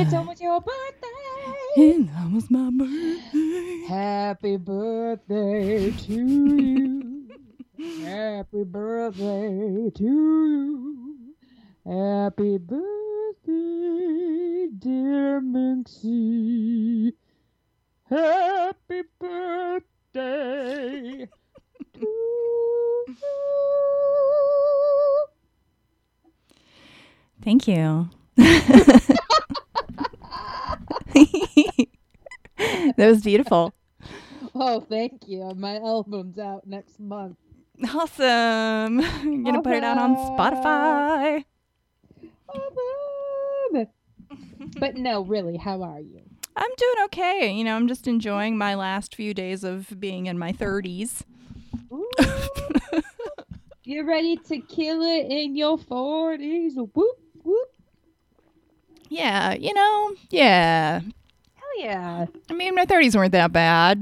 It's 0.00 0.14
almost 0.14 0.40
your 0.40 0.62
birthday. 0.62 1.08
And 1.76 2.08
that 2.08 2.30
was 2.32 2.50
my 2.50 2.70
birthday. 2.70 3.84
Happy 3.86 4.56
birthday 4.56 5.90
to 5.90 6.14
you. 6.14 7.28
Happy 8.02 8.64
birthday 8.64 9.90
to 9.94 10.02
you. 10.02 11.34
Happy 11.84 12.56
birthday, 12.56 13.48
dear 14.78 15.42
Minxie. 15.42 17.12
Happy 18.08 19.02
birthday 19.20 19.84
to 21.92 22.00
you. 22.00 23.16
Thank 27.42 27.68
you. 27.68 28.08
that 32.56 32.94
was 32.96 33.22
beautiful. 33.22 33.74
Oh, 34.54 34.80
thank 34.80 35.28
you. 35.28 35.52
My 35.56 35.76
album's 35.76 36.38
out 36.38 36.66
next 36.66 36.98
month. 37.00 37.36
Awesome. 37.94 39.00
I'm 39.00 39.42
going 39.44 39.54
to 39.54 39.62
put 39.62 39.72
it 39.74 39.84
out 39.84 39.98
on 39.98 40.16
Spotify. 40.16 41.44
Awesome. 42.48 43.86
but 44.78 44.96
no, 44.96 45.22
really, 45.22 45.56
how 45.56 45.82
are 45.82 46.00
you? 46.00 46.20
I'm 46.56 46.70
doing 46.76 47.04
okay. 47.06 47.52
You 47.52 47.64
know, 47.64 47.76
I'm 47.76 47.88
just 47.88 48.06
enjoying 48.06 48.58
my 48.58 48.74
last 48.74 49.14
few 49.14 49.32
days 49.32 49.64
of 49.64 49.98
being 49.98 50.26
in 50.26 50.38
my 50.38 50.52
30s. 50.52 51.22
You're 53.84 54.04
ready 54.06 54.36
to 54.36 54.60
kill 54.60 55.00
it 55.02 55.26
in 55.30 55.56
your 55.56 55.78
40s. 55.78 56.74
Whoop, 56.76 57.18
whoop. 57.42 57.68
Yeah, 59.10 59.52
you 59.54 59.74
know, 59.74 60.14
yeah. 60.30 61.00
Hell 61.00 61.78
yeah. 61.78 62.26
I 62.48 62.52
mean, 62.54 62.74
my 62.74 62.86
30s 62.86 63.14
weren't 63.16 63.32
that 63.32 63.52
bad. 63.52 64.00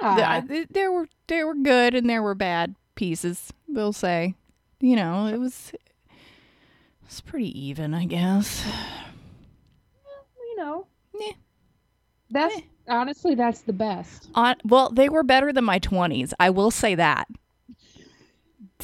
Nah. 0.00 0.08
I- 0.16 0.66
there 0.70 0.90
were 0.90 1.08
there 1.26 1.46
were 1.46 1.54
good 1.54 1.94
and 1.94 2.08
there 2.08 2.22
were 2.22 2.34
bad 2.34 2.74
pieces. 2.94 3.52
We'll 3.68 3.92
say, 3.92 4.34
you 4.80 4.96
know, 4.96 5.26
it 5.26 5.38
was 5.38 5.72
it 5.74 5.80
was 7.06 7.20
pretty 7.20 7.56
even, 7.66 7.92
I 7.94 8.06
guess. 8.06 8.64
you 10.40 10.56
know. 10.56 10.86
Yeah. 11.20 11.32
That's 12.30 12.56
Eh. 12.56 12.60
honestly 12.88 13.34
that's 13.34 13.60
the 13.62 13.72
best. 13.72 14.28
On 14.34 14.56
well, 14.64 14.88
they 14.90 15.08
were 15.08 15.22
better 15.22 15.52
than 15.52 15.64
my 15.64 15.78
twenties. 15.78 16.32
I 16.40 16.50
will 16.50 16.70
say 16.70 16.94
that. 16.94 17.26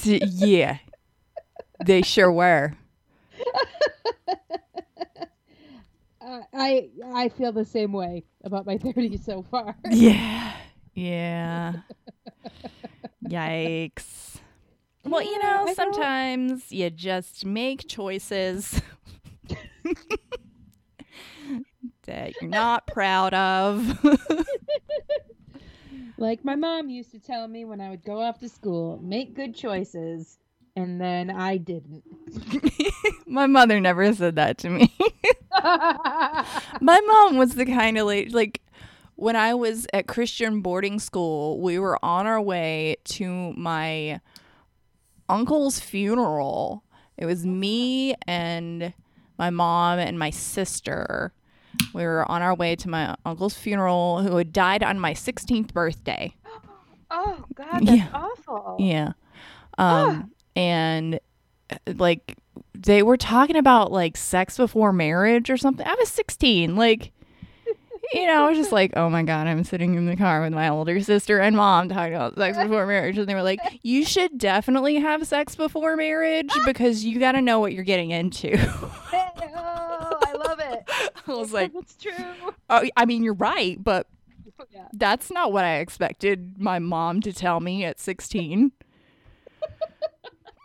D- 0.02 0.22
yeah, 0.26 0.78
they 1.84 2.02
sure 2.02 2.30
were. 2.32 2.74
I 6.52 6.88
I 7.04 7.28
feel 7.28 7.52
the 7.52 7.64
same 7.64 7.92
way 7.92 8.24
about 8.42 8.66
my 8.66 8.76
30s 8.78 9.24
so 9.24 9.42
far. 9.50 9.76
Yeah, 9.90 10.52
yeah. 10.94 11.72
Yikes. 13.24 14.36
Well, 15.04 15.22
you 15.22 15.38
know, 15.38 15.62
I 15.62 15.64
know. 15.66 15.74
sometimes 15.74 16.72
you 16.72 16.88
just 16.90 17.44
make 17.44 17.86
choices 17.88 18.80
that 22.06 22.32
you're 22.40 22.50
not 22.50 22.86
proud 22.86 23.34
of. 23.34 23.98
Like 26.16 26.44
my 26.44 26.54
mom 26.54 26.90
used 26.90 27.10
to 27.10 27.18
tell 27.18 27.48
me 27.48 27.64
when 27.64 27.80
I 27.80 27.90
would 27.90 28.04
go 28.04 28.20
off 28.22 28.38
to 28.38 28.48
school, 28.48 29.00
make 29.02 29.34
good 29.34 29.52
choices, 29.54 30.38
and 30.76 31.00
then 31.00 31.28
I 31.28 31.56
didn't. 31.56 32.04
My 33.26 33.48
mother 33.48 33.80
never 33.80 34.14
said 34.14 34.36
that 34.36 34.58
to 34.58 34.70
me. 34.70 34.96
My 35.64 37.00
mom 37.06 37.36
was 37.36 37.54
the 37.54 37.64
kind 37.66 37.98
of 37.98 38.06
lady 38.06 38.30
like 38.30 38.60
when 39.16 39.36
I 39.36 39.54
was 39.54 39.86
at 39.92 40.06
Christian 40.06 40.60
boarding 40.60 40.98
school, 40.98 41.60
we 41.60 41.78
were 41.78 41.98
on 42.04 42.26
our 42.26 42.40
way 42.40 42.96
to 43.04 43.52
my 43.56 44.20
uncle's 45.28 45.78
funeral. 45.80 46.82
It 47.16 47.26
was 47.26 47.46
me 47.46 48.14
and 48.26 48.92
my 49.38 49.50
mom 49.50 49.98
and 50.00 50.18
my 50.18 50.30
sister. 50.30 51.32
We 51.92 52.02
were 52.04 52.28
on 52.30 52.42
our 52.42 52.54
way 52.54 52.76
to 52.76 52.88
my 52.88 53.14
uncle's 53.24 53.54
funeral 53.54 54.22
who 54.22 54.36
had 54.36 54.52
died 54.52 54.82
on 54.82 54.98
my 54.98 55.12
16th 55.14 55.72
birthday. 55.72 56.34
oh 57.10 57.44
God, 57.54 57.86
that's 57.86 57.98
Yeah. 57.98 58.08
awful. 58.12 58.76
Yeah. 58.80 59.12
Um 59.78 60.30
and 60.56 61.18
uh, 61.70 61.76
like 61.96 62.36
they 62.74 63.02
were 63.02 63.16
talking 63.16 63.56
about 63.56 63.90
like 63.92 64.16
sex 64.16 64.56
before 64.56 64.92
marriage 64.92 65.50
or 65.50 65.56
something. 65.56 65.86
I 65.86 65.94
was 65.98 66.08
16. 66.10 66.76
Like 66.76 67.12
you 68.12 68.26
know, 68.26 68.44
I 68.44 68.48
was 68.50 68.58
just 68.58 68.70
like, 68.70 68.92
"Oh 68.96 69.08
my 69.08 69.22
god, 69.22 69.46
I'm 69.46 69.64
sitting 69.64 69.94
in 69.94 70.04
the 70.06 70.14
car 70.14 70.42
with 70.42 70.52
my 70.52 70.68
older 70.68 71.00
sister 71.00 71.40
and 71.40 71.56
mom 71.56 71.88
talking 71.88 72.14
about 72.14 72.36
sex 72.36 72.56
before 72.58 72.86
marriage." 72.86 73.16
And 73.16 73.26
they 73.26 73.34
were 73.34 73.42
like, 73.42 73.58
"You 73.82 74.04
should 74.04 74.36
definitely 74.38 74.96
have 74.96 75.26
sex 75.26 75.56
before 75.56 75.96
marriage 75.96 76.50
because 76.66 77.04
you 77.04 77.18
got 77.18 77.32
to 77.32 77.40
know 77.40 77.60
what 77.60 77.72
you're 77.72 77.82
getting 77.82 78.10
into." 78.10 78.56
oh, 79.12 80.18
I 80.22 80.32
love 80.34 80.60
it. 80.60 80.82
I 81.26 81.32
was 81.32 81.52
like, 81.54 81.72
it's 81.74 81.96
true. 81.96 82.12
"Oh, 82.68 82.84
I 82.96 83.06
mean, 83.06 83.22
you're 83.24 83.32
right, 83.34 83.82
but 83.82 84.06
Yeah. 84.70 84.86
that's 84.92 85.30
not 85.30 85.52
what 85.52 85.64
I 85.64 85.76
expected 85.76 86.60
my 86.60 86.78
mom 86.78 87.22
to 87.22 87.32
tell 87.32 87.58
me 87.60 87.84
at 87.84 87.98
16." 87.98 88.70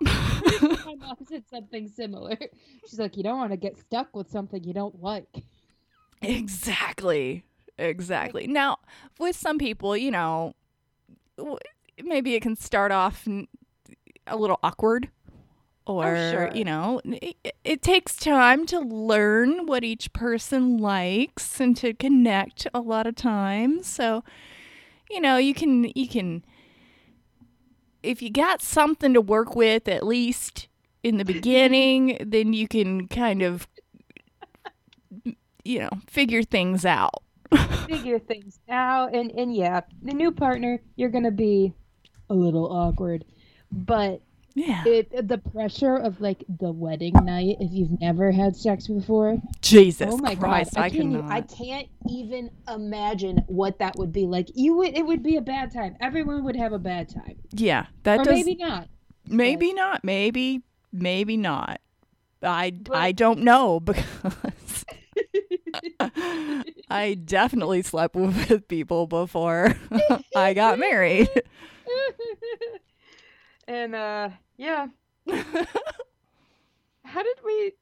My 0.06 0.96
mom 0.98 1.18
said 1.28 1.44
something 1.50 1.88
similar. 1.88 2.38
She's 2.88 3.00
like, 3.00 3.18
you 3.18 3.24
don't 3.24 3.38
want 3.38 3.52
to 3.52 3.58
get 3.58 3.78
stuck 3.78 4.16
with 4.16 4.30
something 4.30 4.64
you 4.64 4.74
don't 4.74 5.02
like. 5.02 5.44
Exactly. 6.22 7.44
Exactly. 7.78 8.48
Now, 8.48 8.78
with 9.20 9.36
some 9.36 9.58
people, 9.58 9.96
you 9.96 10.12
know, 10.12 10.54
maybe 12.04 12.36
it 12.36 12.42
can 12.42 12.56
start 12.56 12.92
off 12.92 13.28
a 14.28 14.36
little 14.36 14.60
awkward 14.62 15.10
oh, 15.88 16.02
or, 16.02 16.16
sure. 16.16 16.52
you 16.54 16.64
know, 16.64 17.02
it, 17.06 17.54
it 17.64 17.82
takes 17.82 18.16
time 18.16 18.66
to 18.68 18.80
learn 18.80 19.66
what 19.66 19.84
each 19.84 20.12
person 20.14 20.78
likes 20.78 21.60
and 21.60 21.76
to 21.78 21.94
connect 21.94 22.68
a 22.74 22.82
lot 22.82 23.08
of 23.08 23.16
times. 23.16 23.88
So, 23.88 24.24
you 25.10 25.22
know, 25.22 25.38
you 25.38 25.54
can 25.54 25.92
you 25.96 26.08
can 26.08 26.44
if 28.04 28.22
you 28.22 28.30
got 28.30 28.62
something 28.62 29.14
to 29.14 29.22
work 29.22 29.56
with 29.56 29.88
at 29.88 30.06
least 30.06 30.68
in 31.04 31.18
the 31.18 31.26
beginning, 31.26 32.18
then 32.20 32.54
you 32.54 32.68
can 32.68 33.08
kind 33.08 33.42
of 33.42 33.68
you 35.64 35.80
know, 35.80 35.90
figure 36.08 36.44
things 36.44 36.86
out. 36.86 37.24
Figure 37.88 38.20
things 38.20 38.60
out, 38.70 39.16
and 39.16 39.32
and 39.32 39.56
yeah, 39.56 39.82
the 40.04 40.14
new 40.14 40.32
partner, 40.32 40.80
you're 40.96 41.10
gonna 41.10 41.32
be 41.32 41.74
a 42.30 42.34
little 42.36 42.72
awkward, 42.72 43.26
but 43.72 44.22
Yeah. 44.56 44.84
it 44.86 45.28
the 45.28 45.38
pressure 45.38 45.96
of 45.96 46.20
like 46.20 46.44
the 46.60 46.72
wedding 46.72 47.14
night 47.24 47.58
if 47.60 47.72
you've 47.72 48.00
never 48.02 48.32
had 48.32 48.56
sex 48.56 48.88
before. 48.88 49.38
Jesus 49.62 50.10
oh 50.12 50.18
my 50.18 50.36
Christ, 50.36 50.74
god, 50.74 50.82
I, 50.82 50.86
I, 50.86 50.90
can't. 50.90 51.02
cannot. 51.02 51.20
Even, 51.20 51.32
I 51.32 51.42
can't 51.42 51.88
even 52.10 52.52
imagine 52.68 53.38
what 53.48 53.80
that 53.80 53.96
would 53.98 54.12
be 54.12 54.26
like. 54.26 54.50
You 54.56 54.76
would. 54.78 54.98
It 54.98 55.06
would 55.06 55.24
be 55.24 55.38
a 55.38 55.42
bad 55.42 55.72
time. 55.74 55.96
Everyone 56.02 56.44
would 56.44 56.56
have 56.56 56.74
a 56.74 56.80
bad 56.80 57.10
time, 57.10 57.38
yeah, 57.52 57.86
that 58.04 58.20
or 58.20 58.24
does 58.26 58.34
maybe 58.34 58.56
not. 58.56 58.88
maybe 59.28 59.74
not, 59.74 60.04
maybe 60.04 60.62
maybe 60.92 61.38
not. 61.38 61.80
I 62.42 62.72
But- 62.72 62.96
I 62.96 63.12
don't 63.12 63.40
know 63.42 63.80
because 63.82 64.86
I 66.90 67.14
definitely 67.14 67.82
slept 67.82 68.16
with 68.16 68.68
people 68.68 69.08
before 69.08 69.76
I 70.36 70.54
got 70.54 70.80
married. 70.80 71.30
And 73.70 73.96
uh, 73.96 74.30
yeah. 74.58 74.88
How 77.06 77.24
did 77.24 77.38
we 77.46 77.74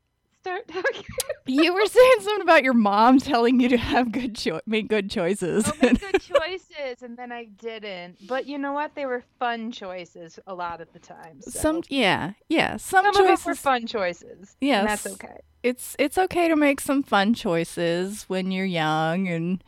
start 0.42 0.68
talking? 0.68 1.06
you 1.46 1.74
were 1.74 1.86
saying 1.86 2.16
something 2.22 2.42
about 2.42 2.64
your 2.64 2.74
mom 2.74 3.20
telling 3.20 3.60
you 3.60 3.70
to 3.70 3.78
have 3.78 4.12
good 4.12 4.36
cho- 4.36 4.62
make 4.66 4.90
good 4.90 5.10
choices. 5.10 5.66
Oh, 5.68 5.74
make 5.82 6.00
good 6.00 6.22
choices, 6.22 7.02
and 7.02 7.18
then 7.18 7.32
I 7.32 7.46
didn't. 7.46 8.28
But 8.28 8.48
you 8.48 8.58
know 8.58 8.74
what? 8.74 8.96
They 8.96 9.06
were 9.06 9.24
fun 9.40 9.72
choices 9.72 10.40
a 10.46 10.54
lot 10.54 10.82
of 10.82 10.92
the 10.94 11.00
time. 11.00 11.42
So. 11.42 11.52
Some 11.52 11.84
yeah, 11.90 12.34
yeah, 12.50 12.78
some, 12.78 13.04
Some 13.04 13.06
of 13.08 13.16
them 13.16 13.28
choices 13.28 13.46
were 13.46 13.56
fun 13.56 13.88
choices. 13.88 14.56
Yes. 14.60 14.80
and 14.80 14.90
that's 14.90 15.08
okay. 15.08 15.40
it's 15.64 15.96
it's 16.00 16.18
okay 16.18 16.48
to 16.50 16.56
make 16.56 16.82
some 16.82 17.02
fun 17.02 17.34
choices 17.34 18.26
when 18.28 18.52
you're 18.52 18.66
young 18.66 19.28
and 19.28 19.64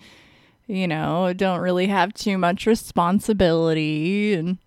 you 0.68 0.88
know 0.88 1.33
don't 1.33 1.62
really 1.62 1.88
have 1.88 2.13
too 2.13 2.38
much 2.38 2.65
responsibility 2.65 4.33
and 4.33 4.57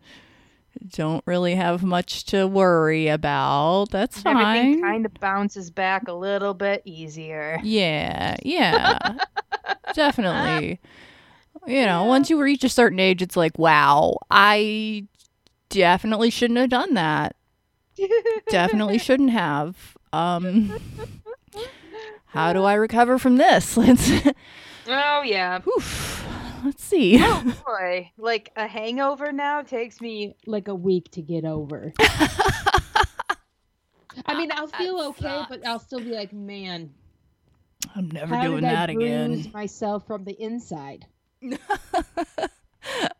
don't 0.88 1.22
really 1.26 1.54
have 1.54 1.82
much 1.82 2.24
to 2.26 2.46
worry 2.46 3.08
about. 3.08 3.86
That's 3.90 4.18
Everything 4.24 4.74
fine. 4.74 4.82
kind 4.82 5.06
of 5.06 5.14
bounces 5.14 5.70
back 5.70 6.08
a 6.08 6.12
little 6.12 6.54
bit 6.54 6.82
easier. 6.84 7.58
yeah 7.62 8.36
yeah. 8.42 8.98
Definitely. 9.94 10.80
You 11.66 11.86
know 11.86 12.04
once 12.04 12.30
you 12.30 12.40
reach 12.40 12.64
a 12.64 12.68
certain 12.68 12.98
age 12.98 13.22
it's 13.22 13.36
like 13.36 13.56
wow 13.58 14.16
i 14.30 15.06
definitely 15.68 16.30
shouldn't 16.30 16.58
have 16.58 16.70
done 16.70 16.94
that. 16.94 17.36
Definitely 18.50 18.98
shouldn't 19.06 19.30
have. 19.30 19.96
Um 20.12 20.72
how 22.26 22.52
do 22.52 22.64
I 22.64 22.74
recover 22.74 23.18
from 23.18 23.36
this? 23.36 23.76
Let's 23.76 24.10
Oh 24.88 25.22
yeah. 25.24 25.60
oof, 25.68 26.26
let's 26.64 26.84
see. 26.84 27.18
Oh 27.20 27.54
boy. 27.66 28.10
Like 28.16 28.50
a 28.56 28.66
hangover 28.66 29.32
now 29.32 29.62
takes 29.62 30.00
me 30.00 30.34
like 30.46 30.68
a 30.68 30.74
week 30.74 31.10
to 31.12 31.22
get 31.22 31.44
over. 31.44 31.92
I 34.26 34.36
mean, 34.36 34.50
I'll 34.52 34.66
feel 34.68 34.98
That 34.98 35.06
okay, 35.08 35.44
but. 35.48 35.66
I'll 35.66 35.78
still 35.78 36.00
be 36.00 36.12
like, 36.12 36.32
man, 36.32 36.92
I'm 37.96 38.10
never 38.10 38.34
how 38.34 38.42
doing 38.44 38.56
did 38.62 38.64
that 38.64 38.92
bruise 38.92 39.40
again. 39.40 39.52
myself 39.52 40.06
from 40.06 40.24
the 40.24 40.40
inside? 40.40 41.06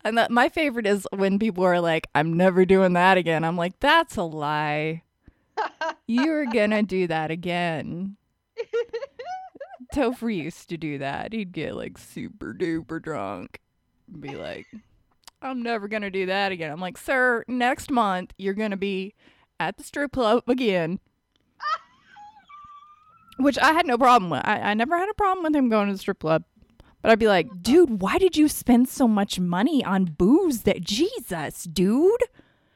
and 0.05 0.19
that, 0.19 0.31
my 0.31 0.49
favorite 0.49 0.87
is 0.87 1.07
when 1.13 1.39
people 1.39 1.65
are 1.65 1.81
like, 1.81 2.09
"I'm 2.15 2.35
never 2.37 2.65
doing 2.65 2.93
that 2.93 3.17
again." 3.19 3.43
I'm 3.43 3.57
like, 3.57 3.81
"That's 3.81 4.17
a 4.17 4.23
lie. 4.23 5.03
You're 6.07 6.47
gonna 6.47 6.83
do 6.83 7.07
that 7.09 7.31
again." 7.31 8.17
Topher 9.93 10.35
used 10.35 10.69
to 10.71 10.77
do 10.77 10.99
that. 10.99 11.33
He'd 11.33 11.53
get 11.53 11.75
like 11.77 11.99
super 11.99 12.55
duper 12.55 13.01
drunk 13.03 13.61
and 14.11 14.21
be 14.21 14.35
like, 14.37 14.67
I'm 15.41 15.63
never 15.63 15.89
going 15.89 16.03
to 16.03 16.11
do 16.11 16.27
that 16.27 16.53
again. 16.53 16.71
I'm 16.71 16.81
like, 16.81 16.97
sir, 16.99 17.45
next 17.49 17.91
month 17.91 18.33
you're 18.39 18.55
going 18.55 18.71
to 18.71 18.77
be 18.77 19.15
at 19.61 19.77
the 19.77 19.83
strip 19.85 20.13
club 20.13 20.45
again. 20.49 20.99
Which 23.39 23.59
I 23.59 23.73
had 23.73 23.87
no 23.87 23.97
problem 23.99 24.31
with. 24.31 24.43
I, 24.45 24.61
I 24.61 24.75
never 24.75 24.97
had 24.97 25.09
a 25.09 25.15
problem 25.15 25.43
with 25.43 25.57
him 25.57 25.69
going 25.69 25.89
to 25.89 25.93
the 25.95 25.99
strip 25.99 26.21
club. 26.21 26.45
But 27.01 27.11
I'd 27.11 27.19
be 27.19 27.27
like, 27.27 27.49
dude, 27.63 28.01
why 28.01 28.19
did 28.19 28.37
you 28.37 28.47
spend 28.47 28.89
so 28.89 29.09
much 29.09 29.41
money 29.41 29.85
on 29.85 30.05
booze 30.05 30.63
that 30.63 30.83
Jesus, 30.83 31.65
dude? 31.65 32.21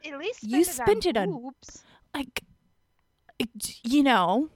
At 0.05 0.19
least 0.19 0.43
You 0.43 0.65
spend 0.65 1.03
spent 1.03 1.07
it 1.07 1.17
on- 1.17 1.31
boobs. 1.31 1.85
Like, 2.15 2.43
you 3.85 4.03
know, 4.03 4.49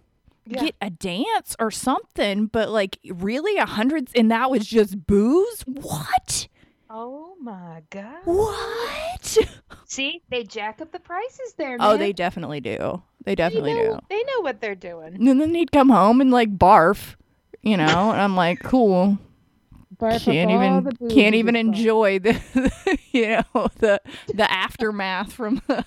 Yeah. 0.50 0.64
get 0.64 0.75
a 0.81 0.91
dance 0.91 1.56
or 1.58 1.70
something, 1.70 2.47
but 2.47 2.70
like 2.70 2.99
really 3.08 3.56
a 3.56 3.67
hundred 3.67 4.08
and 4.14 4.31
that 4.31 4.50
was 4.50 4.67
just 4.67 5.06
booze? 5.06 5.62
What? 5.67 6.49
Oh 6.88 7.37
my 7.41 7.82
god. 7.91 8.19
What? 8.25 9.38
See, 9.87 10.23
they 10.29 10.43
jack 10.44 10.81
up 10.81 10.91
the 10.93 10.99
prices 10.99 11.55
there. 11.56 11.76
Oh, 11.79 11.97
they 11.97 12.12
definitely 12.12 12.61
do. 12.61 13.02
They 13.25 13.32
They 13.32 13.35
definitely 13.37 13.75
know, 13.75 13.94
do. 13.94 13.99
They 14.08 14.23
know 14.25 14.41
what 14.41 14.61
they're 14.61 14.75
doing. 14.75 15.14
And 15.14 15.41
then 15.41 15.55
he'd 15.55 15.73
come 15.73 15.88
home 15.88 16.20
and 16.20 16.31
like 16.31 16.56
barf, 16.56 17.14
you 17.62 17.76
know, 17.76 18.11
and 18.11 18.20
I'm 18.20 18.35
like, 18.35 18.61
cool. 18.61 19.19
Barf 19.96 20.25
Can't 20.25 20.50
even 20.50 21.11
can't 21.11 21.35
even 21.35 21.56
enjoy 21.56 22.19
the 22.19 22.41
you 23.12 23.26
know 23.29 23.69
the 23.79 24.00
the 24.35 24.50
aftermath 24.50 25.32
from 25.32 25.61
the 25.67 25.85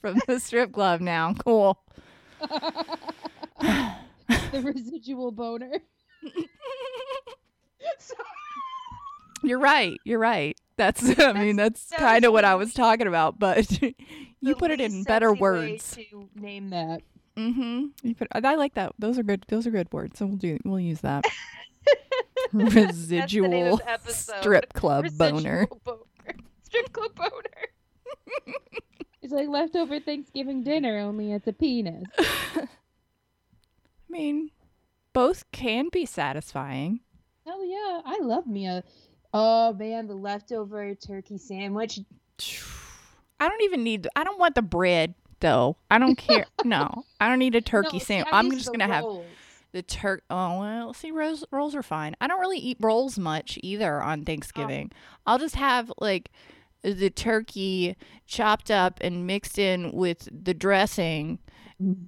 from 0.00 0.20
the 0.26 0.40
strip 0.40 0.72
club 0.72 1.00
now. 1.00 1.34
Cool. 1.34 1.78
the 4.52 4.60
residual 4.74 5.32
boner. 5.32 5.72
You're 9.42 9.58
right. 9.58 9.98
You're 10.04 10.18
right. 10.18 10.56
That's 10.76 11.18
I 11.18 11.32
mean 11.32 11.56
that's 11.56 11.86
that 11.86 11.98
kind 11.98 12.24
of 12.24 12.32
what 12.32 12.44
I 12.44 12.54
was 12.54 12.72
talking 12.74 13.06
about, 13.06 13.38
but 13.38 13.70
you 14.40 14.54
put 14.54 14.70
it 14.70 14.80
in 14.80 15.04
better 15.04 15.32
words. 15.32 15.96
to 15.96 16.28
name 16.34 16.70
that. 16.70 17.02
Mm-hmm. 17.36 17.86
You 18.02 18.14
put, 18.14 18.28
I 18.32 18.54
like 18.54 18.74
that. 18.74 18.92
Those 18.98 19.18
are 19.18 19.22
good. 19.22 19.44
Those 19.48 19.66
are 19.66 19.70
good 19.70 19.92
words. 19.92 20.18
So 20.18 20.26
we'll 20.26 20.36
do. 20.36 20.58
We'll 20.64 20.80
use 20.80 21.00
that. 21.00 21.24
Residual 22.52 23.80
strip 24.08 24.72
club 24.72 25.06
boner. 25.16 25.66
Boner. 25.84 25.98
Strip 26.64 26.92
club 26.92 27.14
boner. 27.14 28.54
it's 29.22 29.32
like 29.32 29.48
leftover 29.48 30.00
Thanksgiving 30.00 30.62
dinner, 30.62 30.98
only 30.98 31.32
it's 31.32 31.46
a 31.46 31.52
penis. 31.52 32.04
I 34.10 34.12
mean, 34.12 34.50
both 35.12 35.50
can 35.52 35.88
be 35.90 36.04
satisfying. 36.04 37.00
Hell 37.46 37.64
yeah, 37.64 38.00
I 38.04 38.18
love 38.22 38.46
me 38.46 38.66
a. 38.66 38.82
Oh 39.32 39.72
man, 39.72 40.08
the 40.08 40.14
leftover 40.14 40.94
turkey 40.96 41.38
sandwich. 41.38 42.00
I 43.40 43.48
don't 43.48 43.62
even 43.62 43.84
need. 43.84 44.08
I 44.16 44.24
don't 44.24 44.38
want 44.38 44.56
the 44.56 44.62
bread 44.62 45.14
though. 45.38 45.76
I 45.90 45.98
don't 45.98 46.16
care. 46.18 46.46
no, 46.64 47.04
I 47.20 47.28
don't 47.28 47.38
need 47.38 47.54
a 47.54 47.60
turkey 47.60 47.98
No, 47.98 48.04
sandwich. 48.04 48.34
I'm 48.34 48.50
just 48.50 48.72
gonna 48.72 48.88
have 48.88 49.04
the 49.72 49.82
turk. 49.82 50.24
Oh 50.28 50.58
well, 50.58 50.92
see, 50.92 51.12
rolls 51.12 51.44
rolls 51.52 51.76
are 51.76 51.82
fine. 51.82 52.16
I 52.20 52.26
don't 52.26 52.40
really 52.40 52.58
eat 52.58 52.78
rolls 52.80 53.16
much 53.16 53.58
either 53.62 54.02
on 54.02 54.24
Thanksgiving. 54.24 54.90
Oh. 54.92 54.96
I'll 55.26 55.38
just 55.38 55.54
have 55.54 55.92
like 56.00 56.30
the 56.82 57.10
turkey 57.10 57.96
chopped 58.26 58.72
up 58.72 58.98
and 59.02 59.26
mixed 59.26 59.58
in 59.58 59.92
with 59.92 60.28
the 60.32 60.54
dressing 60.54 61.38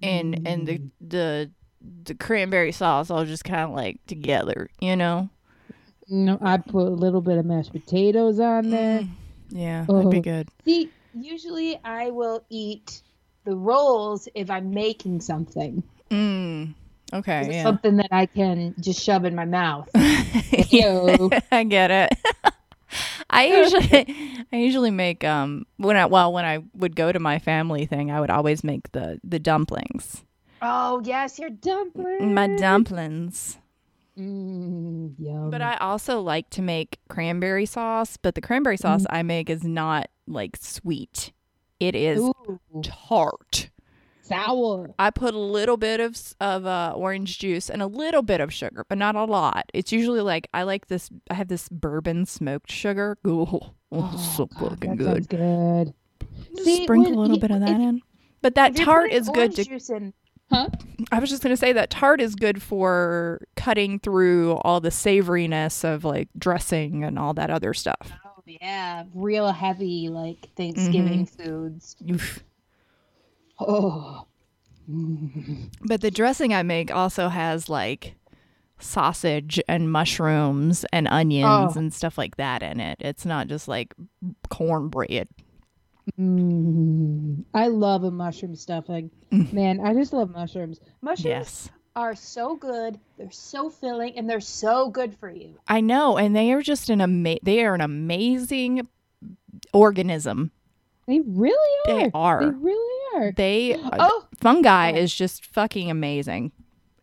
and 0.02 0.46
and 0.46 0.66
the 0.66 0.78
mm. 0.78 0.90
the 1.00 1.50
the 2.04 2.14
cranberry 2.14 2.72
sauce 2.72 3.10
all 3.10 3.24
just 3.24 3.44
kind 3.44 3.62
of 3.62 3.70
like 3.70 4.04
together, 4.06 4.68
you 4.80 4.96
know. 4.96 5.28
No, 6.08 6.38
I 6.40 6.58
put 6.58 6.86
a 6.86 6.90
little 6.90 7.20
bit 7.20 7.38
of 7.38 7.46
mashed 7.46 7.72
potatoes 7.72 8.38
on 8.40 8.70
there. 8.70 9.00
Mm, 9.00 9.08
yeah, 9.50 9.84
that'd 9.88 10.10
be 10.10 10.18
Oh. 10.18 10.22
good. 10.22 10.48
See, 10.64 10.90
usually 11.14 11.78
I 11.84 12.10
will 12.10 12.44
eat 12.50 13.02
the 13.44 13.56
rolls 13.56 14.28
if 14.34 14.50
I'm 14.50 14.72
making 14.74 15.20
something. 15.20 15.82
Mm. 16.10 16.74
Okay, 17.14 17.48
yeah. 17.52 17.62
Something 17.62 17.96
that 17.96 18.08
I 18.10 18.26
can 18.26 18.74
just 18.80 19.02
shove 19.02 19.24
in 19.24 19.34
my 19.34 19.44
mouth. 19.44 19.88
Yeah, 20.68 21.28
I 21.52 21.64
get 21.64 21.90
it. 21.90 22.18
I 23.30 23.46
usually 23.46 24.44
I 24.52 24.56
usually 24.56 24.90
make 24.90 25.24
um 25.24 25.66
when 25.78 25.96
I 25.96 26.06
well 26.06 26.32
when 26.32 26.44
I 26.44 26.58
would 26.74 26.94
go 26.96 27.10
to 27.12 27.18
my 27.18 27.38
family 27.38 27.86
thing 27.86 28.10
I 28.10 28.20
would 28.20 28.28
always 28.30 28.62
make 28.64 28.92
the 28.92 29.18
the 29.24 29.38
dumplings. 29.38 30.22
Oh 30.62 31.02
yes, 31.04 31.38
your 31.38 31.50
dumplings. 31.50 32.22
My 32.22 32.46
dumplings. 32.56 33.58
Mm, 34.18 35.14
yum. 35.18 35.50
But 35.50 35.62
I 35.62 35.76
also 35.78 36.20
like 36.20 36.50
to 36.50 36.62
make 36.62 36.98
cranberry 37.08 37.66
sauce, 37.66 38.16
but 38.16 38.34
the 38.34 38.40
cranberry 38.40 38.76
sauce 38.76 39.04
I 39.10 39.22
make 39.22 39.48
is 39.50 39.64
not 39.64 40.08
like 40.26 40.56
sweet. 40.56 41.32
It 41.80 41.94
is 41.94 42.20
Ooh, 42.20 42.58
tart. 42.84 43.70
sour. 44.20 44.94
I 44.98 45.10
put 45.10 45.34
a 45.34 45.38
little 45.38 45.76
bit 45.76 45.98
of 45.98 46.16
of 46.40 46.64
uh, 46.66 46.92
orange 46.94 47.38
juice 47.38 47.68
and 47.70 47.82
a 47.82 47.86
little 47.86 48.22
bit 48.22 48.40
of 48.40 48.52
sugar, 48.52 48.84
but 48.88 48.98
not 48.98 49.16
a 49.16 49.24
lot. 49.24 49.64
It's 49.74 49.90
usually 49.92 50.20
like 50.20 50.46
I 50.54 50.62
like 50.62 50.86
this. 50.88 51.10
I 51.30 51.34
have 51.34 51.48
this 51.48 51.68
bourbon 51.70 52.26
smoked 52.26 52.70
sugar. 52.70 53.16
Ooh, 53.26 53.60
oh, 53.90 54.34
so 54.36 54.46
God, 54.46 54.70
fucking 54.78 54.90
that 54.90 54.98
good. 54.98 55.06
sounds 55.14 55.26
good. 55.26 55.94
Just 56.54 56.64
See, 56.64 56.84
sprinkle 56.84 57.18
a 57.18 57.20
little 57.20 57.38
bit 57.38 57.50
of 57.50 57.60
that 57.60 57.70
if- 57.70 57.76
in. 57.80 58.02
But 58.42 58.56
that 58.56 58.74
tart 58.74 59.12
is 59.12 59.28
good 59.28 59.38
orange 59.38 59.54
to. 59.56 59.64
Juice 59.64 59.88
in, 59.90 60.12
huh? 60.52 60.68
I 61.10 61.18
was 61.18 61.30
just 61.30 61.42
gonna 61.42 61.56
say 61.56 61.72
that 61.72 61.90
tart 61.90 62.20
is 62.20 62.34
good 62.34 62.62
for 62.62 63.40
cutting 63.56 63.98
through 63.98 64.52
all 64.62 64.80
the 64.80 64.90
savoriness 64.90 65.84
of 65.84 66.04
like 66.04 66.28
dressing 66.38 67.04
and 67.04 67.18
all 67.18 67.34
that 67.34 67.50
other 67.50 67.74
stuff. 67.74 68.12
Oh 68.24 68.42
yeah, 68.46 69.04
real 69.14 69.50
heavy 69.52 70.08
like 70.08 70.48
Thanksgiving 70.56 71.26
mm-hmm. 71.26 71.42
foods. 71.42 71.96
Oof. 72.10 72.42
Oh. 73.58 74.26
But 75.84 76.00
the 76.00 76.10
dressing 76.10 76.52
I 76.52 76.62
make 76.62 76.92
also 76.92 77.28
has 77.28 77.68
like 77.68 78.16
sausage 78.78 79.60
and 79.68 79.90
mushrooms 79.90 80.84
and 80.92 81.06
onions 81.08 81.76
Oh. 81.76 81.78
and 81.78 81.94
stuff 81.94 82.18
like 82.18 82.36
that 82.36 82.62
in 82.62 82.80
it. 82.80 82.96
It's 83.00 83.24
not 83.24 83.46
just 83.46 83.68
like 83.68 83.94
cornbread. 84.50 85.28
Mm, 86.18 87.44
I 87.54 87.68
love 87.68 88.04
a 88.04 88.10
mushroom 88.10 88.54
stuffing. 88.56 89.10
Man, 89.30 89.80
I 89.80 89.94
just 89.94 90.12
love 90.12 90.30
mushrooms. 90.30 90.80
Mushrooms 91.00 91.24
Yes. 91.24 91.68
are 91.96 92.14
so 92.14 92.56
good. 92.56 92.98
They're 93.18 93.30
so 93.30 93.70
filling 93.70 94.16
and 94.16 94.28
they're 94.28 94.40
so 94.40 94.90
good 94.90 95.16
for 95.18 95.30
you. 95.30 95.54
I 95.68 95.80
know, 95.80 96.16
and 96.18 96.34
they 96.34 96.52
are 96.52 96.62
just 96.62 96.90
an 96.90 97.00
ama- 97.00 97.38
they 97.42 97.64
are 97.64 97.74
an 97.74 97.80
amazing 97.80 98.86
organism. 99.72 100.50
They 101.06 101.20
really 101.20 101.78
are. 101.88 101.98
They 102.00 102.10
are. 102.14 102.40
They 102.40 102.50
really 102.58 103.16
are. 103.16 103.32
They 103.32 103.76
Oh, 103.76 104.26
fungi 104.40 104.92
Oh. 104.92 104.96
is 104.96 105.14
just 105.14 105.46
fucking 105.46 105.90
amazing. 105.90 106.52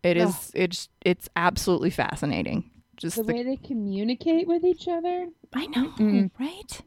It 0.02 0.16
is 0.16 0.28
is 0.30 0.50
it's 0.54 0.88
it's 1.02 1.28
absolutely 1.36 1.90
fascinating. 1.90 2.70
Just 2.96 3.16
the 3.16 3.22
the, 3.22 3.32
way 3.34 3.42
they 3.42 3.56
communicate 3.56 4.46
with 4.46 4.64
each 4.64 4.88
other. 4.88 5.28
I 5.54 5.66
know, 5.66 5.90
Mm-mm. 5.98 6.30
right? 6.38 6.80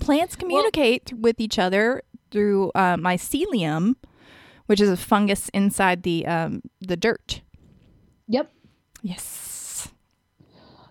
Plants 0.00 0.36
communicate 0.36 1.06
th- 1.06 1.20
with 1.20 1.40
each 1.40 1.58
other 1.58 2.02
through 2.30 2.70
uh, 2.74 2.96
mycelium, 2.96 3.94
which 4.66 4.80
is 4.80 4.88
a 4.90 4.96
fungus 4.96 5.48
inside 5.50 6.02
the 6.02 6.26
um, 6.26 6.62
the 6.80 6.96
dirt. 6.96 7.42
Yep. 8.28 8.50
Yes. 9.02 9.88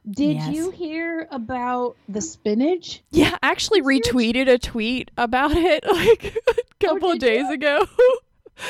Did 0.10 0.38
Yes. 0.38 0.56
you 0.56 0.72
hear 0.72 1.28
about 1.32 1.98
the 2.08 2.22
spinach? 2.22 3.04
Yeah, 3.12 3.38
I 3.44 3.50
actually 3.50 3.82
retweeted 3.82 4.48
a 4.48 4.58
tweet 4.58 5.12
about 5.18 5.52
it 5.56 5.84
like 5.86 6.38
a 6.48 6.86
couple 6.86 7.12
of 7.12 7.20
did 7.20 7.34
you? 7.34 7.44
days 7.44 7.52
ago. 7.52 7.86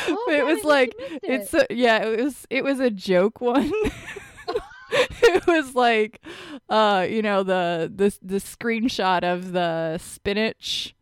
Oh, 0.08 0.28
it 0.32 0.40
God, 0.42 0.54
was 0.54 0.64
like 0.64 0.94
have 1.00 1.20
it's 1.24 1.54
it. 1.54 1.68
a, 1.70 1.74
yeah, 1.76 2.04
it 2.06 2.22
was 2.24 2.46
it 2.50 2.64
was 2.64 2.80
a 2.80 2.90
joke 2.90 3.40
one. 3.40 3.72
it 4.92 5.46
was 5.48 5.76
like 5.76 6.22
uh 6.70 7.06
you 7.10 7.22
know 7.22 7.44
the 7.44 7.92
the 7.94 8.16
the 8.22 8.38
screenshot 8.38 9.24
of 9.24 9.52
the 9.52 9.98
spinach 9.98 10.94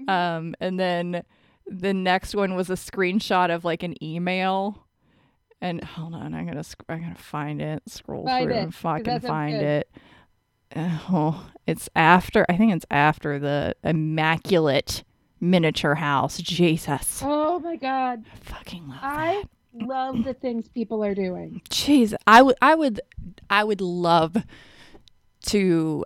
Mm-hmm. 0.00 0.10
um 0.10 0.54
and 0.60 0.78
then 0.78 1.22
the 1.66 1.92
next 1.92 2.32
one 2.34 2.54
was 2.54 2.70
a 2.70 2.74
screenshot 2.74 3.52
of 3.52 3.64
like 3.64 3.82
an 3.82 4.00
email 4.02 4.86
And 5.60 5.82
hold 5.82 6.14
on, 6.14 6.34
I'm 6.34 6.46
gonna 6.46 6.62
sc- 6.62 6.84
I'm 6.88 7.00
gonna 7.02 7.14
find 7.16 7.60
it. 7.60 7.82
Scroll 7.88 8.24
Find 8.24 8.46
through 8.46 8.54
it, 8.54 8.62
and 8.62 8.74
fucking 8.74 9.20
find 9.20 9.58
good. 9.58 9.64
it. 9.64 9.90
Oh, 11.10 11.50
it's 11.66 11.88
after. 11.96 12.46
I 12.48 12.56
think 12.56 12.74
it's 12.74 12.86
after 12.90 13.38
the 13.40 13.74
immaculate 13.82 15.02
miniature 15.40 15.96
house. 15.96 16.38
Jesus, 16.38 17.20
Oh 17.24 17.58
my 17.58 17.74
god. 17.76 18.24
I 18.32 18.36
fucking 18.38 18.86
love 18.88 18.98
I 19.02 19.42
that. 19.42 19.48
Love 19.72 20.24
the 20.24 20.34
things 20.34 20.68
people 20.68 21.04
are 21.04 21.14
doing. 21.14 21.60
Jeez, 21.70 22.14
I 22.26 22.42
would, 22.42 22.56
I 22.60 22.74
would, 22.74 23.00
I 23.50 23.64
would 23.64 23.80
love 23.80 24.36
to, 25.46 26.04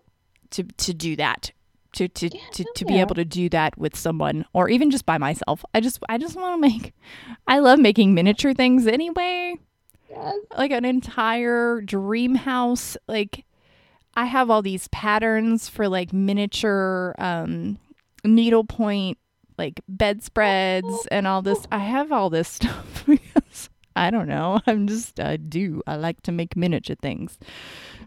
to, 0.50 0.62
to 0.62 0.94
do 0.94 1.16
that. 1.16 1.52
To 1.96 2.08
to 2.08 2.30
Yeah, 2.32 2.40
to, 2.52 2.64
to 2.76 2.84
be 2.86 3.00
able 3.00 3.14
to 3.16 3.24
do 3.24 3.50
that 3.50 3.76
with 3.76 3.94
someone 3.94 4.46
or 4.54 4.70
even 4.70 4.90
just 4.90 5.04
by 5.04 5.18
myself. 5.18 5.62
I 5.74 5.80
just 5.80 5.98
I 6.08 6.16
just 6.16 6.36
want 6.36 6.54
to 6.54 6.58
make 6.58 6.94
I 7.46 7.58
love 7.58 7.78
making 7.78 8.14
miniature 8.14 8.54
things 8.54 8.86
anyway. 8.86 9.56
Yes. 10.08 10.36
like 10.56 10.70
an 10.70 10.84
entire 10.84 11.80
dream 11.80 12.34
house 12.34 12.98
like 13.08 13.46
i 14.14 14.26
have 14.26 14.50
all 14.50 14.60
these 14.60 14.88
patterns 14.88 15.70
for 15.70 15.88
like 15.88 16.12
miniature 16.12 17.14
um 17.16 17.78
needlepoint 18.22 19.16
like 19.56 19.80
bedspreads 19.88 21.06
and 21.10 21.26
all 21.26 21.40
this 21.40 21.66
i 21.72 21.78
have 21.78 22.12
all 22.12 22.28
this 22.28 22.48
stuff 22.48 23.06
i 23.96 24.10
don't 24.10 24.28
know 24.28 24.60
i'm 24.66 24.86
just 24.86 25.18
i 25.20 25.36
do 25.36 25.82
i 25.86 25.96
like 25.96 26.20
to 26.22 26.32
make 26.32 26.56
miniature 26.56 26.96
things 27.00 27.38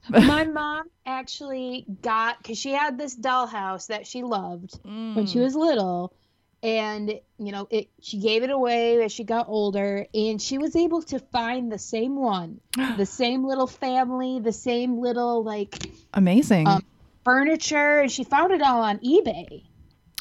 My 0.10 0.44
mom 0.46 0.86
actually 1.06 1.86
got 2.02 2.38
because 2.42 2.58
she 2.58 2.72
had 2.72 2.98
this 2.98 3.16
dollhouse 3.18 3.88
that 3.88 4.06
she 4.08 4.24
loved 4.24 4.80
when 5.14 5.26
she 5.26 5.40
Mm. 5.40 5.44
was 5.44 5.56
little, 5.56 6.14
and 6.62 7.10
you 7.38 7.52
know 7.52 7.68
it. 7.72 7.90
She 8.02 8.20
gave 8.20 8.44
it 8.44 8.50
away 8.50 9.04
as 9.04 9.12
she 9.12 9.24
got 9.24 9.48
older, 9.50 10.06
and 10.14 10.42
she 10.42 10.58
was 10.58 10.76
able 10.76 11.02
to 11.04 11.20
find 11.20 11.72
the 11.72 11.80
same 11.80 12.16
one, 12.16 12.60
the 12.98 13.06
same 13.06 13.44
little 13.46 13.68
family, 13.68 14.40
the 14.40 14.52
same 14.54 15.00
little 15.00 15.44
like 15.44 15.88
amazing 16.14 16.68
Um, 16.68 16.84
furniture, 17.24 18.02
and 18.02 18.12
she 18.12 18.24
found 18.24 18.52
it 18.52 18.62
all 18.62 18.82
on 18.84 19.00
eBay. 19.00 19.64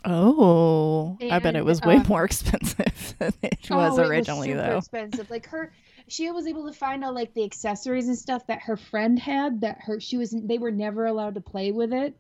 Oh 0.05 1.17
i 1.31 1.39
bet 1.39 1.57
it 1.57 1.65
was 1.65 1.81
way 1.83 1.97
um, 1.97 2.05
more 2.09 2.25
expensive 2.31 3.15
than 3.19 3.33
it 3.43 3.59
Oh, 3.71 3.77
was 3.77 3.99
it 3.99 4.07
originally 4.07 4.49
super 4.49 4.63
though 4.63 4.77
expensive. 4.79 5.31
Like 5.31 5.47
her, 5.47 5.73
she 6.09 6.31
was 6.31 6.47
able 6.47 6.67
to 6.67 6.73
find 6.73 7.05
all 7.05 7.15
like 7.15 7.33
the 7.35 7.45
accessories 7.45 8.09
and 8.09 8.17
stuff 8.19 8.47
that 8.49 8.61
her 8.63 8.77
friend 8.77 9.19
had. 9.19 9.63
That 9.63 9.79
her 9.81 10.01
she 10.01 10.17
was 10.17 10.31
they 10.39 10.59
were 10.59 10.71
never 10.71 11.07
allowed 11.07 11.35
to 11.37 11.41
play 11.41 11.73
with 11.73 11.93
it, 11.93 12.15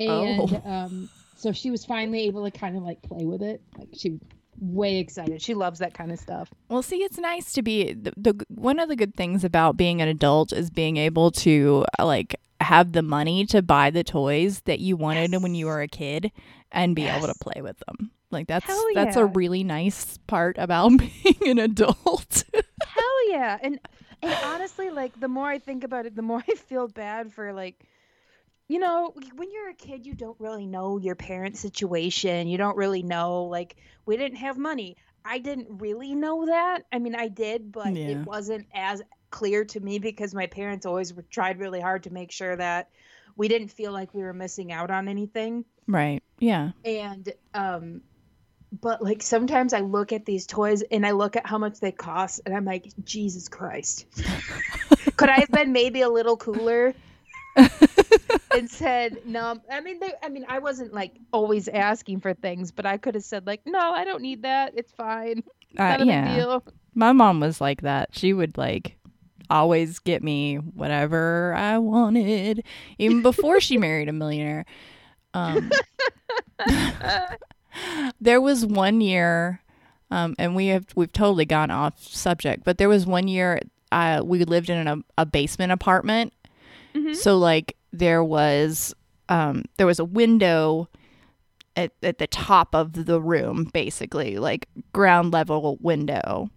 and 0.00 0.40
Oh. 0.40 0.62
um, 0.64 1.10
so 1.36 1.52
she 1.52 1.70
was 1.70 1.84
finally 1.84 2.22
able 2.22 2.44
to 2.44 2.50
kind 2.50 2.76
of 2.76 2.82
like 2.82 3.02
play 3.02 3.24
with 3.26 3.42
it. 3.42 3.60
Like 3.76 3.88
she 3.94 4.18
way 4.60 4.98
excited. 4.98 5.42
She 5.42 5.54
loves 5.54 5.78
that 5.80 5.94
kind 5.94 6.12
of 6.12 6.18
stuff. 6.18 6.50
Well, 6.68 6.82
see, 6.82 7.02
it's 7.02 7.18
nice 7.18 7.52
to 7.54 7.62
be 7.62 7.92
the, 7.92 8.12
the 8.16 8.46
one 8.48 8.78
of 8.78 8.88
the 8.88 8.96
good 8.96 9.14
things 9.14 9.44
about 9.44 9.76
being 9.76 10.00
an 10.00 10.08
adult 10.08 10.52
is 10.52 10.70
being 10.70 10.96
able 10.96 11.30
to 11.32 11.84
uh, 11.98 12.04
like 12.06 12.36
have 12.60 12.92
the 12.92 13.02
money 13.02 13.44
to 13.46 13.62
buy 13.62 13.90
the 13.90 14.04
toys 14.04 14.60
that 14.66 14.80
you 14.80 14.96
wanted 14.96 15.32
Yes. 15.32 15.42
when 15.42 15.54
you 15.54 15.66
were 15.66 15.82
a 15.82 15.88
kid 15.88 16.30
and 16.72 16.96
be 16.96 17.04
able 17.06 17.26
to 17.26 17.34
play 17.40 17.60
with 17.62 17.76
them. 17.86 18.10
Like 18.30 18.46
that's 18.48 18.66
Hell 18.66 18.84
that's 18.94 19.16
a 19.16 19.26
really 19.26 19.62
nice 19.64 20.18
part 20.26 20.56
about 20.58 20.88
being 20.98 21.36
an 21.50 21.58
adult. 21.58 22.44
Hell 22.52 23.30
yeah! 23.30 23.58
And 23.62 23.78
and 24.22 24.36
honestly, 24.44 24.90
like 24.90 25.18
the 25.20 25.28
more 25.28 25.48
I 25.48 25.58
think 25.58 25.84
about 25.84 26.06
it, 26.06 26.16
the 26.16 26.22
more 26.22 26.42
I 26.48 26.54
feel 26.54 26.88
bad 26.88 27.32
for 27.32 27.52
like. 27.52 27.84
You 28.68 28.78
know, 28.78 29.12
when 29.34 29.50
you're 29.52 29.70
a 29.70 29.74
kid, 29.74 30.06
you 30.06 30.14
don't 30.14 30.38
really 30.40 30.66
know 30.66 30.96
your 30.98 31.14
parents' 31.14 31.60
situation. 31.60 32.48
You 32.48 32.56
don't 32.56 32.76
really 32.76 33.02
know, 33.02 33.44
like, 33.44 33.76
we 34.06 34.16
didn't 34.16 34.38
have 34.38 34.56
money. 34.56 34.96
I 35.24 35.38
didn't 35.38 35.68
really 35.70 36.14
know 36.14 36.46
that. 36.46 36.84
I 36.90 36.98
mean, 36.98 37.14
I 37.14 37.28
did, 37.28 37.70
but 37.70 37.94
Yeah. 37.94 38.08
it 38.08 38.26
wasn't 38.26 38.66
as 38.74 39.02
clear 39.30 39.64
to 39.66 39.80
me 39.80 39.98
because 39.98 40.34
my 40.34 40.46
parents 40.46 40.86
always 40.86 41.12
were- 41.12 41.22
tried 41.22 41.58
really 41.58 41.80
hard 41.80 42.04
to 42.04 42.10
make 42.12 42.30
sure 42.32 42.56
that 42.56 42.88
we 43.36 43.48
didn't 43.48 43.68
feel 43.68 43.92
like 43.92 44.14
we 44.14 44.22
were 44.22 44.32
missing 44.32 44.72
out 44.72 44.90
on 44.90 45.08
anything. 45.08 45.64
right. 45.86 46.22
Yeah. 46.38 46.70
And, 46.86 47.30
um, 47.52 48.00
but 48.80 49.02
like 49.02 49.22
sometimes 49.22 49.74
I 49.74 49.80
look 49.80 50.12
at 50.12 50.24
these 50.24 50.46
toys 50.46 50.82
and 50.82 51.06
I 51.06 51.10
look 51.10 51.36
at 51.36 51.46
how 51.46 51.58
much 51.58 51.80
they 51.80 51.92
cost 51.92 52.40
and 52.46 52.54
I'm 52.56 52.64
like, 52.64 52.86
Jesus 53.04 53.48
Christ. 53.48 54.06
Could 55.16 55.28
I 55.28 55.40
have 55.40 55.50
been 55.50 55.72
maybe 55.72 56.00
a 56.00 56.08
little 56.08 56.36
cooler? 56.38 56.94
And 57.56 58.68
said 58.70 59.18
no 59.24 59.56
i 59.70 59.80
mean 59.80 59.98
they 60.00 60.12
i 60.22 60.28
mean 60.28 60.44
i 60.48 60.58
wasn't 60.58 60.92
like 60.92 61.12
always 61.32 61.68
asking 61.68 62.20
for 62.20 62.34
things 62.34 62.70
but 62.72 62.84
i 62.86 62.96
could 62.96 63.14
have 63.14 63.24
said 63.24 63.46
like 63.46 63.60
no 63.66 63.78
i 63.78 64.04
don't 64.04 64.22
need 64.22 64.42
that 64.42 64.72
it's 64.76 64.92
fine 64.92 65.42
Uh, 65.78 65.96
yeah. 66.04 66.36
deal 66.36 66.64
My 66.94 67.10
mom 67.12 67.40
was 67.40 67.60
like 67.60 67.82
that. 67.82 68.10
She 68.12 68.32
would 68.32 68.56
like 68.56 68.96
always 69.50 69.98
get 69.98 70.22
me 70.22 70.56
whatever 70.56 71.52
I 71.56 71.78
wanted, 71.78 72.62
even 72.98 73.22
before 73.22 73.60
she 73.60 73.76
married 73.78 74.08
a 74.08 74.12
millionaire. 74.12 74.64
Um, 75.34 75.72
there 78.20 78.40
was 78.40 78.64
one 78.64 79.00
year, 79.00 79.60
um, 80.10 80.34
and 80.38 80.54
we 80.54 80.68
have 80.68 80.86
we've 80.94 81.12
totally 81.12 81.44
gone 81.44 81.70
off 81.72 82.00
subject, 82.02 82.62
but 82.64 82.78
there 82.78 82.88
was 82.88 83.04
one 83.06 83.26
year 83.26 83.60
uh, 83.90 84.22
we 84.24 84.44
lived 84.44 84.70
in 84.70 84.86
a, 84.86 84.98
a 85.18 85.26
basement 85.26 85.72
apartment. 85.72 86.32
Mhm. 86.94 87.14
So 87.16 87.36
like 87.38 87.76
there 87.92 88.22
was 88.24 88.94
um, 89.28 89.64
there 89.78 89.86
was 89.86 89.98
a 89.98 90.04
window 90.04 90.88
at, 91.76 91.92
at 92.02 92.18
the 92.18 92.26
top 92.26 92.74
of 92.74 92.92
the 93.06 93.20
room, 93.20 93.70
basically 93.72 94.38
like 94.38 94.68
ground 94.92 95.32
level 95.32 95.78
window. 95.80 96.50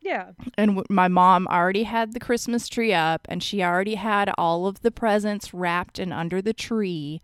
Yeah. 0.00 0.30
And 0.56 0.70
w- 0.76 0.86
my 0.88 1.08
mom 1.08 1.46
already 1.48 1.82
had 1.82 2.12
the 2.14 2.20
Christmas 2.20 2.68
tree 2.68 2.94
up 2.94 3.26
and 3.28 3.42
she 3.42 3.62
already 3.62 3.96
had 3.96 4.30
all 4.38 4.66
of 4.66 4.80
the 4.82 4.90
presents 4.92 5.52
wrapped 5.52 5.98
and 5.98 6.12
under 6.12 6.40
the 6.40 6.54
tree. 6.54 7.20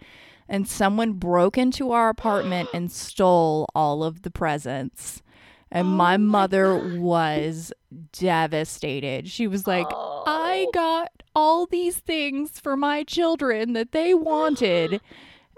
And 0.48 0.68
someone 0.68 1.12
broke 1.14 1.56
into 1.56 1.92
our 1.92 2.08
apartment 2.10 2.68
and 2.74 2.90
stole 2.92 3.66
all 3.74 4.04
of 4.04 4.22
the 4.22 4.30
presents. 4.30 5.22
And 5.70 5.86
Oh 5.86 5.90
my 5.90 6.16
my 6.16 6.16
mother 6.18 6.98
was 6.98 7.72
devastated 8.12 9.28
she 9.28 9.46
was 9.46 9.66
like 9.66 9.86
i 10.26 10.66
oh. 10.66 10.70
got 10.72 11.10
all 11.34 11.66
these 11.66 11.98
things 11.98 12.58
for 12.60 12.76
my 12.76 13.02
children 13.04 13.72
that 13.72 13.92
they 13.92 14.12
wanted 14.32 15.00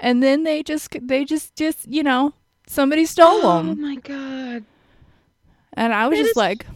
and 0.00 0.22
then 0.22 0.42
they 0.44 0.62
just 0.62 0.96
they 1.02 1.24
just 1.24 1.54
just 1.56 1.86
you 1.88 2.02
know 2.02 2.32
somebody 2.66 3.04
stole 3.14 3.40
oh 3.44 3.56
them 3.58 3.70
Oh 3.70 3.74
my 3.74 3.96
god 3.96 4.64
and 5.76 5.92
I 5.92 6.06
was 6.06 6.18
That 6.18 6.22
just 6.22 6.30
is- 6.30 6.36
like, 6.36 6.66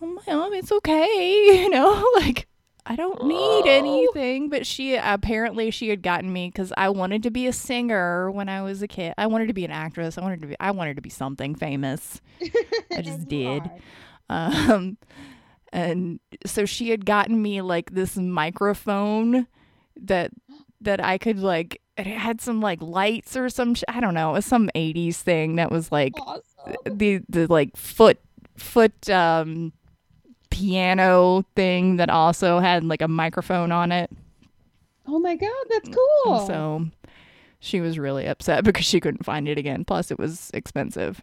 oh 0.00 0.06
my 0.06 0.32
mom, 0.32 0.54
it's 0.54 0.70
okay. 0.70 1.08
You 1.62 1.70
know, 1.70 2.08
like, 2.16 2.46
I 2.86 2.94
don't 2.94 3.26
need 3.26 3.34
Oh. 3.34 3.64
anything. 3.66 4.48
But 4.48 4.64
she 4.64 4.94
apparently 4.96 5.72
she 5.72 5.88
had 5.88 6.02
gotten 6.02 6.32
me 6.32 6.46
because 6.48 6.72
I 6.76 6.88
wanted 6.90 7.24
to 7.24 7.30
be 7.32 7.48
a 7.48 7.52
singer 7.52 8.30
when 8.30 8.48
I 8.48 8.62
was 8.62 8.80
a 8.80 8.86
kid. 8.86 9.14
I 9.18 9.26
wanted 9.26 9.48
to 9.48 9.54
be 9.54 9.64
an 9.64 9.70
actress. 9.72 10.18
I 10.18 10.22
wanted 10.22 10.40
to 10.42 10.46
be, 10.46 10.56
I 10.60 10.70
wanted 10.70 10.94
to 10.96 11.02
be 11.02 11.10
something 11.10 11.56
famous. 11.56 12.20
I 12.96 13.02
just 13.02 13.26
did. 13.28 13.62
are. 13.62 13.70
Um, 14.32 14.96
and 15.72 16.20
so 16.46 16.64
she 16.66 16.90
had 16.90 17.04
gotten 17.06 17.40
me 17.40 17.60
like 17.62 17.92
this 17.92 18.16
microphone 18.16 19.46
that 20.00 20.30
that 20.80 21.02
I 21.04 21.18
could 21.18 21.38
like. 21.38 21.80
It 21.96 22.06
had 22.06 22.40
some 22.40 22.60
like 22.60 22.80
lights 22.82 23.36
or 23.36 23.48
some. 23.50 23.74
Sh- 23.74 23.84
I 23.88 24.00
don't 24.00 24.14
know. 24.14 24.30
It 24.30 24.34
was 24.34 24.46
some 24.46 24.70
'80s 24.74 25.16
thing 25.16 25.56
that 25.56 25.70
was 25.70 25.92
like 25.92 26.12
awesome 26.20 26.42
the 26.84 27.20
the 27.28 27.46
like 27.48 27.76
foot 27.76 28.18
foot 28.56 29.08
um 29.10 29.72
piano 30.50 31.44
thing 31.56 31.96
that 31.96 32.10
also 32.10 32.58
had 32.60 32.84
like 32.84 33.00
a 33.02 33.08
microphone 33.08 33.72
on 33.72 33.90
it. 33.92 34.10
oh 35.06 35.18
my 35.18 35.34
god 35.34 35.64
that's 35.70 35.88
cool 35.88 36.46
So 36.46 36.86
she 37.62 37.80
was 37.80 37.96
really 37.96 38.26
upset 38.26 38.64
because 38.64 38.84
she 38.84 39.00
couldn't 39.00 39.24
find 39.24 39.48
it 39.48 39.56
again. 39.56 39.84
Plus 39.84 40.10
it 40.10 40.18
was 40.18 40.50
expensive. 40.52 41.22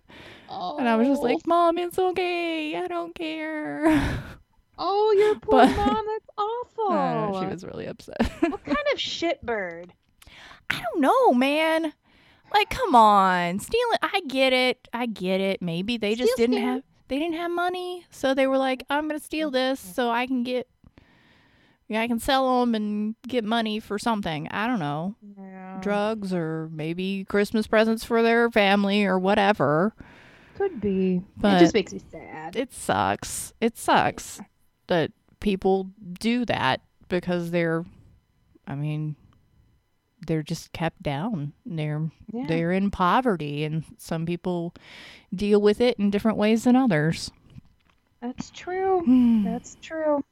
oh. 0.50 0.78
And 0.78 0.88
I 0.88 0.96
was 0.96 1.08
just 1.08 1.22
like, 1.22 1.38
oh. 1.38 1.42
"Mom, 1.46 1.78
it's 1.78 2.00
okay. 2.00 2.76
I 2.76 2.88
don't 2.88 3.14
care." 3.14 3.86
oh 4.82 5.12
your 5.18 5.36
poor 5.36 5.66
but- 5.66 5.76
mom 5.76 6.06
that's 6.08 6.30
awful 6.38 7.42
she 7.42 7.48
was 7.48 7.66
really 7.66 7.86
upset. 7.86 8.18
what 8.40 8.64
kind 8.64 8.78
of 8.94 8.98
shitbird 8.98 9.90
I 10.70 10.82
don't 10.82 11.02
know, 11.02 11.34
man. 11.34 11.94
Like, 12.54 12.70
come 12.70 12.96
on, 12.96 13.60
stealing. 13.60 13.98
I 14.02 14.22
get 14.28 14.54
it. 14.54 14.88
I 14.94 15.08
get 15.08 15.42
it. 15.42 15.62
Maybe 15.62 15.98
they 15.98 16.16
just 16.16 16.34
Steal, 16.34 16.44
didn't 16.48 16.58
steal. 16.58 16.68
have. 16.68 16.84
They 17.08 17.18
didn't 17.18 17.38
have 17.38 17.52
money, 17.52 18.06
so 18.12 18.34
they 18.36 18.46
were 18.48 18.58
like, 18.58 18.84
"I'm 18.90 19.08
gonna 19.08 19.20
steal 19.20 19.50
mm, 19.50 19.54
this 19.54 19.84
mm. 19.84 19.96
so 19.96 20.10
I 20.12 20.28
can 20.28 20.44
get. 20.44 20.68
Yeah, 21.90 22.02
I 22.02 22.08
can 22.08 22.20
sell 22.20 22.62
them 22.62 22.76
and 22.76 23.16
get 23.28 23.44
money 23.44 23.80
for 23.80 23.98
something. 23.98 24.48
I 24.50 24.68
don't 24.68 24.80
know, 24.80 25.16
yeah. 25.38 25.80
drugs 25.82 26.32
or 26.32 26.70
maybe 26.72 27.26
Christmas 27.28 27.66
presents 27.66 28.06
for 28.06 28.22
their 28.22 28.50
family 28.52 29.06
or 29.06 29.18
whatever. 29.20 29.94
could 30.56 30.80
be 30.80 31.24
But- 31.36 31.58
it 31.58 31.60
just 31.60 31.74
makes 31.74 31.92
me 31.92 32.00
sad 32.12 32.56
It 32.56 32.72
sucks. 32.72 33.54
It 33.60 33.76
sucks 33.78 34.40
that 34.88 35.12
people 35.40 35.90
do 36.20 36.46
that 36.46 36.82
because 37.10 37.52
they're. 37.52 37.86
I 38.68 38.76
mean, 38.76 39.16
they're 40.28 40.44
just 40.44 40.72
kept 40.74 41.02
down. 41.02 41.54
They're 41.66 42.12
yeah. 42.32 42.46
they're 42.48 42.72
in 42.72 42.92
poverty 42.92 43.64
and 43.64 43.84
some 43.98 44.28
people 44.28 44.76
deal 45.34 45.60
with 45.60 45.82
it 45.82 45.98
in 45.98 46.12
different 46.12 46.38
ways 46.38 46.66
than 46.66 46.76
others 46.76 47.32
That's 48.22 48.52
true. 48.52 49.04
That's 49.44 49.76
true. 49.82 50.24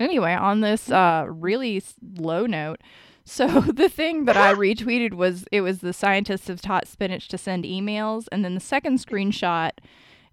Anyway, 0.00 0.34
on 0.34 0.60
this 0.60 0.90
uh, 0.90 1.26
really 1.28 1.82
low 2.18 2.46
note, 2.46 2.80
so 3.24 3.46
the 3.60 3.88
thing 3.88 4.24
that 4.24 4.36
I 4.36 4.54
retweeted 4.54 5.14
was 5.14 5.44
it 5.52 5.60
was 5.60 5.80
the 5.80 5.92
scientists 5.92 6.48
have 6.48 6.62
taught 6.62 6.88
spinach 6.88 7.28
to 7.28 7.38
send 7.38 7.64
emails, 7.64 8.26
and 8.32 8.44
then 8.44 8.54
the 8.54 8.60
second 8.60 8.98
screenshot 8.98 9.72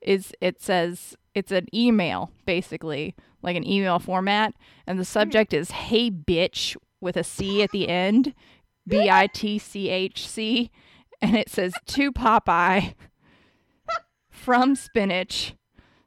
is 0.01 0.31
it 0.39 0.61
says 0.61 1.15
it's 1.33 1.51
an 1.51 1.67
email 1.73 2.31
basically 2.45 3.15
like 3.41 3.57
an 3.57 3.67
email 3.67 3.99
format, 3.99 4.53
and 4.87 4.97
the 4.97 5.05
subject 5.05 5.53
is 5.53 5.71
"Hey 5.71 6.09
bitch" 6.09 6.77
with 7.01 7.17
a 7.17 7.23
C 7.23 7.61
at 7.61 7.71
the 7.71 7.89
end, 7.89 8.33
B 8.87 9.09
I 9.09 9.27
T 9.27 9.59
C 9.59 9.89
H 9.89 10.27
C, 10.27 10.71
and 11.21 11.35
it 11.35 11.49
says 11.49 11.73
to 11.87 12.11
Popeye 12.11 12.93
from 14.29 14.75
spinach. 14.75 15.55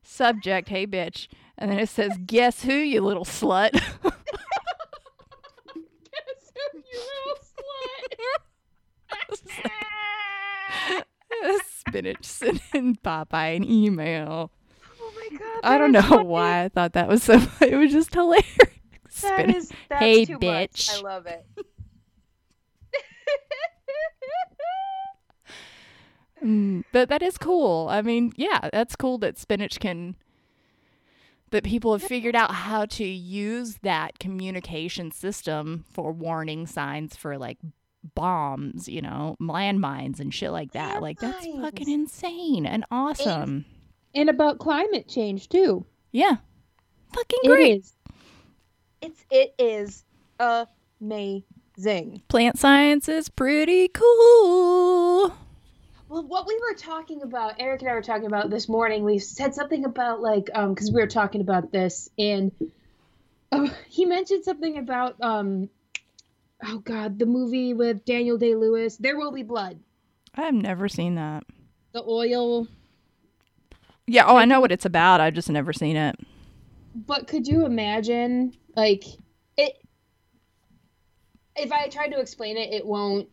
Subject, 0.03 0.71
hey 0.71 0.87
bitch. 0.87 1.29
And 1.59 1.73
then 1.73 1.81
it 1.81 1.89
says, 1.89 2.17
Guess 2.25 2.63
who, 2.63 2.73
you 2.73 3.01
little 3.01 3.25
slut? 3.25 3.73
Guess 3.73 3.83
who, 5.75 5.81
you 6.79 7.01
little 7.01 7.39
slut? 7.43 8.15
Spinach 11.89 12.25
sending 12.25 12.97
Popeye 12.97 13.57
an 13.57 13.65
email. 13.71 14.51
Oh 15.01 15.13
my 15.17 15.29
god. 15.39 15.61
I 15.65 15.79
don't 15.79 15.93
know 15.93 16.03
funny. 16.03 16.25
why 16.27 16.65
I 16.65 16.69
thought 16.69 16.93
that 16.95 17.09
was 17.09 17.23
so 17.23 17.39
funny. 17.41 17.73
It 17.73 17.77
was 17.77 17.93
just 17.93 18.13
hilarious. 18.15 18.45
That 18.57 19.21
Spinach. 19.41 19.57
is 19.57 19.73
Hey, 19.91 20.25
too 20.27 20.35
much. 20.35 20.41
bitch. 20.41 20.99
I 20.99 21.01
love 21.01 21.27
it. 21.27 21.47
Mm, 26.45 26.85
but 26.93 27.09
that 27.09 27.21
is 27.23 27.37
cool. 27.37 27.89
I 27.91 28.01
mean, 28.03 28.33
yeah, 28.37 28.69
that's 28.73 28.95
cool 28.95 29.19
that 29.19 29.39
spinach 29.39 29.81
can 29.81 30.15
that 31.51 31.65
people 31.65 31.93
have 31.93 32.03
figured 32.03 32.37
out 32.37 32.51
how 32.53 32.85
to 32.87 33.05
use 33.05 33.79
that 33.83 34.19
communication 34.19 35.11
system 35.11 35.85
for 35.91 36.13
warning 36.13 36.67
signs 36.67 37.17
for 37.17 37.39
like 37.39 37.59
bombs, 38.15 38.89
you 38.89 39.03
know, 39.03 39.37
landmines 39.41 40.21
and 40.21 40.33
shit 40.33 40.51
like 40.53 40.73
that. 40.73 41.03
Like 41.03 41.19
that's 41.21 41.47
fucking 41.61 41.89
insane 41.91 42.65
and 42.67 42.85
awesome. 42.91 43.65
and 44.15 44.29
about 44.31 44.59
climate 44.59 45.09
change 45.09 45.49
too. 45.49 45.85
yeah. 46.13 46.37
Fucking 47.15 47.39
It 47.43 47.49
great. 47.49 47.79
is. 47.81 47.95
It's 49.01 49.25
it 49.31 49.55
is 49.59 50.05
amazing. 50.39 52.23
Plant 52.29 52.59
science 52.59 53.09
is 53.09 53.29
pretty 53.31 53.89
cool. 53.89 55.33
Well, 56.09 56.27
what 56.27 56.47
we 56.47 56.59
were 56.59 56.75
talking 56.75 57.21
about, 57.23 57.57
Eric 57.59 57.83
and 57.83 57.91
I 57.91 57.95
were 57.95 58.03
talking 58.03 58.27
about 58.27 58.49
this 58.49 58.67
morning. 58.67 59.05
We 59.05 59.19
said 59.19 59.55
something 59.55 59.85
about 59.85 60.21
like 60.21 60.49
um 60.55 60.73
because 60.73 60.91
we 60.91 61.01
were 61.01 61.07
talking 61.07 61.43
about 61.43 61.71
this, 61.71 62.09
and 62.19 62.51
uh, 63.53 63.69
he 63.89 64.07
mentioned 64.07 64.45
something 64.45 64.79
about 64.79 65.17
um 65.21 65.69
oh 66.65 66.79
god, 66.79 67.19
the 67.19 67.27
movie 67.27 67.75
with 67.75 68.07
Daniel 68.07 68.39
Day 68.39 68.55
Lewis, 68.55 68.97
There 68.97 69.19
Will 69.19 69.33
Be 69.33 69.43
Blood, 69.43 69.81
I've 70.35 70.55
never 70.55 70.89
seen 70.89 71.17
that. 71.17 71.45
the 71.93 72.03
oil. 72.03 72.67
Yeah, 74.07 74.25
oh, 74.27 74.37
I 74.37 74.47
know 74.47 74.61
what 74.61 74.73
it's 74.73 74.87
about. 74.87 75.21
I've 75.21 75.35
just 75.35 75.51
never 75.51 75.75
seen 75.75 75.97
it. 75.97 76.17
But 76.95 77.27
could 77.27 77.47
you 77.47 77.67
imagine 77.67 78.55
like 78.75 79.05
it? 79.59 79.75
If 81.55 81.71
I 81.71 81.89
tried 81.89 82.13
to 82.13 82.21
explain 82.21 82.57
it, 82.57 82.73
it 82.73 82.87
won't. 82.87 83.29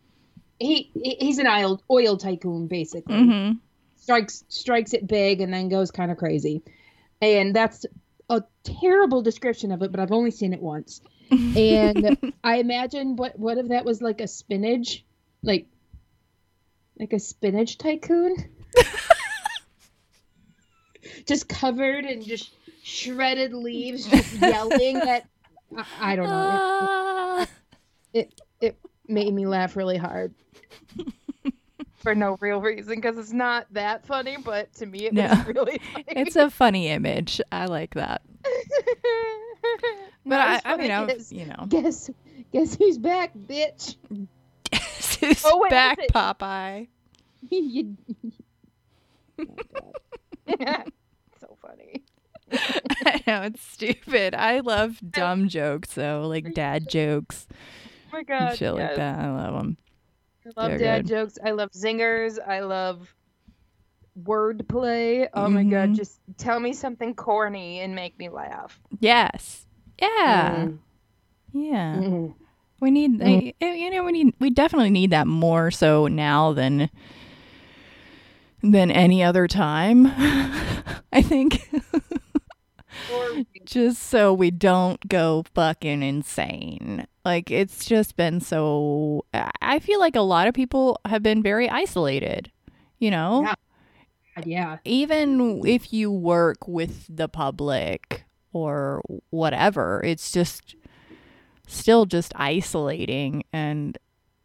He 0.58 0.90
he- 0.94 1.16
he's 1.20 1.38
an 1.38 1.46
oil 1.46 1.82
oil 1.90 2.16
tycoon 2.16 2.66
basically. 2.66 3.14
Mhm. 3.14 3.58
strikes 3.96 4.44
strikes 4.48 4.92
it 4.94 5.06
big 5.06 5.40
and 5.40 5.52
then 5.52 5.68
goes 5.68 5.90
kind 5.90 6.10
of 6.12 6.16
crazy 6.16 6.62
and 7.20 7.54
that's 7.56 7.84
a 8.30 8.42
terrible 8.62 9.20
description 9.22 9.72
of 9.72 9.82
it 9.82 9.90
but 9.90 9.98
i've 10.00 10.12
only 10.12 10.30
seen 10.30 10.52
it 10.52 10.60
once 10.62 11.00
and 11.30 12.16
i 12.44 12.56
imagine 12.58 13.16
what 13.16 13.36
what 13.38 13.58
if 13.58 13.68
that 13.68 13.84
was 13.84 14.00
like 14.00 14.20
a 14.20 14.28
spinach 14.28 15.04
like 15.42 15.66
like 17.00 17.12
a 17.12 17.18
spinach 17.18 17.78
tycoon 17.78 18.36
just 21.26 21.48
covered 21.48 22.04
in 22.04 22.22
just 22.22 22.52
shredded 22.82 23.52
leaves 23.52 24.06
just 24.06 24.32
yelling 24.34 24.96
at 24.98 25.26
I, 25.76 25.84
I 26.00 26.16
don't 26.16 26.26
know 26.28 27.46
it, 28.12 28.32
it 28.32 28.40
made 29.08 29.32
me 29.32 29.46
laugh 29.46 29.76
really 29.76 29.96
hard 29.96 30.34
for 31.96 32.14
no 32.14 32.36
real 32.40 32.60
reason 32.60 32.96
because 32.96 33.18
it's 33.18 33.32
not 33.32 33.66
that 33.72 34.06
funny 34.06 34.36
but 34.44 34.72
to 34.74 34.86
me 34.86 35.06
it 35.06 35.12
No. 35.12 35.28
was 35.28 35.46
really 35.46 35.78
funny 35.92 36.04
it's 36.08 36.36
a 36.36 36.50
funny 36.50 36.88
image. 36.88 37.40
I 37.52 37.66
like 37.66 37.94
that. 37.94 38.22
But 40.24 40.40
I, 40.40 40.60
I 40.64 40.76
mean, 40.76 40.90
I 40.90 41.04
was, 41.04 41.32
you 41.32 41.46
know, 41.46 41.66
guess 41.68 42.10
guess 42.52 42.76
who's 42.76 42.98
back, 42.98 43.32
bitch? 43.36 43.96
who's 45.20 45.42
Oh, 45.44 45.58
wait, 45.60 45.70
back, 45.70 45.98
Popeye? 46.12 46.88
you... 47.50 47.96
so 51.40 51.56
funny. 51.60 52.02
I 52.52 53.22
know 53.26 53.42
it's 53.42 53.62
stupid. 53.62 54.34
I 54.34 54.60
love 54.60 55.00
dumb 55.10 55.48
jokes 55.48 55.94
though, 55.94 56.26
like 56.28 56.54
dad 56.54 56.88
jokes 56.88 57.46
Oh 57.50 57.54
my 58.16 58.18
and 58.38 58.48
god. 58.48 58.56
shit 58.58 58.72
like 58.74 58.96
that. 58.96 59.18
I 59.18 59.30
love 59.30 59.54
them. 59.54 59.76
I 60.46 60.60
love 60.60 60.70
They're 60.70 60.78
dad 60.78 61.02
good. 61.02 61.08
jokes. 61.08 61.38
I 61.44 61.50
love 61.52 61.70
zingers. 61.72 62.38
I 62.46 62.60
love 62.60 63.12
wordplay. 64.22 65.28
Oh 65.34 65.48
my 65.48 65.64
god, 65.64 65.90
Mhm. 65.90 65.96
just 65.96 66.20
tell 66.38 66.58
me 66.60 66.72
something 66.72 67.14
corny 67.14 67.80
and 67.80 67.94
make 67.94 68.18
me 68.18 68.28
laugh. 68.28 68.80
Yes. 69.00 69.66
Yeah. 70.00 70.56
Mm. 70.66 70.78
Yeah. 71.52 71.96
Mm. 71.96 72.34
We 72.80 72.90
need, 72.90 73.18
Mm. 73.20 73.54
I- 73.62 73.66
you 73.74 73.90
know, 73.90 74.04
we 74.04 74.12
need, 74.12 74.34
we 74.38 74.50
definitely 74.50 74.90
need 74.90 75.10
that 75.10 75.26
more 75.26 75.70
so 75.70 76.06
now 76.06 76.52
than 76.52 76.90
than 78.62 78.90
any 78.90 79.22
other 79.22 79.46
time. 79.46 80.06
I 81.12 81.22
think. 81.22 81.70
Just 83.64 84.02
so 84.02 84.32
we 84.32 84.50
don't 84.50 85.06
go 85.08 85.44
fucking 85.54 86.02
insane. 86.02 87.06
Like 87.26 87.50
it's 87.50 87.84
just 87.84 88.14
been 88.16 88.40
so 88.40 89.24
I- 89.60 89.80
feel 89.80 89.98
like 89.98 90.14
a 90.14 90.20
lot 90.20 90.46
of 90.46 90.54
people 90.54 91.00
have 91.04 91.24
been 91.24 91.42
very 91.42 91.68
isolated, 91.68 92.52
you 93.00 93.10
know? 93.10 93.42
Yeah. 93.42 94.42
yeah. 94.44 94.78
Even 94.84 95.60
if 95.66 95.92
you 95.92 96.08
work 96.12 96.68
with 96.68 97.04
the 97.14 97.28
public 97.28 98.22
or 98.52 99.02
whatever, 99.30 100.00
it's 100.04 100.30
just 100.30 100.76
still 101.66 102.06
just 102.06 102.32
isolating 102.36 103.42
and 103.52 103.98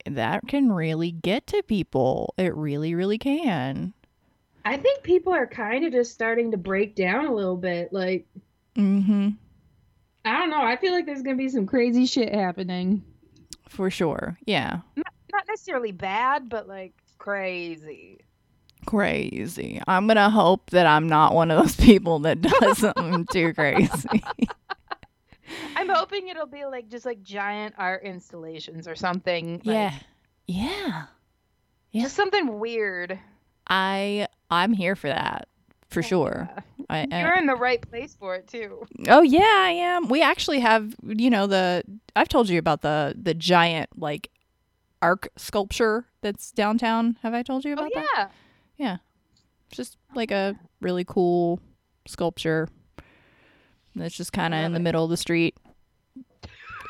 that 0.08 0.42
can 0.48 0.72
really 0.72 1.12
get 1.12 1.46
to 1.48 1.62
people. 1.62 2.34
It 2.36 2.56
really 2.56 2.96
really 2.96 3.20
can. 3.20 3.94
I 4.66 4.78
think 4.78 5.04
people 5.04 5.34
are 5.34 5.46
kind 5.46 5.86
of 5.86 5.92
just 5.92 6.14
starting 6.14 6.50
to 6.50 6.58
break 6.58 6.96
down 6.96 7.28
a 7.28 7.34
little 7.34 7.58
bit. 7.58 7.94
Like, 7.94 8.26
Mhm. 8.76 9.36
I 10.26 10.38
don't 10.40 10.50
know. 10.50 10.62
I 10.62 10.76
feel 10.78 10.94
like 10.94 11.06
there's 11.06 11.22
gonna 11.22 11.36
be 11.38 11.50
some 11.50 11.66
crazy 11.66 12.06
shit 12.06 12.34
happening. 12.34 13.04
For 13.70 13.90
sure. 13.90 14.38
Yeah. 14.46 14.82
Not 14.96 15.48
necessarily 15.48 15.92
bad, 15.92 16.50
but 16.50 16.68
like 16.68 16.94
crazy. 17.18 18.20
crazy. 18.86 19.82
I'm 19.88 20.08
gonna 20.08 20.30
hope 20.30 20.70
that 20.72 20.86
I'm 20.86 21.08
not 21.08 21.34
one 21.34 21.50
of 21.52 21.62
those 21.62 21.76
people 21.86 22.20
that 22.20 22.42
does 22.42 22.78
something 22.80 23.26
too 23.32 23.54
crazy. 23.54 24.24
I'm 25.76 25.90
hoping 25.90 26.28
it'll 26.28 26.46
be 26.46 26.66
like 26.66 26.90
just 26.90 27.06
like 27.06 27.24
giant 27.24 27.76
art 27.78 28.04
installations 28.04 28.88
or 28.88 28.96
something. 28.96 29.62
like, 29.64 29.66
yeah, 29.66 29.94
yeah. 30.48 31.04
Yeah. 31.92 32.04
Just 32.04 32.16
something 32.16 32.60
weird. 32.60 33.20
I 33.68 34.28
I'm 34.50 34.74
here 34.74 34.96
for 34.96 35.08
that 35.08 35.48
for 35.92 36.02
sure. 36.02 36.50
Yeah. 36.56 36.62
I, 36.90 37.08
I- 37.12 37.22
You're 37.22 37.36
in 37.36 37.46
the 37.46 37.56
right 37.56 37.82
place 37.90 38.16
for 38.20 38.36
it 38.36 38.48
too. 38.48 38.86
oh 39.08 39.22
yeah, 39.22 39.40
I 39.44 39.70
am. 39.72 40.10
We 40.10 40.22
actually 40.22 40.60
have 40.60 40.96
you 41.06 41.30
know 41.30 41.46
the 41.48 41.84
I've 42.16 42.30
told 42.30 42.50
you 42.50 42.58
about 42.60 42.82
the 42.82 43.14
the 43.22 43.34
giant 43.34 43.90
like 43.98 44.30
arc 45.02 45.30
sculpture 45.38 46.06
that's 46.22 46.52
downtown. 46.52 47.18
Have 47.24 47.34
I 47.34 47.44
told 47.44 47.64
you 47.66 47.72
Oh 47.72 47.74
about 47.74 47.94
that? 47.94 48.32
yeah. 48.78 48.98
It's 49.68 49.78
just 49.78 49.98
oh, 50.10 50.14
like 50.16 50.32
a 50.32 50.56
really 50.82 51.04
cool 51.06 51.60
sculpture 52.08 52.68
that's 53.96 54.16
just 54.16 54.34
kind 54.34 54.54
of 54.54 54.62
in 54.64 54.72
the 54.74 54.80
it. 54.80 54.84
middle 54.84 55.04
of 55.04 55.10
the 55.10 55.18
street. 55.18 55.56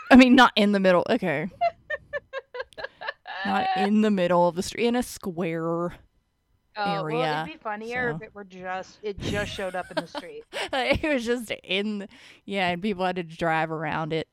I 0.10 0.16
mean, 0.16 0.36
not 0.36 0.52
in 0.56 0.72
the 0.72 0.80
middle. 0.80 1.06
Okay. 1.10 1.50
Not 3.46 3.68
in 3.76 4.02
the 4.02 4.12
middle 4.12 4.48
of 4.48 4.54
the 4.56 4.62
street, 4.62 4.86
in 4.86 4.96
a 4.96 5.02
square. 5.02 5.96
Oh, 6.78 7.04
Well, 7.04 7.44
it'd 7.44 7.54
be 7.54 7.60
funnier 7.62 8.12
so. 8.12 8.16
if 8.16 8.22
it 8.22 8.36
were 8.36 8.44
just 8.44 9.00
it 9.04 9.20
just 9.20 9.52
showed 9.52 9.76
up 9.76 9.92
in 9.92 9.96
the 10.04 10.08
street. 10.08 10.44
it 10.74 11.14
was 11.14 11.26
just 11.26 11.52
in, 11.64 12.00
the, 12.00 12.08
yeah, 12.46 12.70
and 12.70 12.82
people 12.82 13.06
had 13.06 13.18
to 13.18 13.24
drive 13.24 13.72
around 13.72 14.14
it. 14.14 14.28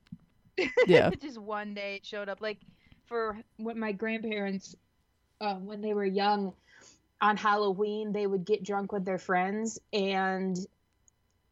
Yeah. 0.86 1.10
just 1.20 1.38
one 1.38 1.74
day 1.74 1.96
it 1.96 2.06
showed 2.06 2.28
up. 2.28 2.40
Like 2.40 2.58
for 3.06 3.38
when 3.56 3.78
my 3.78 3.92
grandparents, 3.92 4.76
um, 5.40 5.66
when 5.66 5.80
they 5.80 5.94
were 5.94 6.04
young, 6.04 6.52
on 7.20 7.36
Halloween 7.36 8.12
they 8.12 8.26
would 8.26 8.44
get 8.44 8.62
drunk 8.62 8.92
with 8.92 9.04
their 9.04 9.18
friends 9.18 9.80
and 9.92 10.56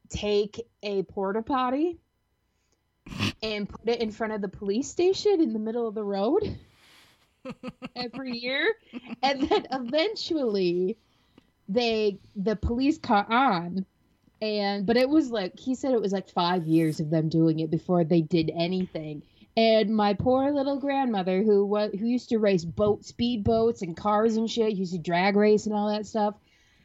take 0.09 0.65
a 0.83 1.03
porta 1.05 1.43
potty 1.43 1.99
and 3.43 3.69
put 3.69 3.89
it 3.89 4.01
in 4.01 4.11
front 4.11 4.33
of 4.33 4.41
the 4.41 4.49
police 4.49 4.89
station 4.89 5.41
in 5.41 5.53
the 5.53 5.59
middle 5.59 5.89
of 5.89 5.95
the 5.95 6.05
road 6.05 6.59
every 7.97 8.37
year. 8.39 8.75
And 9.23 9.49
then 9.49 9.67
eventually 9.73 10.97
they 11.69 12.19
the 12.35 12.57
police 12.57 12.99
caught 12.99 13.31
on. 13.31 13.87
And 14.43 14.85
but 14.85 14.97
it 14.97 15.09
was 15.09 15.31
like 15.31 15.59
he 15.59 15.75
said 15.75 15.93
it 15.93 16.01
was 16.01 16.13
like 16.13 16.29
five 16.29 16.67
years 16.67 17.01
of 17.01 17.11
them 17.11 17.29
doing 17.29 17.61
it 17.61 17.71
before 17.71 18.05
they 18.05 18.21
did 18.21 18.51
anything. 18.55 19.23
And 19.57 19.97
my 19.97 20.13
poor 20.13 20.53
little 20.53 20.79
grandmother 20.79 21.43
who 21.43 21.65
was 21.65 21.91
who 21.99 22.07
used 22.07 22.29
to 22.29 22.39
race 22.39 22.65
boat 22.65 23.05
speed 23.05 23.43
boats 23.43 23.81
and 23.81 23.97
cars 23.97 24.37
and 24.37 24.51
shit 24.51 24.75
used 24.75 24.93
to 24.93 24.99
drag 24.99 25.37
race 25.37 25.65
and 25.65 25.75
all 25.75 25.89
that 25.89 26.07
stuff. 26.07 26.35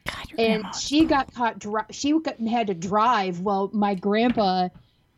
God, 0.06 0.40
and 0.40 0.74
she 0.74 1.04
got 1.04 1.32
caught 1.34 1.58
dri- 1.58 1.82
she 1.90 2.18
got, 2.18 2.40
had 2.40 2.68
to 2.68 2.74
drive 2.74 3.40
while 3.40 3.70
my 3.74 3.94
grandpa 3.94 4.70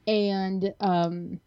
and 0.06 0.74
um 0.80 1.40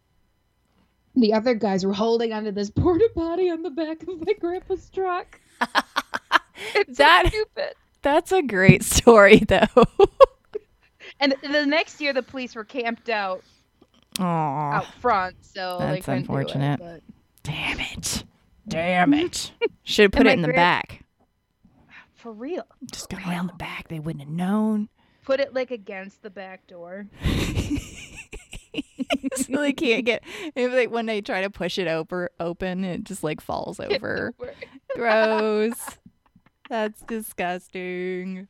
the 1.22 1.32
other 1.32 1.54
guys 1.54 1.84
were 1.84 1.92
holding 1.92 2.32
onto 2.32 2.50
this 2.50 2.70
porta 2.70 3.08
potty 3.14 3.50
on 3.50 3.62
the 3.62 3.70
back 3.70 4.02
of 4.02 4.08
my 4.26 4.32
grandpa's 4.34 4.88
truck 4.90 5.40
it's 6.74 6.98
so 6.98 7.20
stupid 7.26 7.74
That's 8.02 8.32
a 8.32 8.42
great 8.42 8.82
story, 8.84 9.38
though. 9.48 9.66
and 11.20 11.34
the, 11.42 11.66
next 11.66 12.00
year 12.00 12.12
the 12.12 12.22
police 12.22 12.54
were 12.54 12.64
camped 12.64 13.08
out 13.08 13.42
Aw, 14.20 14.72
out 14.72 14.86
front 15.00 15.36
so 15.42 15.76
That's 15.80 16.06
it, 16.08 16.12
unfortunate. 16.12 16.78
but- 16.80 17.02
damn 17.42 17.80
it. 17.80 18.24
Damn 18.66 19.14
it. 19.14 19.52
Should 19.84 20.02
have 20.04 20.12
put 20.12 20.26
it 20.26 20.34
in 20.34 20.42
the 20.42 20.48
grand- 20.48 20.56
back. 20.56 21.04
for 22.14 22.32
real 22.32 22.64
Just 22.92 23.08
go 23.08 23.16
around 23.16 23.46
the 23.46 23.54
back. 23.54 23.88
They 23.88 23.98
wouldn't 24.00 24.22
have 24.24 24.30
known. 24.32 24.88
put 25.24 25.40
it 25.40 25.54
like 25.54 25.70
against 25.70 26.22
the 26.22 26.30
back 26.30 26.66
door 26.66 27.06
so 29.36 29.56
they 29.56 29.72
can't 29.72 30.04
get 30.04 30.22
if 30.54 30.72
like 30.72 30.90
when 30.90 31.06
they 31.06 31.20
try 31.20 31.40
to 31.40 31.50
push 31.50 31.78
it 31.78 31.88
over 31.88 32.30
open 32.40 32.84
it 32.84 33.04
just 33.04 33.22
like 33.22 33.40
falls 33.40 33.80
over 33.80 34.34
gross 34.94 35.98
that's 36.68 37.02
disgusting 37.02 38.46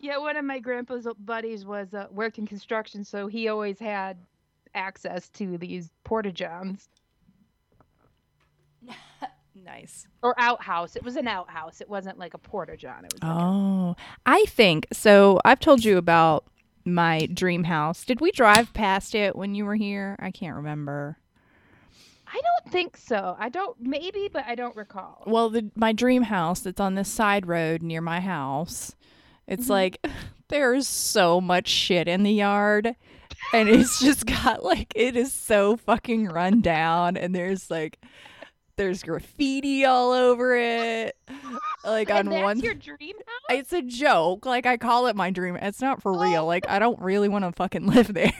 Yeah, 0.00 0.18
one 0.18 0.36
of 0.36 0.44
my 0.44 0.58
grandpa's 0.58 1.08
buddies 1.18 1.64
was 1.64 1.94
uh, 1.94 2.08
worked 2.10 2.36
in 2.36 2.46
construction, 2.46 3.04
so 3.04 3.26
he 3.26 3.48
always 3.48 3.78
had 3.78 4.18
access 4.74 5.30
to 5.30 5.56
these 5.56 5.92
porta 6.04 6.30
johns 6.30 6.90
nice 9.54 10.06
or 10.22 10.34
outhouse. 10.38 10.94
It 10.96 11.02
was 11.02 11.16
an 11.16 11.26
outhouse. 11.26 11.80
It 11.80 11.88
wasn't 11.88 12.18
like 12.18 12.34
a 12.34 12.38
porta 12.38 12.76
john. 12.76 13.04
It 13.04 13.14
was. 13.14 13.22
Like 13.22 13.32
oh 13.32 13.96
i 14.26 14.44
think 14.46 14.86
so 14.92 15.40
i've 15.44 15.60
told 15.60 15.84
you 15.84 15.96
about 15.96 16.44
my 16.84 17.26
dream 17.32 17.64
house 17.64 18.04
did 18.04 18.20
we 18.20 18.30
drive 18.32 18.72
past 18.74 19.14
it 19.14 19.34
when 19.36 19.54
you 19.54 19.64
were 19.64 19.74
here 19.76 20.16
i 20.18 20.30
can't 20.30 20.56
remember 20.56 21.18
I 22.26 22.40
don't 22.40 22.72
think 22.72 22.96
so. 22.96 23.36
I 23.38 23.48
don't. 23.48 23.76
Maybe, 23.80 24.28
but 24.32 24.44
I 24.44 24.56
don't 24.56 24.74
recall. 24.74 25.22
well 25.24 25.50
the 25.50 25.70
my 25.76 25.92
dream 25.92 26.22
house 26.24 26.60
that's 26.60 26.80
on 26.80 26.96
this 26.96 27.08
side 27.08 27.46
road 27.46 27.80
near 27.80 28.00
my 28.00 28.18
house 28.18 28.96
it's 29.46 29.66
Mhm. 29.66 29.70
like 29.70 30.06
there's 30.48 30.88
so 30.88 31.40
much 31.40 31.68
shit 31.68 32.08
in 32.08 32.24
the 32.24 32.32
yard 32.32 32.96
and 33.52 33.68
it's 33.68 34.00
just 34.04 34.26
got 34.26 34.64
like 34.64 34.92
it 34.96 35.14
is 35.16 35.32
so 35.32 35.76
fucking 35.76 36.24
run 36.26 36.60
down 36.60 37.16
and 37.16 37.36
there's 37.36 37.70
like 37.70 38.00
there's 38.76 39.02
graffiti 39.02 39.84
all 39.84 40.12
over 40.12 40.56
it 40.56 41.16
like 41.84 42.10
and 42.10 42.28
on 42.28 42.32
that's 42.34 42.42
one 42.42 42.58
your 42.60 42.74
dream 42.74 43.14
house. 43.16 43.58
it's 43.58 43.72
a 43.72 43.82
joke 43.82 44.44
like 44.46 44.66
i 44.66 44.76
call 44.76 45.06
it 45.06 45.14
my 45.16 45.30
dream 45.30 45.56
it's 45.56 45.80
not 45.80 46.02
for 46.02 46.12
Oh. 46.14 46.18
real 46.20 46.44
like 46.46 46.68
i 46.68 46.78
don't 46.78 47.00
really 47.00 47.28
want 47.28 47.44
to 47.44 47.52
fucking 47.52 47.86
live 47.94 48.12
there 48.12 48.32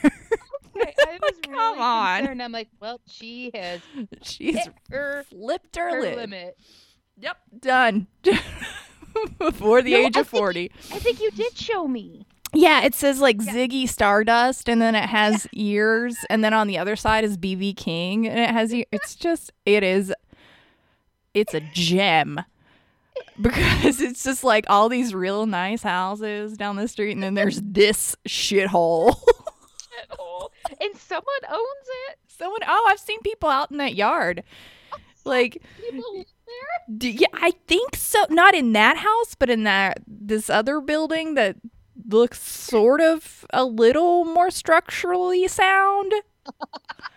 Okay, 0.77 0.93
I 1.07 1.17
was 1.21 1.31
really 1.47 1.53
Come 1.57 1.79
on. 1.79 2.17
concerned. 2.19 2.43
I'm 2.43 2.51
like, 2.51 2.67
well, 2.81 2.99
she 3.07 3.49
has 3.53 3.79
she's 4.23 4.57
her, 4.91 5.23
flipped 5.29 5.77
her, 5.77 5.89
her 5.89 6.01
lid 6.01 6.15
limit. 6.17 6.57
yep 7.17 7.37
done 7.61 8.07
before 9.39 9.81
the 9.81 9.91
No, 9.93 9.97
age 9.99 10.17
I 10.17 10.21
of 10.21 10.27
think 10.27 10.39
40 10.41 10.71
I 10.91 10.99
think 10.99 11.21
you 11.21 11.31
did 11.31 11.57
show 11.57 11.87
me. 11.87 12.25
Yeah, 12.53 12.83
it 12.83 12.93
says 12.93 13.19
like 13.21 13.37
Yeah. 13.41 13.53
Ziggy 13.53 13.87
Stardust, 13.87 14.67
and 14.69 14.81
then 14.81 14.95
it 14.95 15.05
has 15.09 15.47
ears, 15.53 16.17
and 16.29 16.43
then 16.43 16.53
on 16.53 16.67
the 16.67 16.77
other 16.77 16.95
side 16.95 17.23
is 17.23 17.37
BB 17.37 17.75
King, 17.75 18.27
and 18.27 18.39
it 18.39 18.49
has. 18.49 18.73
e- 18.73 18.85
It's 18.93 19.15
just, 19.15 19.51
it 19.65 19.83
is, 19.83 20.13
it's 21.35 21.53
a 21.53 21.59
gem 21.59 22.39
because 23.41 24.01
it's 24.01 24.23
just 24.23 24.43
like 24.43 24.65
all 24.67 24.89
these 24.89 25.13
real 25.13 25.45
nice 25.45 25.83
houses 25.83 26.57
down 26.57 26.77
the 26.77 26.87
street, 26.87 27.11
and 27.11 27.21
then 27.21 27.35
there's 27.35 27.61
this 27.61 28.15
shithole. 28.27 29.15
and 30.81 30.95
someone 30.97 31.25
owns 31.49 31.87
it. 32.09 32.17
Someone, 32.27 32.61
oh, 32.67 32.87
I've 32.89 32.99
seen 32.99 33.21
people 33.21 33.49
out 33.49 33.71
in 33.71 33.77
that 33.77 33.95
yard, 33.95 34.43
like. 35.25 35.61
People 35.79 36.17
live 36.17 36.25
there. 36.45 36.97
D- 36.97 37.11
yeah, 37.11 37.27
I 37.33 37.51
think 37.67 37.95
so. 37.95 38.25
Not 38.29 38.55
in 38.55 38.73
that 38.73 38.97
house, 38.97 39.35
but 39.37 39.49
in 39.49 39.63
that 39.63 39.99
this 40.07 40.49
other 40.49 40.81
building 40.81 41.35
that 41.35 41.57
looks 42.07 42.41
sort 42.41 43.01
of 43.01 43.45
a 43.51 43.63
little 43.65 44.25
more 44.25 44.51
structurally 44.51 45.47
sound. 45.47 46.13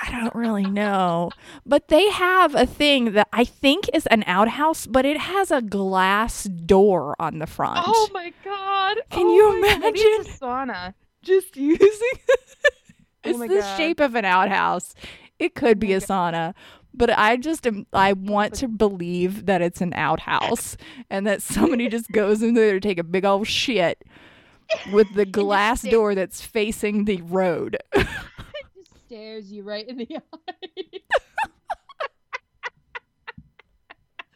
I 0.00 0.10
don't 0.12 0.34
really 0.34 0.64
know. 0.66 1.30
But 1.66 1.88
they 1.88 2.08
have 2.10 2.54
a 2.54 2.66
thing 2.66 3.12
that 3.12 3.28
I 3.32 3.44
think 3.44 3.88
is 3.92 4.06
an 4.06 4.22
outhouse, 4.26 4.86
but 4.86 5.04
it 5.04 5.18
has 5.18 5.50
a 5.50 5.60
glass 5.62 6.44
door 6.44 7.16
on 7.18 7.38
the 7.38 7.46
front. 7.46 7.80
Oh 7.84 8.08
my 8.12 8.32
god! 8.44 8.98
Can 9.10 9.26
Oh 9.26 9.34
you 9.34 9.58
imagine? 9.58 10.20
a 10.20 10.24
sauna? 10.24 10.94
Just 11.22 11.56
using 11.56 11.80
Oh 13.24 13.30
It's 13.30 13.38
my 13.38 13.48
the 13.48 13.56
God. 13.60 13.76
shape 13.76 14.00
of 14.00 14.14
an 14.14 14.24
outhouse. 14.24 14.94
It 15.38 15.54
could 15.54 15.76
oh 15.78 15.80
be 15.80 15.88
my 15.88 15.94
a 15.94 16.00
sauna. 16.00 16.54
But 16.94 17.10
I 17.16 17.36
just 17.36 17.66
am 17.66 17.86
I 17.92 18.12
want 18.14 18.54
to 18.54 18.68
believe 18.68 19.46
that 19.46 19.60
it's 19.62 19.80
an 19.80 19.92
outhouse 19.94 20.76
and 21.10 21.26
that 21.26 21.42
somebody 21.42 21.88
just 21.88 22.10
goes 22.12 22.42
in 22.42 22.54
there 22.54 22.72
to 22.74 22.80
take 22.80 22.98
a 22.98 23.04
big 23.04 23.24
old 23.24 23.46
shit 23.46 24.04
with 24.92 25.12
the 25.14 25.26
glass 25.40 25.82
door 25.82 26.14
that's 26.14 26.40
facing 26.40 27.04
the 27.04 27.20
road. 27.22 27.76
Stares 29.08 29.50
you 29.50 29.62
right 29.62 29.88
in 29.88 29.96
the 29.96 30.06
eye. 30.16 30.52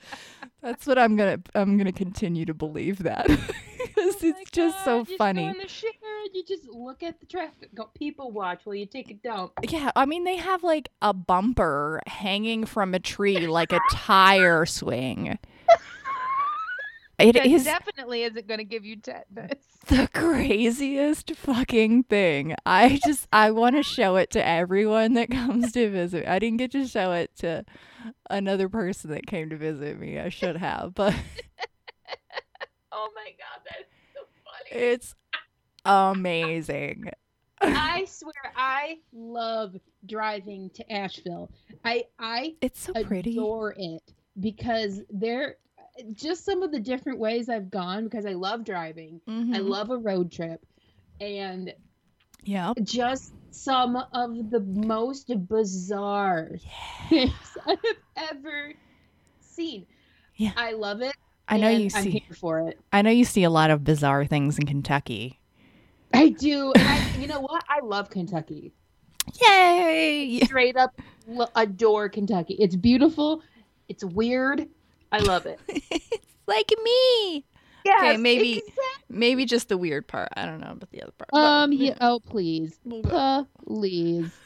That's 0.63 0.87
what 0.87 0.99
I'm 0.99 1.17
gonna 1.17 1.41
I'm 1.55 1.77
gonna 1.77 1.93
continue 1.93 2.47
to 2.47 2.55
believe 2.55 3.03
that 3.03 3.27
because 3.27 4.17
Oh 4.23 4.29
it's 4.29 4.51
just 4.51 4.79
God, 4.79 4.85
so 4.85 5.05
you 5.07 5.19
funny. 5.19 5.45
In 5.45 5.59
the 5.59 5.69
shower 5.69 5.91
you 6.33 6.43
just 6.47 6.67
look 6.69 7.03
at 7.03 7.21
the 7.21 7.27
traffic. 7.27 7.75
Go 7.75 7.91
people 7.95 8.31
watch 8.31 8.61
while 8.65 8.77
you 8.77 8.87
take 8.87 9.11
a 9.11 9.15
dump. 9.15 9.53
Yeah, 9.63 9.91
I 9.95 10.07
mean 10.07 10.25
they 10.25 10.37
have 10.37 10.63
like 10.63 10.89
a 11.03 11.13
bumper 11.13 12.01
hanging 12.07 12.65
from 12.65 12.95
a 12.95 12.99
tree 12.99 13.47
like 13.47 13.73
a 13.73 13.81
tire 13.91 14.65
swing. 14.65 15.39
It 17.23 17.37
is 17.37 17.65
definitely 17.65 18.23
isn't 18.25 18.47
going 18.47 18.59
to 18.59 18.65
give 18.65 18.85
you 18.85 18.97
tetanus. 18.97 19.57
the 19.89 20.09
craziest 20.13 21.35
fucking 21.37 22.05
thing. 22.05 22.55
I 22.67 23.01
just 23.05 23.27
I 23.33 23.51
want 23.51 23.77
to 23.77 23.83
show 23.83 24.17
it 24.17 24.31
to 24.31 24.47
everyone 24.47 25.15
that 25.15 25.31
comes 25.31 25.73
to 25.73 25.91
visit. 25.91 26.27
I 26.29 26.39
didn't 26.39 26.59
get 26.59 26.73
to 26.73 26.87
show 26.87 27.13
it 27.13 27.35
to 27.39 27.65
another 28.31 28.69
person 28.69 29.11
that 29.11 29.27
came 29.27 29.51
to 29.51 29.57
visit 29.57 29.99
me. 29.99 30.19
I 30.19 30.29
should 30.29 30.57
have, 30.57 30.95
but 30.95 31.15
Oh 32.93 33.09
my 33.15 33.31
god, 33.39 33.63
that's 33.65 33.89
so 34.15 34.21
funny. 34.71 34.85
it's 34.85 35.15
amazing. 35.85 37.11
I 37.61 38.05
swear, 38.09 38.33
I 38.57 38.99
love 39.13 39.77
driving 40.07 40.69
to 40.75 40.93
Asheville. 40.93 41.51
I 41.85 42.05
I 42.19 42.55
It's 42.61 42.81
so 42.81 42.93
pretty. 43.05 43.33
adore 43.39 43.75
it 43.79 44.03
because 44.41 45.01
there 45.11 45.57
just 46.15 46.45
some 46.45 46.63
of 46.63 46.73
the 46.73 46.81
different 46.81 47.19
ways 47.19 47.49
I've 47.49 47.71
gone 47.71 48.05
because 48.05 48.27
I 48.27 48.33
love 48.33 48.65
driving. 48.65 49.21
I 49.27 49.31
Mhm. 49.31 49.69
love 49.69 49.91
a 49.91 49.97
road 49.99 50.33
trip 50.33 50.65
and 51.21 51.73
Yeah. 52.45 52.75
just 52.83 53.33
some 53.51 53.97
of 53.97 54.51
the 54.51 54.61
most 54.61 55.31
bizarre 55.49 56.53
things 57.09 57.33
I 57.67 57.71
have 57.71 58.31
ever 58.31 58.73
seen. 59.41 59.87
Yeah. 60.37 60.53
I 60.57 60.73
love 60.73 61.03
it. 61.03 61.15
I 61.49 61.59
know 61.59 61.69
you 61.69 61.91
I'm 61.95 62.05
see 62.05 62.11
here 62.11 62.37
for 62.37 62.69
it. 62.69 62.79
I 62.93 63.03
know 63.03 63.11
you 63.11 63.25
see 63.25 63.45
a 63.45 63.51
lot 63.51 63.71
of 63.71 63.85
bizarre 63.85 64.25
things 64.25 64.59
in 64.59 64.67
Kentucky. 64.67 65.39
I 66.15 66.31
do. 66.31 66.73
And 66.73 66.89
I, 66.89 67.17
you 67.19 67.27
know 67.27 67.41
what? 67.41 67.65
I 67.69 67.81
love 67.85 68.09
Kentucky. 68.11 68.73
Yay! 69.41 70.41
Straight 70.45 70.77
up 70.77 70.91
adore 71.55 72.09
Kentucky. 72.09 72.55
It's 72.55 72.77
beautiful. 72.77 73.43
It's 73.89 74.05
weird. 74.05 74.69
I 75.13 75.19
love 75.21 75.47
it. 75.47 75.61
it's 75.69 76.27
like 76.47 76.73
me. 76.83 77.45
Yeah. 77.85 77.97
Okay, 77.99 78.17
maybe- 78.17 78.59
exact- 78.59 78.77
Maybe 79.09 79.45
just 79.45 79.69
the 79.69 79.77
weird 79.77 80.07
part. 80.09 80.31
I 80.37 80.47
don't 80.47 80.61
know 80.61 80.71
about 80.73 80.91
the 80.91 81.03
other 81.03 81.13
part. 81.19 81.29
but- 81.33 81.39
Um. 81.39 81.73
Yeah. 81.73 81.97
Oh, 82.01 82.19
please, 82.21 82.79
We'll 82.85 83.47
please. 83.67 84.31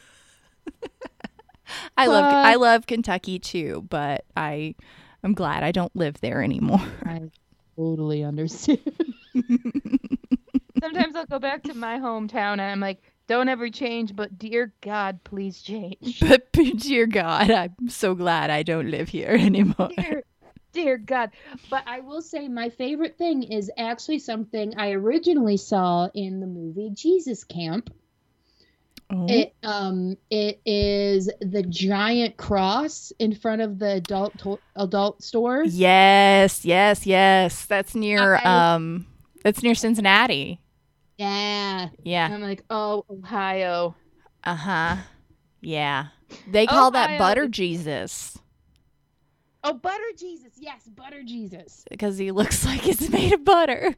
I 1.97 2.07
love 2.07 2.23
I 2.23 2.55
love 2.55 2.87
Kentucky 2.87 3.39
too, 3.39 3.85
but 3.89 4.25
I 4.35 4.75
I'm 5.23 5.33
glad 5.33 5.63
I 5.63 5.71
don't 5.71 5.93
live 5.95 6.19
there 6.21 6.41
anymore. 6.41 6.81
I 7.05 7.29
totally 7.77 8.23
understand. 8.23 8.79
Sometimes 10.81 11.15
I'll 11.15 11.25
go 11.25 11.39
back 11.39 11.63
to 11.63 11.73
my 11.73 11.97
hometown 11.99 12.53
and 12.53 12.61
I'm 12.61 12.79
like, 12.79 13.01
don't 13.27 13.49
ever 13.49 13.69
change, 13.69 14.15
but 14.15 14.37
dear 14.37 14.73
God, 14.81 15.19
please 15.23 15.61
change. 15.61 16.19
But 16.27 16.51
dear 16.53 17.05
God, 17.07 17.51
I'm 17.51 17.89
so 17.89 18.15
glad 18.15 18.49
I 18.49 18.63
don't 18.63 18.89
live 18.89 19.09
here 19.09 19.29
anymore. 19.31 19.89
Dear, 19.97 20.23
dear 20.77 20.97
God. 20.97 21.31
But 21.69 21.83
I 21.85 21.99
will 21.99 22.21
say 22.21 22.47
my 22.47 22.69
favorite 22.69 23.17
thing 23.17 23.43
is 23.43 23.69
actually 23.77 24.19
something 24.19 24.77
I 24.77 24.91
originally 24.91 25.57
saw 25.57 26.09
in 26.13 26.39
the 26.39 26.47
movie 26.47 26.91
Jesus 26.93 27.43
Camp. 27.43 27.93
Oh. 29.09 29.25
It 29.29 29.53
um 29.63 30.17
it 30.29 30.59
is 30.65 31.29
the 31.39 31.63
giant 31.63 32.35
cross 32.35 33.13
in 33.19 33.33
front 33.35 33.61
of 33.61 33.79
the 33.79 33.93
adult 33.93 34.37
to- 34.39 34.59
adult 34.75 35.23
stores. 35.23 35.77
Yes, 35.77 36.65
yes, 36.65 37.05
yes. 37.05 37.65
That's 37.65 37.95
near 37.95 38.35
I- 38.35 38.73
um 38.75 39.07
that's 39.43 39.63
near 39.63 39.75
Cincinnati. 39.75 40.59
Yeah. 41.17 41.89
Yeah. 42.03 42.29
I'm 42.31 42.41
like, 42.41 42.63
oh, 42.69 43.05
Ohio. 43.09 43.95
Uh-huh. 44.43 44.97
Yeah. 45.61 46.07
They 46.51 46.67
call 46.67 46.91
that 46.91 47.17
butter 47.17 47.47
Jesus 47.47 48.37
Oh, 49.69 49.73
butter 49.73 50.03
Jesus. 50.17 50.53
Yes, 50.55 50.87
butter 50.87 51.23
Jesus. 51.23 51.83
because 51.89 52.17
he 52.17 52.31
looks 52.31 52.65
like 52.65 52.87
it's 52.87 53.09
made 53.09 53.33
of 53.33 53.43
butter. 53.43 53.95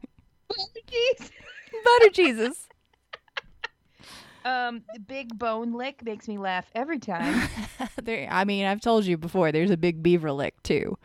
Butter 0.48 0.80
Jesus. 0.90 1.30
butter 1.84 2.10
Jesus. 2.10 2.66
Um, 4.42 4.82
the 4.94 5.00
big 5.00 5.38
bone 5.38 5.74
lick 5.74 6.02
makes 6.02 6.26
me 6.26 6.38
laugh 6.38 6.64
every 6.74 6.98
time. 6.98 7.46
there 8.02 8.26
I 8.30 8.46
mean, 8.46 8.64
I've 8.64 8.80
told 8.80 9.04
you 9.04 9.18
before, 9.18 9.52
there's 9.52 9.70
a 9.70 9.76
big 9.76 10.02
beaver 10.02 10.32
lick 10.32 10.54
too. 10.62 10.96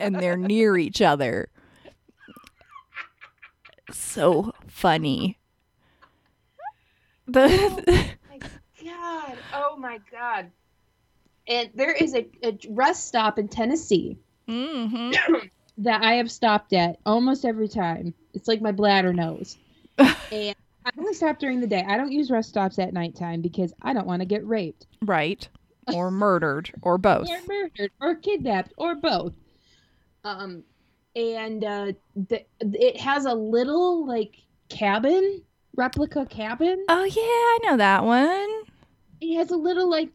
and 0.00 0.16
they're 0.16 0.38
near 0.38 0.78
each 0.78 1.02
other. 1.02 1.50
So 3.92 4.52
funny. 4.68 5.38
The 7.26 7.44
oh 7.44 8.16
my 8.30 8.38
God. 8.82 9.38
Oh 9.52 9.76
my 9.76 9.98
God. 10.10 10.50
And 11.50 11.68
there 11.74 11.92
is 11.92 12.14
a, 12.14 12.26
a 12.44 12.56
rest 12.70 13.08
stop 13.08 13.38
in 13.38 13.48
Tennessee 13.48 14.16
hmm 14.48 15.10
that 15.78 16.02
I 16.02 16.14
have 16.14 16.30
stopped 16.30 16.72
at 16.72 16.98
almost 17.04 17.44
every 17.44 17.68
time. 17.68 18.14
It's 18.34 18.48
like 18.48 18.62
my 18.62 18.72
bladder 18.72 19.12
knows. 19.12 19.58
and 19.98 20.54
I 20.86 20.90
only 20.98 21.12
stop 21.14 21.38
during 21.38 21.60
the 21.60 21.66
day. 21.66 21.84
I 21.86 21.96
don't 21.96 22.12
use 22.12 22.30
rest 22.30 22.48
stops 22.50 22.78
at 22.78 22.92
nighttime 22.92 23.40
because 23.42 23.72
I 23.82 23.92
don't 23.92 24.06
want 24.06 24.20
to 24.22 24.26
get 24.26 24.46
raped 24.46 24.86
Right. 25.02 25.46
Or 25.92 26.12
murdered 26.12 26.70
or 26.82 26.98
both. 26.98 27.28
or 27.28 27.40
murdered 27.48 27.90
or 28.00 28.14
kidnapped 28.14 28.72
or 28.76 28.94
both. 28.94 29.32
Um, 30.22 30.62
and 31.16 31.64
uh, 31.64 31.92
the, 32.14 32.44
it 32.60 33.00
has 33.00 33.24
a 33.24 33.34
little 33.34 34.06
like 34.06 34.36
cabin 34.68 35.42
replica 35.74 36.26
cabin. 36.26 36.84
Oh 36.88 37.02
yeah, 37.02 37.22
I 37.22 37.58
know 37.64 37.76
that 37.78 38.04
one. 38.04 38.48
It 39.20 39.36
has 39.36 39.50
a 39.50 39.56
little 39.56 39.90
like 39.90 40.10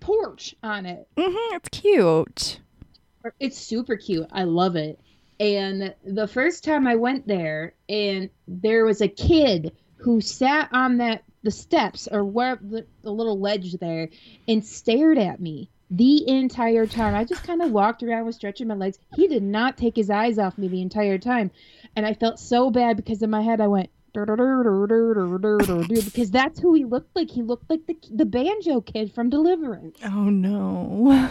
porch 0.00 0.54
on 0.62 0.86
it. 0.86 1.08
hmm 1.18 1.54
it's 1.54 1.68
cute. 1.70 2.60
It's 3.40 3.58
super 3.58 3.96
cute. 3.96 4.26
I 4.32 4.44
love 4.44 4.76
it. 4.76 4.98
And 5.40 5.94
the 6.04 6.26
first 6.26 6.64
time 6.64 6.86
I 6.86 6.96
went 6.96 7.26
there, 7.26 7.74
and 7.88 8.30
there 8.46 8.84
was 8.84 9.00
a 9.00 9.08
kid 9.08 9.72
who 9.96 10.20
sat 10.20 10.68
on 10.72 10.98
that 10.98 11.24
the 11.42 11.50
steps 11.50 12.08
or 12.10 12.24
where 12.24 12.56
the, 12.60 12.86
the 13.02 13.12
little 13.12 13.38
ledge 13.38 13.74
there 13.74 14.08
and 14.48 14.64
stared 14.64 15.18
at 15.18 15.40
me 15.40 15.70
the 15.90 16.28
entire 16.28 16.86
time. 16.86 17.14
I 17.14 17.24
just 17.24 17.44
kind 17.44 17.62
of 17.62 17.70
walked 17.70 18.02
around 18.02 18.26
with 18.26 18.34
stretching 18.34 18.68
my 18.68 18.74
legs. 18.74 18.98
He 19.14 19.28
did 19.28 19.42
not 19.42 19.76
take 19.76 19.96
his 19.96 20.10
eyes 20.10 20.38
off 20.38 20.58
me 20.58 20.68
the 20.68 20.82
entire 20.82 21.18
time, 21.18 21.50
and 21.96 22.04
I 22.04 22.14
felt 22.14 22.38
so 22.38 22.70
bad 22.70 22.96
because 22.96 23.22
in 23.22 23.30
my 23.30 23.42
head 23.42 23.60
I 23.60 23.68
went. 23.68 23.90
Because 25.88 26.30
that's 26.30 26.58
who 26.60 26.74
he 26.74 26.84
looked 26.84 27.14
like. 27.16 27.30
He 27.30 27.42
looked 27.42 27.68
like 27.70 27.86
the 27.86 27.96
the 28.10 28.24
banjo 28.24 28.80
kid 28.80 29.12
from 29.12 29.30
Deliverance. 29.30 29.98
Oh 30.04 30.30
no. 30.30 31.30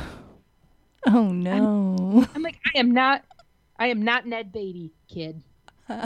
Oh 1.05 1.29
no. 1.29 2.25
I'm 2.35 2.41
like, 2.43 2.57
I 2.75 2.79
am 2.79 2.91
not, 2.91 3.23
I 3.79 3.87
am 3.87 4.01
not 4.01 4.25
Ned 4.25 4.51
Beatty, 4.51 4.91
kid. 5.07 5.41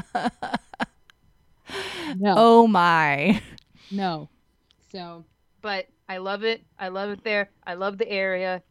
No, 2.17 2.33
Oh 2.37 2.67
my. 2.67 3.41
no. 3.89 4.27
So, 4.91 5.23
but 5.61 5.87
I 6.09 6.17
love 6.17 6.43
it. 6.43 6.61
I 6.77 6.89
love 6.89 7.11
it 7.11 7.23
there. 7.23 7.49
I 7.65 7.75
love 7.75 7.97
the 7.97 8.09
area. 8.09 8.61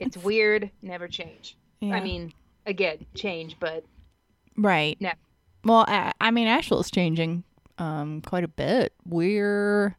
It's 0.00 0.16
weird. 0.18 0.70
Never 0.82 1.08
change. 1.08 1.56
Yeah. 1.80 1.94
I 1.94 2.00
mean, 2.00 2.32
again, 2.66 3.06
change, 3.14 3.56
but 3.58 3.84
right. 4.56 4.98
No. 5.00 5.12
Well, 5.64 5.84
I, 5.86 6.12
I 6.20 6.30
mean, 6.30 6.46
Asheville's 6.48 6.90
changing 6.90 7.44
um 7.78 8.20
quite 8.22 8.44
a 8.44 8.48
bit. 8.48 8.92
We're 9.06 9.96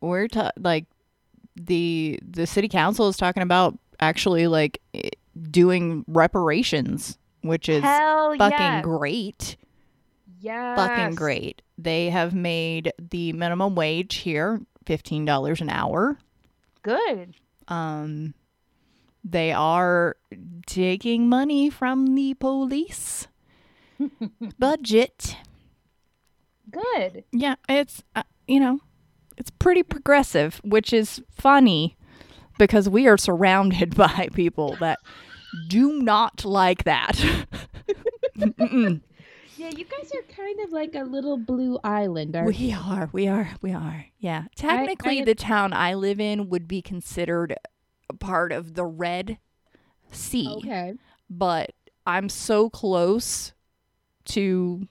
we're 0.00 0.28
ta- 0.28 0.52
like 0.58 0.86
the 1.56 2.18
the 2.22 2.46
city 2.46 2.68
council 2.68 3.08
is 3.08 3.16
talking 3.16 3.42
about 3.42 3.78
actually 4.00 4.46
like 4.46 4.80
doing 5.50 6.04
reparations, 6.06 7.18
which 7.42 7.68
is 7.68 7.82
hell 7.82 8.36
fucking 8.36 8.58
yeah, 8.58 8.82
great. 8.82 9.56
Yeah, 10.38 10.76
Fucking 10.76 11.14
great. 11.16 11.62
They 11.78 12.10
have 12.10 12.34
made 12.34 12.92
the 12.98 13.32
minimum 13.32 13.74
wage 13.74 14.16
here 14.16 14.60
$15 14.84 15.60
an 15.60 15.70
hour. 15.70 16.18
Good. 16.82 17.34
Um 17.68 18.34
they 19.24 19.50
are 19.52 20.16
taking 20.66 21.28
money 21.28 21.68
from 21.68 22.14
the 22.14 22.34
police 22.34 23.26
budget. 24.58 25.36
Good. 26.70 27.24
Yeah, 27.32 27.54
it's 27.68 28.02
uh, 28.14 28.22
you 28.46 28.60
know, 28.60 28.80
it's 29.36 29.50
pretty 29.50 29.82
progressive, 29.82 30.60
which 30.64 30.92
is 30.92 31.22
funny 31.30 31.96
because 32.58 32.88
we 32.88 33.06
are 33.06 33.16
surrounded 33.18 33.94
by 33.96 34.28
people 34.34 34.76
that 34.80 34.98
do 35.68 36.00
not 36.02 36.44
like 36.44 36.84
that. 36.84 37.22
Yeah, 39.58 39.70
you 39.74 39.86
guys 39.86 40.12
are 40.14 40.34
kind 40.34 40.60
of 40.60 40.70
like 40.70 40.94
a 40.94 41.04
little 41.04 41.38
blue 41.38 41.78
island, 41.82 42.36
aren't 42.36 42.48
we 42.58 42.74
are, 42.74 43.08
we 43.14 43.26
are, 43.26 43.48
we 43.62 43.72
are. 43.72 44.04
Yeah. 44.18 44.44
Technically, 44.54 45.22
I- 45.22 45.24
the 45.24 45.34
town 45.34 45.72
I 45.72 45.94
live 45.94 46.20
in 46.20 46.50
would 46.50 46.68
be 46.68 46.82
considered 46.82 47.54
a 48.10 48.14
part 48.14 48.52
of 48.52 48.74
the 48.74 48.84
Red 48.84 49.38
Sea, 50.12 50.48
Okay. 50.58 50.92
but 51.30 51.72
I'm 52.06 52.28
so 52.28 52.68
close 52.68 53.54
to 54.26 54.86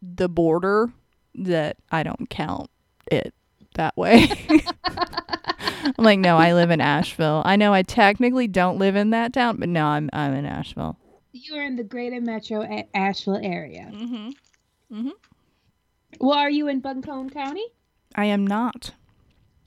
the 0.00 0.28
border 0.28 0.92
that 1.34 1.76
I 1.90 2.02
don't 2.02 2.28
count 2.28 2.70
it 3.10 3.34
that 3.74 3.96
way. 3.96 4.30
I'm 4.84 6.04
like, 6.04 6.18
no, 6.18 6.36
I 6.36 6.52
live 6.54 6.70
in 6.70 6.80
Asheville. 6.80 7.42
I 7.44 7.56
know 7.56 7.72
I 7.72 7.82
technically 7.82 8.46
don't 8.46 8.78
live 8.78 8.94
in 8.94 9.10
that 9.10 9.32
town, 9.32 9.56
but 9.56 9.68
no, 9.68 9.86
I'm 9.86 10.10
I'm 10.12 10.34
in 10.34 10.46
Asheville. 10.46 10.96
You 11.32 11.56
are 11.56 11.62
in 11.62 11.76
the 11.76 11.84
greater 11.84 12.20
metro 12.20 12.62
A- 12.62 12.88
Asheville 12.94 13.40
area. 13.42 13.90
Mm-hmm. 13.92 14.30
Mm-hmm. 14.94 15.10
Well, 16.20 16.38
are 16.38 16.50
you 16.50 16.68
in 16.68 16.80
Buncombe 16.80 17.30
County? 17.30 17.64
I 18.14 18.26
am 18.26 18.46
not. 18.46 18.92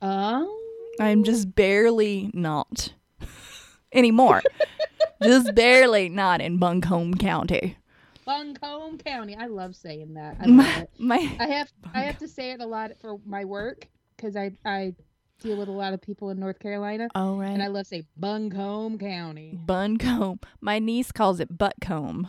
Oh. 0.01 0.61
I'm 0.99 1.23
just 1.23 1.55
barely 1.55 2.29
not 2.33 2.93
anymore. 3.91 4.41
just 5.23 5.55
barely 5.55 6.07
not 6.07 6.39
in 6.41 6.57
Buncombe 6.57 7.15
County. 7.15 7.77
Buncombe 8.25 8.97
County. 8.97 9.35
I 9.35 9.47
love 9.47 9.75
saying 9.75 10.15
that. 10.15 10.37
I 10.39 10.81
it. 10.81 10.89
My 10.97 11.35
I 11.39 11.47
have 11.47 11.71
I 11.93 12.01
have 12.01 12.17
to 12.19 12.27
say 12.27 12.51
it 12.51 12.61
a 12.61 12.65
lot 12.65 12.91
for 12.99 13.17
my 13.25 13.45
work 13.45 13.87
because 14.15 14.35
I 14.35 14.51
I 14.65 14.93
deal 15.39 15.57
with 15.57 15.67
a 15.67 15.71
lot 15.71 15.93
of 15.93 16.01
people 16.01 16.29
in 16.31 16.39
North 16.39 16.59
Carolina, 16.59 17.07
oh 17.15 17.39
and 17.39 17.61
I 17.61 17.67
love 17.67 17.83
to 17.83 17.89
say 17.89 18.03
Buncombe 18.17 18.97
County. 18.97 19.57
Buncombe. 19.65 20.39
My 20.59 20.79
niece 20.79 21.11
calls 21.11 21.39
it 21.39 21.55
buttcombe. 21.55 22.27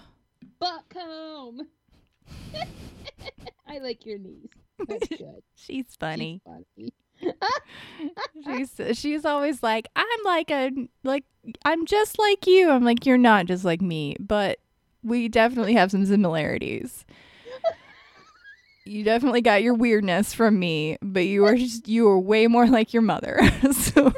Buncombe. 0.59 1.67
I 3.67 3.79
like 3.79 4.05
your 4.07 4.19
niece. 4.19 4.51
That's 4.87 5.09
good. 5.19 5.43
She's 5.55 5.97
funny. 5.99 6.43
She's 6.77 6.91
funny. 6.91 6.93
She's 8.45 8.99
she's 8.99 9.25
always 9.25 9.63
like, 9.63 9.89
I'm 9.97 10.21
like 10.25 10.51
a 10.51 10.71
like 11.03 11.25
I'm 11.65 11.87
just 11.87 12.19
like 12.19 12.47
you. 12.47 12.71
I'm 12.71 12.85
like, 12.85 13.07
you're 13.07 13.17
not 13.17 13.47
just 13.47 13.65
like 13.65 13.81
me, 13.81 14.17
but 14.21 14.59
we 15.07 15.29
definitely 15.29 15.75
have 15.75 15.91
some 15.91 16.05
similarities. 16.05 17.05
You 18.85 19.03
definitely 19.03 19.41
got 19.41 19.63
your 19.63 19.75
weirdness 19.75 20.33
from 20.33 20.59
me, 20.59 20.97
but 21.03 21.27
you 21.27 21.45
are 21.45 21.57
just 21.57 21.89
you 21.89 22.09
are 22.09 22.19
way 22.19 22.47
more 22.47 22.67
like 22.67 22.93
your 22.93 23.03
mother. 23.03 23.41
so 23.73 24.13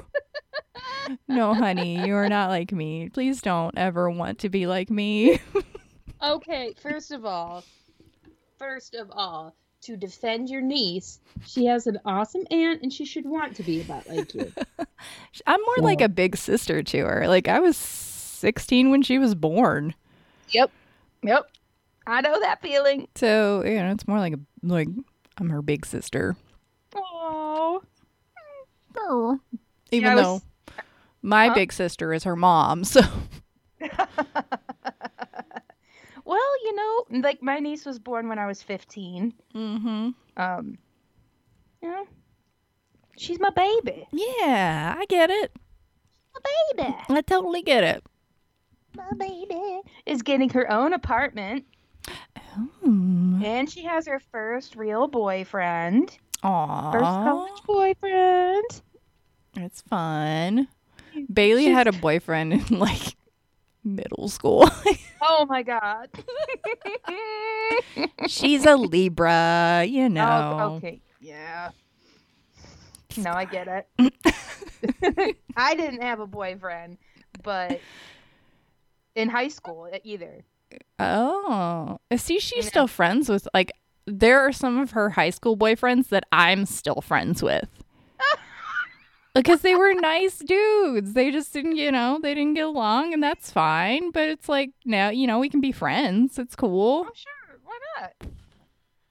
no, 1.26 1.54
honey, 1.54 2.06
you 2.06 2.14
are 2.14 2.28
not 2.28 2.50
like 2.50 2.72
me. 2.72 3.08
Please 3.08 3.40
don't 3.40 3.76
ever 3.78 4.10
want 4.10 4.40
to 4.40 4.48
be 4.48 4.66
like 4.66 4.90
me. 4.90 5.40
Okay, 6.22 6.74
first 6.82 7.12
of 7.12 7.24
all, 7.24 7.62
first 8.58 8.94
of 8.94 9.10
all, 9.12 9.54
to 9.82 9.96
defend 9.96 10.50
your 10.50 10.60
niece, 10.60 11.20
she 11.46 11.64
has 11.66 11.86
an 11.86 11.98
awesome 12.04 12.44
aunt, 12.50 12.82
and 12.82 12.92
she 12.92 13.04
should 13.04 13.24
want 13.24 13.54
to 13.56 13.62
be 13.62 13.80
about 13.80 14.08
like 14.08 14.34
you. 14.34 14.52
I'm 15.46 15.60
more 15.60 15.76
like 15.78 16.00
a 16.00 16.08
big 16.08 16.36
sister 16.36 16.82
to 16.82 16.98
her. 17.04 17.28
Like 17.28 17.48
I 17.48 17.60
was 17.60 17.76
16 17.76 18.90
when 18.90 19.02
she 19.02 19.18
was 19.18 19.34
born. 19.34 19.94
Yep. 20.50 20.70
Yep. 21.22 21.50
I 22.06 22.20
know 22.22 22.40
that 22.40 22.60
feeling. 22.62 23.08
So 23.14 23.64
you 23.64 23.76
know, 23.76 23.90
it's 23.90 24.06
more 24.08 24.18
like 24.18 24.34
a 24.34 24.40
like 24.62 24.88
I'm 25.38 25.50
her 25.50 25.62
big 25.62 25.84
sister. 25.86 26.36
Oh. 26.94 27.82
Even 29.90 30.10
I 30.10 30.14
was- 30.14 30.24
though 30.24 30.42
my 31.22 31.48
Huh? 31.48 31.54
big 31.54 31.72
sister 31.72 32.12
is 32.12 32.24
her 32.24 32.36
mom, 32.36 32.84
so 32.92 33.00
Well, 36.24 36.64
you 36.64 36.74
know, 36.76 37.04
like 37.22 37.42
my 37.42 37.58
niece 37.58 37.86
was 37.86 37.98
born 37.98 38.28
when 38.28 38.38
I 38.38 38.46
was 38.46 38.62
15. 38.62 39.32
mm-hmm. 39.54 40.10
Um, 40.36 40.78
Yeah. 41.82 42.04
she's 43.16 43.40
my 43.40 43.48
baby. 43.50 44.06
yeah, 44.12 44.94
I 44.98 45.06
get 45.06 45.30
it. 45.30 45.52
My 46.34 46.40
baby. 46.76 46.94
I 47.08 47.20
totally 47.22 47.62
get 47.62 47.82
it. 47.82 48.04
My 48.96 49.10
baby 49.18 49.80
is 50.06 50.22
getting 50.22 50.48
her 50.50 50.70
own 50.70 50.92
apartment, 50.92 51.64
Hmm. 52.82 53.42
and 53.44 53.70
she 53.70 53.84
has 53.84 54.06
her 54.06 54.20
first 54.32 54.74
real 54.76 55.06
boyfriend. 55.06 56.16
Aww. 56.42 56.92
First 56.92 57.04
college 57.04 57.62
boyfriend. 57.66 58.82
it's 59.56 59.82
fun. 59.82 60.68
Bailey 61.32 61.66
had 61.66 61.86
a 61.86 61.92
boyfriend 61.92 62.52
in 62.54 62.78
like 62.78 63.14
middle 63.84 64.28
school. 64.28 64.68
Oh 65.20 65.46
my 65.48 65.64
god. 65.64 66.10
She's 68.28 68.64
a 68.64 68.76
Libra, 68.76 69.84
you 69.84 70.08
know. 70.08 70.56
Oh, 70.60 70.74
okay. 70.76 71.00
Yeah. 71.20 71.70
No, 73.16 73.32
I 73.32 73.44
get 73.44 73.66
it. 73.98 75.34
I 75.56 75.74
didn't 75.74 76.02
have 76.02 76.20
a 76.20 76.26
boyfriend, 76.26 76.98
but 77.42 77.80
in 79.18 79.28
high 79.28 79.48
school 79.48 79.90
either. 80.04 80.44
Oh, 80.98 81.98
see, 82.16 82.38
she's 82.38 82.64
Yeah. 82.64 82.70
still 82.70 82.86
friends 82.86 83.28
with 83.28 83.46
like. 83.52 83.72
There 84.06 84.40
are 84.40 84.52
some 84.52 84.78
of 84.78 84.92
her 84.92 85.10
high 85.10 85.28
school 85.28 85.54
boyfriends 85.54 86.08
that 86.08 86.24
I'm 86.32 86.64
still 86.64 87.00
friends 87.02 87.42
with. 87.42 87.68
Because 89.34 89.60
they 89.60 89.76
were 89.76 89.92
nice 89.94 90.38
dudes. 90.38 91.12
They 91.12 91.30
just 91.30 91.52
didn't, 91.52 91.76
you 91.76 91.92
know, 91.92 92.18
they 92.20 92.34
didn't 92.34 92.54
get 92.54 92.64
along, 92.64 93.12
and 93.12 93.22
that's 93.22 93.52
fine. 93.52 94.10
But 94.10 94.28
it's 94.28 94.48
like 94.48 94.70
now, 94.84 95.10
you 95.10 95.26
know, 95.28 95.38
we 95.38 95.48
can 95.48 95.60
be 95.60 95.70
friends. 95.70 96.38
It's 96.38 96.56
cool. 96.56 97.06
Oh, 97.06 97.12
sure. 97.14 97.60
Why 97.64 97.78
not? 98.00 98.12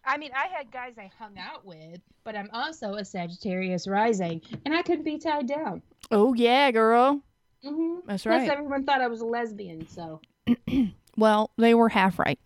I 0.03 0.17
mean, 0.17 0.31
I 0.35 0.47
had 0.47 0.71
guys 0.71 0.93
I 0.97 1.09
hung 1.17 1.37
out 1.37 1.65
with, 1.65 2.01
but 2.25 2.35
I'm 2.35 2.49
also 2.51 2.95
a 2.95 3.05
Sagittarius 3.05 3.87
rising, 3.87 4.41
and 4.65 4.73
I 4.73 4.81
couldn't 4.81 5.03
be 5.05 5.17
tied 5.17 5.47
down. 5.47 5.81
Oh 6.11 6.33
yeah, 6.33 6.71
girl. 6.71 7.21
Mm-hmm. 7.67 8.07
That's 8.07 8.23
Plus, 8.23 8.39
right. 8.39 8.49
everyone 8.49 8.85
thought 8.85 9.01
I 9.01 9.07
was 9.07 9.21
a 9.21 9.25
lesbian, 9.25 9.87
so. 9.87 10.21
Well, 11.17 11.49
they 11.57 11.73
were 11.73 11.89
half 11.89 12.19
right. 12.19 12.39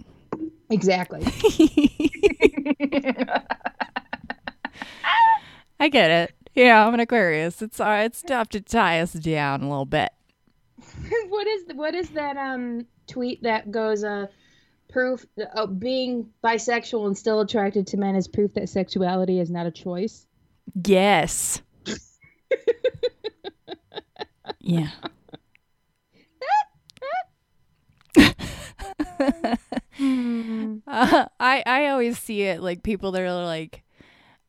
Exactly. 0.70 1.22
I 5.78 5.90
get 5.90 6.10
it. 6.10 6.34
Yeah, 6.56 6.88
I'm 6.88 6.94
an 6.94 7.02
Aquarius. 7.02 7.62
It's 7.62 7.80
uh, 7.82 8.04
it's 8.06 8.22
tough 8.22 8.50
to 8.50 8.62
tie 8.62 9.02
us 9.02 9.14
down 9.14 9.62
a 9.62 9.70
little 9.70 9.86
bit. 9.86 10.12
what 11.30 11.48
is 11.48 11.64
what 11.76 11.96
is 11.96 12.10
that 12.12 12.38
um 12.38 12.86
tweet 13.08 13.44
that 13.44 13.72
goes 13.72 14.04
uh 14.04 14.28
proof 14.90 15.26
uh, 15.56 15.66
being 15.66 16.30
bisexual 16.44 17.08
and 17.08 17.18
still 17.18 17.42
attracted 17.42 17.88
to 17.88 17.98
men 17.98 18.16
is 18.16 18.28
proof 18.28 18.54
that 18.54 18.70
sexuality 18.70 19.40
is 19.40 19.50
not 19.50 19.66
a 19.66 19.72
choice. 19.72 20.26
Yes. 20.86 21.62
yeah. 24.62 24.90
Uh, 28.18 28.36
I 31.40 31.64
I 31.66 31.88
always 31.88 32.18
see 32.20 32.44
it 32.44 32.62
like 32.62 32.84
people 32.84 33.12
that 33.12 33.22
are 33.22 33.46
like, 33.46 33.84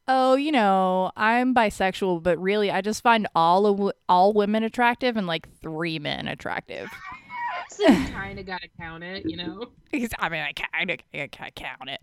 oh, 0.09 0.35
you 0.37 0.53
know, 0.53 1.11
I'm 1.17 1.55
bisexual, 1.55 2.23
but 2.23 2.41
really, 2.41 2.71
I 2.71 2.81
just 2.81 3.03
find 3.03 3.27
all 3.35 3.67
of, 3.67 3.93
all 4.09 4.33
women 4.33 4.63
attractive 4.65 5.17
and 5.17 5.27
like 5.27 5.49
three 5.61 5.99
men 5.99 6.29
attractive. 6.29 6.91
So 7.71 7.85
you 7.87 8.07
kind 8.13 8.39
of 8.39 8.45
gotta 8.45 8.69
count 8.79 9.03
it, 9.03 9.25
you 9.25 9.37
know. 9.37 9.65
I 10.19 10.29
mean, 10.29 10.43
I 10.43 10.53
kind 10.53 10.91
of 10.91 10.99
I 11.15 11.27
can't 11.29 11.55
count 11.55 11.89
it. 11.89 12.01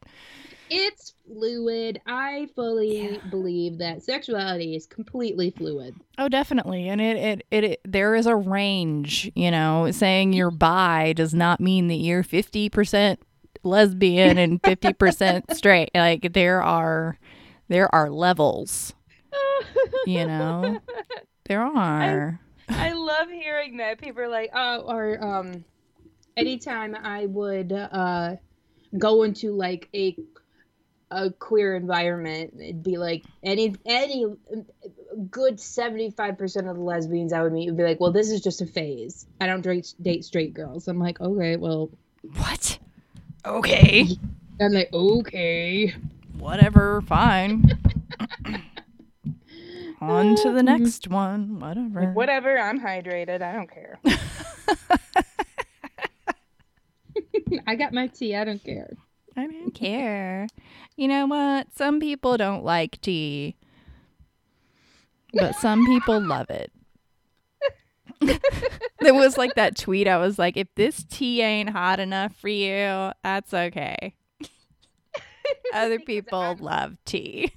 It's 0.69 1.13
fluid. 1.25 1.99
I 2.05 2.47
fully 2.55 3.13
Yeah. 3.13 3.17
believe 3.29 3.77
that 3.79 4.03
sexuality 4.03 4.75
is 4.75 4.85
completely 4.85 5.49
fluid. 5.51 5.95
Oh, 6.17 6.29
definitely, 6.29 6.87
and 6.89 7.01
it, 7.01 7.17
it 7.17 7.45
it 7.51 7.63
it 7.63 7.79
there 7.85 8.13
is 8.15 8.25
a 8.27 8.35
range. 8.35 9.31
You 9.35 9.51
know, 9.51 9.89
saying 9.91 10.33
you're 10.33 10.51
bi 10.51 11.13
does 11.13 11.33
not 11.33 11.59
mean 11.59 11.87
that 11.87 11.95
you're 11.95 12.23
fifty 12.23 12.69
percent 12.69 13.19
lesbian 13.63 14.37
and 14.37 14.61
fifty 14.63 14.93
percent 14.93 15.51
straight. 15.53 15.89
Like 15.95 16.33
there 16.33 16.61
are 16.61 17.17
there 17.67 17.93
are 17.93 18.09
levels. 18.09 18.93
You 20.05 20.25
know, 20.25 20.79
there 21.45 21.61
are. 21.61 22.39
I 22.69 22.93
love 22.93 23.29
hearing 23.29 23.77
that. 23.77 23.99
People 24.01 24.23
are 24.23 24.27
like, 24.29 24.49
oh, 24.53 24.79
or 24.87 25.23
um, 25.23 25.63
anytime 26.37 26.95
I 26.95 27.25
would 27.27 27.71
uh 27.71 28.35
go 28.97 29.23
into 29.23 29.51
like 29.51 29.89
a 29.93 30.15
a 31.11 31.31
queer 31.31 31.75
environment, 31.75 32.53
it'd 32.59 32.83
be 32.83 32.97
like 32.97 33.23
any 33.43 33.75
any 33.85 34.25
good 35.29 35.59
seventy 35.59 36.11
five 36.11 36.37
percent 36.37 36.67
of 36.67 36.75
the 36.75 36.83
lesbians 36.83 37.33
I 37.33 37.41
would 37.41 37.53
meet 37.53 37.67
would 37.67 37.77
be 37.77 37.83
like, 37.83 37.99
well, 37.99 38.11
this 38.11 38.29
is 38.29 38.41
just 38.41 38.61
a 38.61 38.65
phase. 38.65 39.25
I 39.41 39.47
don't 39.47 39.61
date 39.61 39.93
date 40.01 40.25
straight 40.25 40.53
girls. 40.53 40.87
I'm 40.87 40.99
like, 40.99 41.19
okay, 41.21 41.57
well, 41.57 41.89
What? 42.35 42.79
Okay. 43.45 44.07
I'm 44.59 44.73
like, 44.73 44.89
okay. 44.93 45.95
Whatever. 46.37 47.01
Fine. 47.01 47.77
On 50.01 50.35
to 50.35 50.43
the 50.43 50.61
mm-hmm. 50.61 50.83
next 50.83 51.07
one. 51.09 51.59
Whatever. 51.59 52.01
Like, 52.01 52.15
whatever. 52.15 52.57
I'm 52.57 52.79
hydrated. 52.79 53.41
I 53.41 53.53
don't 53.53 53.69
care. 53.69 53.99
I 57.67 57.75
got 57.75 57.93
my 57.93 58.07
tea. 58.07 58.35
I 58.35 58.43
don't 58.43 58.63
care. 58.63 58.91
I 59.35 59.47
don't 59.47 59.71
care. 59.71 60.47
You 60.99 61.07
know 61.07 61.27
what? 61.27 61.67
Some 61.73 62.01
people 62.01 62.35
don't 62.35 62.65
like 62.65 62.99
tea, 62.99 63.55
but 65.33 65.55
some 65.55 65.85
people 65.85 66.19
love 66.19 66.49
it. 66.49 66.73
there 68.99 69.13
was 69.13 69.37
like 69.37 69.55
that 69.55 69.77
tweet. 69.77 70.09
I 70.09 70.17
was 70.17 70.37
like, 70.37 70.57
if 70.57 70.67
this 70.75 71.05
tea 71.05 71.41
ain't 71.41 71.69
hot 71.69 72.01
enough 72.01 72.35
for 72.35 72.49
you, 72.49 73.13
that's 73.23 73.53
okay. 73.53 74.13
Other 75.73 75.99
people 75.99 76.57
love 76.59 76.97
tea. 77.05 77.53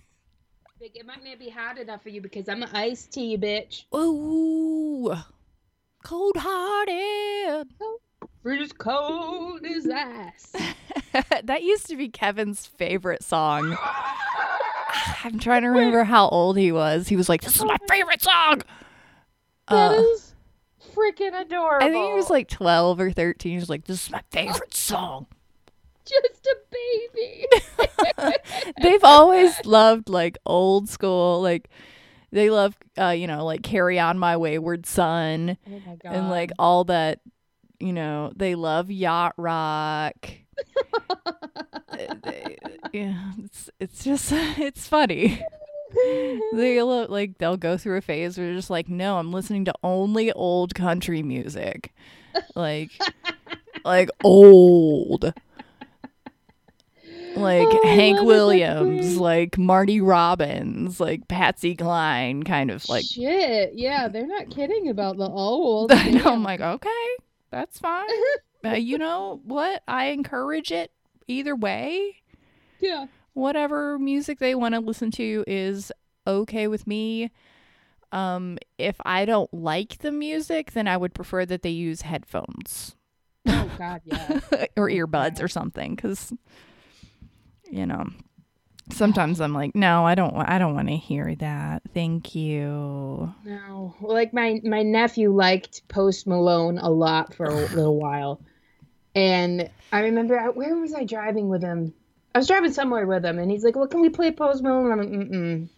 It 0.81 1.05
might 1.05 1.25
not 1.25 1.41
be 1.41 1.49
hot 1.49 1.79
enough 1.79 2.05
for 2.05 2.11
you 2.11 2.21
because 2.21 2.49
I'm 2.49 2.63
an 2.63 2.71
iced 2.73 3.13
tea 3.13 3.37
bitch. 3.37 3.87
Ooh, 3.93 5.13
cold 6.05 6.37
hearted. 6.39 7.73
Freeze 8.43 8.73
cold 8.73 9.65
as 9.65 9.89
ice. 9.89 10.53
that 11.45 11.63
used 11.63 11.87
to 11.89 11.97
be 11.97 12.09
Kevin's 12.09 12.67
favorite 12.67 13.23
song. 13.23 13.77
I'm 15.25 15.39
trying 15.39 15.63
to 15.63 15.69
remember 15.69 16.05
how 16.05 16.29
old 16.29 16.57
he 16.57 16.73
was. 16.73 17.09
He 17.09 17.17
was 17.17 17.29
like, 17.29 17.43
"This 17.43 17.57
is 17.57 17.65
my 17.65 17.77
favorite 17.89 18.21
song." 18.23 18.63
That 19.69 19.93
Uh, 19.93 20.03
is 20.03 20.35
freaking 20.95 21.41
adorable. 21.41 21.87
I 21.87 21.91
think 21.91 22.09
he 22.09 22.15
was 22.15 22.31
like 22.31 22.49
12 22.49 23.01
or 23.01 23.13
13. 23.13 23.53
He 23.53 23.59
was 23.59 23.71
like, 23.71 23.85
"This 23.85 24.05
is 24.07 24.11
my 24.11 24.23
favorite 24.31 24.75
song." 24.75 25.27
just 26.05 26.47
a 26.49 26.57
baby. 27.13 27.47
They've 28.83 29.05
always 29.05 29.65
loved 29.65 30.09
like 30.09 30.37
old 30.45 30.89
school, 30.89 31.41
like 31.41 31.71
they 32.33 32.51
love, 32.51 32.77
uh, 32.99 33.11
you 33.11 33.29
know, 33.29 33.45
like 33.45 33.63
"Carry 33.63 34.01
On 34.01 34.19
My 34.19 34.37
Wayward 34.37 34.85
Son" 34.85 35.57
oh 35.65 35.71
my 35.87 36.13
and 36.15 36.29
like 36.29 36.51
all 36.59 36.83
that. 36.85 37.21
You 37.83 37.93
know, 37.93 38.33
they 38.37 38.55
love 38.55 38.91
yacht 38.91 39.35
rock. 39.37 40.15
They- 42.23 42.59
yeah, 42.93 43.33
it's 43.45 43.71
it's 43.81 44.05
just 44.05 44.31
it's 44.33 44.87
funny. 44.87 45.43
they 46.55 46.83
lo- 46.83 47.07
like 47.09 47.39
they'll 47.39 47.57
go 47.57 47.77
through 47.77 47.97
a 47.99 48.01
phase 48.01 48.39
where 48.39 48.47
they're 48.47 48.57
just 48.57 48.71
like, 48.71 48.89
no, 48.89 49.19
I'm 49.19 49.33
listening 49.33 49.65
to 49.67 49.75
only 49.83 50.33
old 50.33 50.75
country 50.75 51.23
music, 51.23 51.93
like 52.55 52.91
like 53.85 54.09
old, 54.25 55.33
like 57.35 57.69
Oh, 57.71 57.81
Hank 57.85 58.19
love 58.19 58.25
it, 58.25 58.27
that's 58.27 58.27
Williams, 58.27 59.17
like 59.19 59.59
Marty 59.59 60.01
Robbins, 60.01 61.01
like 61.01 61.29
Patsy 61.29 61.75
Cline, 61.75 62.43
kind 62.43 62.71
of 62.71 62.89
like. 62.89 63.05
shit. 63.05 63.73
Yeah, 63.75 64.09
they're 64.09 64.27
not 64.27 64.51
kidding 64.51 64.89
about 64.89 65.17
the 65.19 65.29
old. 65.29 65.93
I 65.93 66.11
know. 66.11 66.33
I'm 66.33 66.43
like, 66.43 66.61
okay, 66.61 67.07
that's 67.53 67.79
fine. 67.79 68.09
uh, 68.65 68.71
you 68.71 68.99
know 68.99 69.41
what? 69.45 69.85
I 69.87 70.07
encourage 70.07 70.73
it 70.73 70.91
either 71.29 71.55
way. 71.55 72.17
yeah. 72.81 73.07
whatever 73.35 73.99
music 73.99 74.41
they 74.41 74.57
want 74.57 74.75
to 74.75 74.81
listen 74.81 75.13
to 75.13 75.45
is 75.47 75.93
okay 76.27 76.67
with 76.67 76.87
me. 76.87 77.31
Um, 78.11 78.59
if 78.77 78.97
I 79.05 79.25
don't 79.25 79.53
like 79.55 79.99
the 79.99 80.11
music, 80.13 80.73
then 80.73 80.89
I 80.89 80.97
would 80.97 81.15
prefer 81.15 81.47
that 81.47 81.63
they 81.63 81.71
use 81.71 82.03
headphones. 82.03 82.97
Oh 83.47 83.71
God, 83.79 84.03
yeah. 84.05 84.41
or 84.77 84.89
earbuds 84.89 85.43
or 85.43 85.49
something 85.49 85.97
cuz 85.97 86.33
you 87.71 87.87
know, 87.87 88.05
sometimes 88.91 89.41
I'm 89.41 89.55
like, 89.55 89.75
"No, 89.75 90.05
I 90.05 90.15
don't 90.15 90.35
I 90.37 90.59
don't 90.59 90.75
want 90.75 90.89
to 90.89 90.97
hear 90.97 91.35
that. 91.37 91.83
Thank 91.95 92.35
you." 92.35 93.33
No, 93.45 93.95
well, 94.01 94.13
like 94.13 94.33
my 94.33 94.61
my 94.65 94.83
nephew 94.83 95.33
liked 95.35 95.87
Post 95.89 96.27
Malone 96.27 96.79
a 96.79 96.91
lot 96.91 97.35
for 97.35 97.45
a 97.47 97.55
little 97.75 97.99
while, 97.99 98.41
and 99.15 99.71
I 99.93 100.01
remember 100.01 100.39
I, 100.39 100.49
where 100.49 100.77
was 100.77 100.95
I 100.95 101.05
driving 101.05 101.49
with 101.49 101.63
him? 101.63 101.95
I 102.35 102.39
was 102.39 102.49
driving 102.49 102.73
somewhere 102.73 103.07
with 103.07 103.25
him, 103.25 103.39
and 103.39 103.51
he's 103.51 103.65
like, 103.65 103.77
"Well, 103.77 103.89
can 103.89 104.01
we 104.01 104.09
play 104.09 104.31
Post 104.31 104.63
Malone?" 104.63 104.91
And 104.91 104.93
I'm 104.93 104.99
like, 104.99 105.31
"Mm 105.31 105.69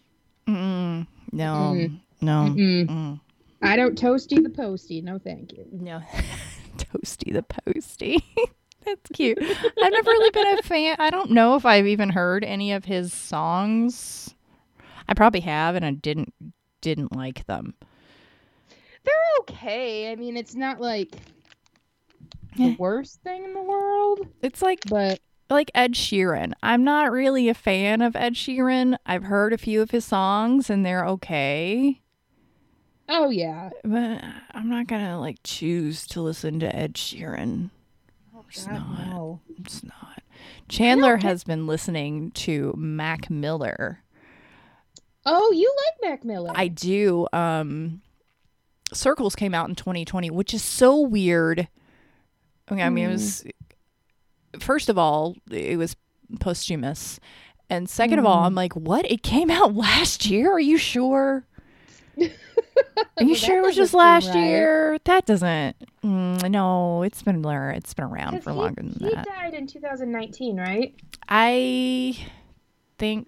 Mm-mm. 0.47 1.07
No. 1.31 1.53
Mm-mm. 1.53 1.99
No. 2.21 2.55
mm, 2.55 2.87
Mm. 2.87 3.19
I 3.61 3.75
don't 3.75 3.99
toasty 3.99 4.41
the 4.41 4.49
posty. 4.49 5.01
No, 5.01 5.19
thank 5.19 5.53
you." 5.53 5.65
No. 5.71 6.01
Toasty 6.77 7.31
the 7.33 7.43
Posty. 7.43 8.23
That's 8.85 9.09
cute. 9.13 9.37
I've 9.41 9.91
never 9.91 10.11
really 10.11 10.29
been 10.31 10.59
a 10.59 10.61
fan. 10.61 10.95
I 10.99 11.09
don't 11.09 11.31
know 11.31 11.55
if 11.55 11.65
I've 11.65 11.87
even 11.87 12.09
heard 12.09 12.43
any 12.43 12.71
of 12.71 12.85
his 12.85 13.11
songs. 13.13 14.33
I 15.07 15.13
probably 15.13 15.41
have 15.41 15.75
and 15.75 15.85
I 15.85 15.91
didn't 15.91 16.33
didn't 16.81 17.15
like 17.15 17.45
them. 17.47 17.73
They're 19.03 19.13
okay. 19.41 20.11
I 20.11 20.15
mean, 20.15 20.37
it's 20.37 20.55
not 20.55 20.79
like 20.79 21.15
the 22.57 22.75
worst 22.79 23.21
thing 23.21 23.43
in 23.43 23.53
the 23.53 23.61
world, 23.61 24.27
It's 24.41 24.61
like 24.61 24.79
but 24.87 25.19
like 25.49 25.69
Ed 25.75 25.93
Sheeran. 25.93 26.53
I'm 26.63 26.83
not 26.83 27.11
really 27.11 27.49
a 27.49 27.53
fan 27.53 28.01
of 28.01 28.15
Ed 28.15 28.33
Sheeran. 28.33 28.97
I've 29.05 29.23
heard 29.23 29.51
a 29.53 29.57
few 29.57 29.81
of 29.81 29.91
his 29.91 30.05
songs 30.05 30.69
and 30.69 30.85
they're 30.85 31.05
okay. 31.05 32.01
oh 33.09 33.29
yeah, 33.29 33.69
But 33.83 34.23
I'm 34.51 34.69
not 34.69 34.87
gonna 34.87 35.19
like 35.19 35.37
choose 35.43 36.07
to 36.07 36.21
listen 36.21 36.59
to 36.61 36.75
Ed 36.75 36.93
Sheeran. 36.95 37.69
It's 38.49 38.65
God, 38.65 38.73
not. 38.73 39.07
no. 39.07 39.41
It's 39.59 39.83
not. 39.83 40.23
Chandler 40.67 41.17
has 41.17 41.43
been 41.43 41.67
listening 41.67 42.31
to 42.31 42.73
Mac 42.77 43.29
Miller. 43.29 43.99
Oh, 45.25 45.51
you 45.51 45.73
like 45.85 46.09
Mac 46.11 46.23
Miller? 46.23 46.51
I 46.53 46.67
do. 46.67 47.27
Um, 47.33 48.01
Circles 48.93 49.35
came 49.35 49.53
out 49.53 49.69
in 49.69 49.75
2020, 49.75 50.29
which 50.29 50.53
is 50.53 50.63
so 50.63 50.99
weird. 50.99 51.67
Okay, 52.71 52.81
I 52.81 52.89
mean, 52.89 53.09
it 53.09 53.11
was 53.11 53.43
first 54.59 54.89
of 54.89 54.97
all, 54.97 55.35
it 55.51 55.77
was 55.77 55.95
posthumous, 56.39 57.19
and 57.69 57.89
second 57.89 58.19
of 58.19 58.25
all, 58.25 58.43
I'm 58.43 58.55
like, 58.55 58.73
what? 58.73 59.09
It 59.09 59.23
came 59.23 59.49
out 59.51 59.75
last 59.75 60.25
year? 60.25 60.51
Are 60.51 60.59
you 60.59 60.77
sure? 60.77 61.45
Are 62.17 63.23
you 63.23 63.27
Well, 63.27 63.35
sure 63.35 63.59
it 63.59 63.63
was 63.63 63.75
just 63.75 63.93
last 63.93 64.29
right. 64.29 64.45
year? 64.45 64.97
That 65.05 65.25
doesn't. 65.25 65.75
Mm, 66.03 66.49
no, 66.51 67.03
it's 67.03 67.21
been 67.21 67.41
blur. 67.41 67.71
It's 67.71 67.93
been 67.93 68.05
around 68.05 68.43
for 68.43 68.51
he- 68.51 68.57
longer 68.57 68.81
than 68.83 68.91
he 68.93 69.09
that. 69.15 69.25
He 69.27 69.33
died 69.33 69.53
in 69.53 69.67
2019, 69.67 70.57
right? 70.57 70.95
I 71.29 72.17
think 72.97 73.27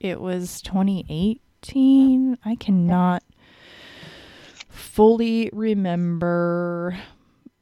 it 0.00 0.20
was 0.20 0.60
2018. 0.62 2.38
I 2.44 2.54
cannot 2.56 3.22
fully 4.68 5.50
remember 5.52 6.98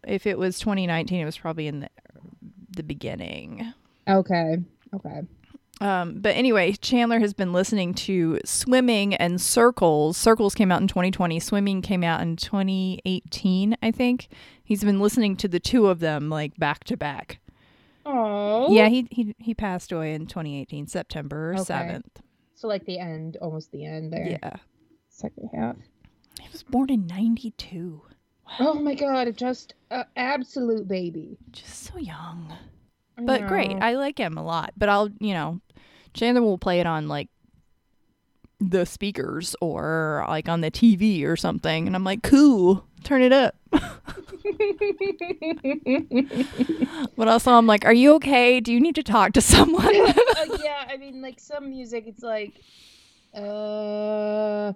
if 0.07 0.27
it 0.27 0.39
was 0.39 0.59
2019. 0.59 1.21
It 1.21 1.25
was 1.25 1.39
probably 1.39 1.67
in 1.67 1.81
the 1.81 1.89
the 2.71 2.83
beginning. 2.83 3.73
Okay. 4.07 4.59
Okay. 4.95 5.23
Um, 5.81 6.21
but 6.21 6.35
anyway, 6.35 6.73
Chandler 6.73 7.19
has 7.19 7.35
been 7.35 7.53
listening 7.53 7.93
to 7.95 8.41
Swimming 8.45 9.15
and 9.15 9.41
Circles. 9.41 10.17
Circles 10.17 10.55
came 10.55 10.73
out 10.73 10.81
in 10.81 10.89
2020. 10.89 11.39
Swimming 11.39 11.83
came 11.83 12.03
out 12.03 12.23
in 12.23 12.37
2018, 12.37 13.77
I 13.83 13.91
think. 13.91 14.29
He's 14.65 14.83
been 14.83 15.01
listening 15.01 15.37
to 15.37 15.49
the 15.49 15.61
two 15.61 15.87
of 15.89 16.01
them 16.01 16.31
like 16.31 16.57
back 16.57 16.85
to 16.85 16.97
back. 16.97 17.41
Oh. 18.07 18.73
Yeah, 18.73 18.89
he 18.89 19.07
he 19.11 19.35
he 19.39 19.53
passed 19.55 19.93
away 19.93 20.15
in 20.15 20.27
2018, 20.27 20.87
September 20.87 21.53
Okay. 21.59 21.63
7th. 21.65 22.23
So 22.55 22.69
like 22.69 22.87
the 22.87 22.99
end, 22.99 23.37
almost 23.43 23.71
the 23.73 23.85
end 23.85 24.13
there. 24.13 24.39
Yeah. 24.43 24.57
Second 25.09 25.51
half. 25.53 25.77
He 26.41 26.49
was 26.53 26.63
born 26.63 26.91
in 26.91 27.07
92. 27.07 28.01
Oh 28.61 28.75
my 28.75 28.95
god, 28.95 29.37
just 29.37 29.75
an 29.91 30.05
absolute 30.17 30.87
baby. 30.87 31.37
Just 31.51 31.83
so 31.85 31.99
young. 31.99 32.53
I 33.19 33.23
But 33.23 33.47
great. 33.47 33.77
I 33.81 33.95
like 33.95 34.19
him 34.19 34.37
a 34.37 34.45
lot. 34.45 34.73
But 34.77 34.89
I'll, 34.89 35.09
you 35.21 35.33
know, 35.35 35.61
Chandler 36.15 36.43
will 36.43 36.59
play 36.59 36.81
it 36.81 36.87
on 36.87 37.09
like 37.09 37.29
the 38.59 38.87
speakers 38.87 39.55
or 39.61 40.25
like 40.29 40.49
on 40.49 40.61
the 40.61 40.71
TV 40.71 41.25
or 41.25 41.37
something. 41.37 41.87
And 41.87 41.95
I'm 41.95 42.05
like, 42.05 42.23
cool, 42.23 42.87
turn 43.05 43.23
it 43.23 43.33
up. 43.33 43.55
But 47.17 47.29
also, 47.29 47.53
I'm 47.53 47.67
like, 47.67 47.85
are 47.85 47.93
you 47.93 48.15
okay? 48.15 48.61
Do 48.61 48.73
you 48.73 48.81
need 48.81 48.95
to 48.95 49.03
talk 49.03 49.33
to 49.33 49.41
someone? 49.41 49.87
Uh, 50.37 50.59
yeah, 50.63 50.85
I 50.87 50.99
mean, 50.99 51.23
like 51.23 51.41
some 51.41 51.71
music, 51.71 52.05
it's 52.07 52.23
like, 52.23 52.53
uh, 53.35 54.75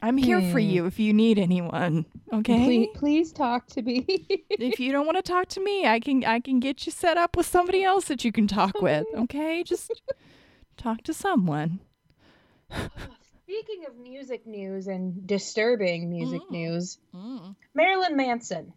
I'm 0.00 0.16
here 0.16 0.40
for 0.40 0.60
Hmm. 0.60 0.70
you 0.70 0.86
if 0.86 0.98
you 1.00 1.12
need 1.12 1.38
anyone. 1.38 2.06
Okay. 2.32 2.64
please, 2.64 2.88
please 2.94 3.32
talk 3.32 3.66
to 3.68 3.82
me. 3.82 4.04
if 4.50 4.78
you 4.78 4.92
don't 4.92 5.06
want 5.06 5.16
to 5.16 5.22
talk 5.22 5.48
to 5.48 5.60
me, 5.60 5.86
I 5.86 5.98
can 5.98 6.24
I 6.24 6.40
can 6.40 6.60
get 6.60 6.86
you 6.86 6.92
set 6.92 7.16
up 7.16 7.36
with 7.36 7.46
somebody 7.46 7.82
else 7.82 8.04
that 8.06 8.24
you 8.24 8.30
can 8.32 8.46
talk 8.46 8.80
with. 8.80 9.06
Okay, 9.14 9.62
just 9.64 9.90
talk 10.76 11.02
to 11.04 11.12
someone. 11.14 11.80
Speaking 13.44 13.86
of 13.88 13.96
music 13.96 14.46
news 14.46 14.86
and 14.88 15.26
disturbing 15.26 16.10
music 16.10 16.42
Mm. 16.42 16.50
news, 16.50 16.98
Mm. 17.14 17.56
Marilyn 17.74 18.14
Manson. 18.16 18.72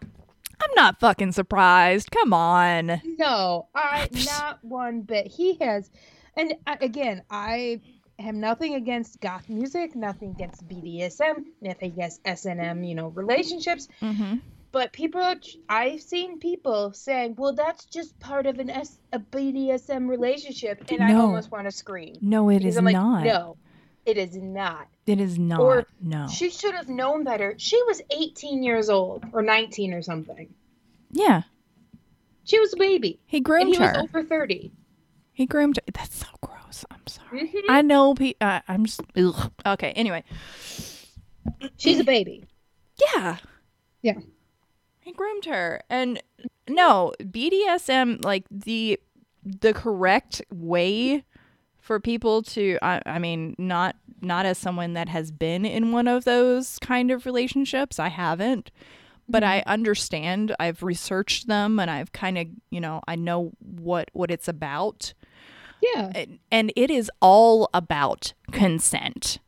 I'm 0.00 0.70
not 0.76 1.00
fucking 1.00 1.32
surprised. 1.32 2.10
Come 2.10 2.32
on. 2.32 3.00
No, 3.18 3.68
I 3.74 4.08
not 4.26 4.64
one 4.64 5.02
bit. 5.02 5.26
He 5.26 5.54
has, 5.60 5.90
and 6.36 6.54
uh, 6.66 6.76
again, 6.80 7.22
I 7.30 7.80
have 8.18 8.34
nothing 8.34 8.74
against 8.74 9.20
goth 9.20 9.48
music, 9.48 9.94
nothing 9.96 10.30
against 10.30 10.66
BDSM, 10.68 11.44
nothing 11.60 11.92
against 11.92 12.22
SNM, 12.24 12.86
you 12.88 12.94
know, 12.94 13.08
relationships. 13.08 13.88
Mm-hmm. 14.00 14.36
But 14.72 14.92
people, 14.92 15.20
are, 15.20 15.36
I've 15.68 16.00
seen 16.00 16.38
people 16.40 16.92
saying, 16.92 17.36
"Well, 17.38 17.52
that's 17.54 17.84
just 17.84 18.18
part 18.18 18.46
of 18.46 18.58
an 18.58 18.70
S, 18.70 18.98
a 19.12 19.20
BDSM 19.20 20.08
relationship," 20.08 20.90
and 20.90 21.02
I 21.02 21.14
almost 21.14 21.50
want 21.52 21.66
to 21.66 21.70
scream. 21.70 22.16
No, 22.20 22.48
it 22.50 22.64
is 22.64 22.76
I'm 22.76 22.84
like, 22.84 22.94
not. 22.94 23.22
No, 23.24 23.56
it 24.04 24.16
is 24.18 24.36
not. 24.36 24.88
It 25.06 25.20
is 25.20 25.38
not. 25.38 25.60
Or 25.60 25.86
no. 26.00 26.26
She 26.28 26.50
should 26.50 26.74
have 26.74 26.88
known 26.88 27.22
better. 27.22 27.54
She 27.56 27.80
was 27.84 28.02
18 28.10 28.62
years 28.64 28.90
old 28.90 29.24
or 29.32 29.42
19 29.42 29.92
or 29.94 30.02
something. 30.02 30.52
yeah. 31.12 31.42
She 32.46 32.58
was 32.60 32.74
a 32.74 32.76
baby, 32.76 33.20
He 33.24 33.38
and 33.38 33.44
groomed 33.46 33.74
he 33.74 33.80
was 33.80 33.90
her. 33.96 34.02
over 34.02 34.22
30. 34.22 34.70
He 35.32 35.46
groomed 35.46 35.76
her. 35.78 35.82
That's 35.94 36.14
so 36.14 36.26
gross. 36.42 36.53
I'm 36.90 37.06
sorry. 37.06 37.48
Mhm. 37.48 37.62
I 37.68 37.82
know. 37.82 38.14
Pe- 38.14 38.34
uh, 38.40 38.60
I'm 38.68 38.86
just. 38.86 39.02
Ugh. 39.16 39.52
Okay. 39.66 39.92
Anyway. 39.92 40.24
She's 41.76 42.00
a 42.00 42.04
baby. 42.04 42.44
Yeah. 43.14 43.36
Yeah. 44.02 44.18
He 45.00 45.12
groomed 45.12 45.44
her. 45.44 45.82
And 45.90 46.22
no, 46.68 47.12
BDSM 47.20 48.24
like 48.24 48.44
the 48.50 48.98
the 49.44 49.74
correct 49.74 50.40
way 50.52 51.24
for 51.78 52.00
people 52.00 52.42
to 52.42 52.78
I, 52.80 53.02
I 53.04 53.18
mean, 53.18 53.54
not 53.58 53.96
not 54.22 54.46
as 54.46 54.56
someone 54.56 54.94
that 54.94 55.10
has 55.10 55.30
been 55.30 55.66
in 55.66 55.92
one 55.92 56.08
of 56.08 56.24
those 56.24 56.78
kind 56.78 57.10
of 57.10 57.26
relationships. 57.26 57.98
I 57.98 58.08
haven't. 58.08 58.70
But 59.28 59.42
I 59.42 59.62
understand. 59.66 60.54
I've 60.60 60.82
researched 60.82 61.46
them 61.46 61.78
and 61.80 61.90
I've 61.90 62.12
kind 62.12 62.36
of, 62.36 62.46
you 62.70 62.80
know, 62.80 63.00
I 63.06 63.16
know 63.16 63.52
what 63.60 64.10
what 64.12 64.30
it's 64.30 64.48
about. 64.48 65.12
Yeah. 65.94 66.12
And- 66.14 66.38
and 66.50 66.72
it 66.76 66.90
is 66.90 67.10
all 67.20 67.68
about 67.74 68.32
consent. 68.52 69.38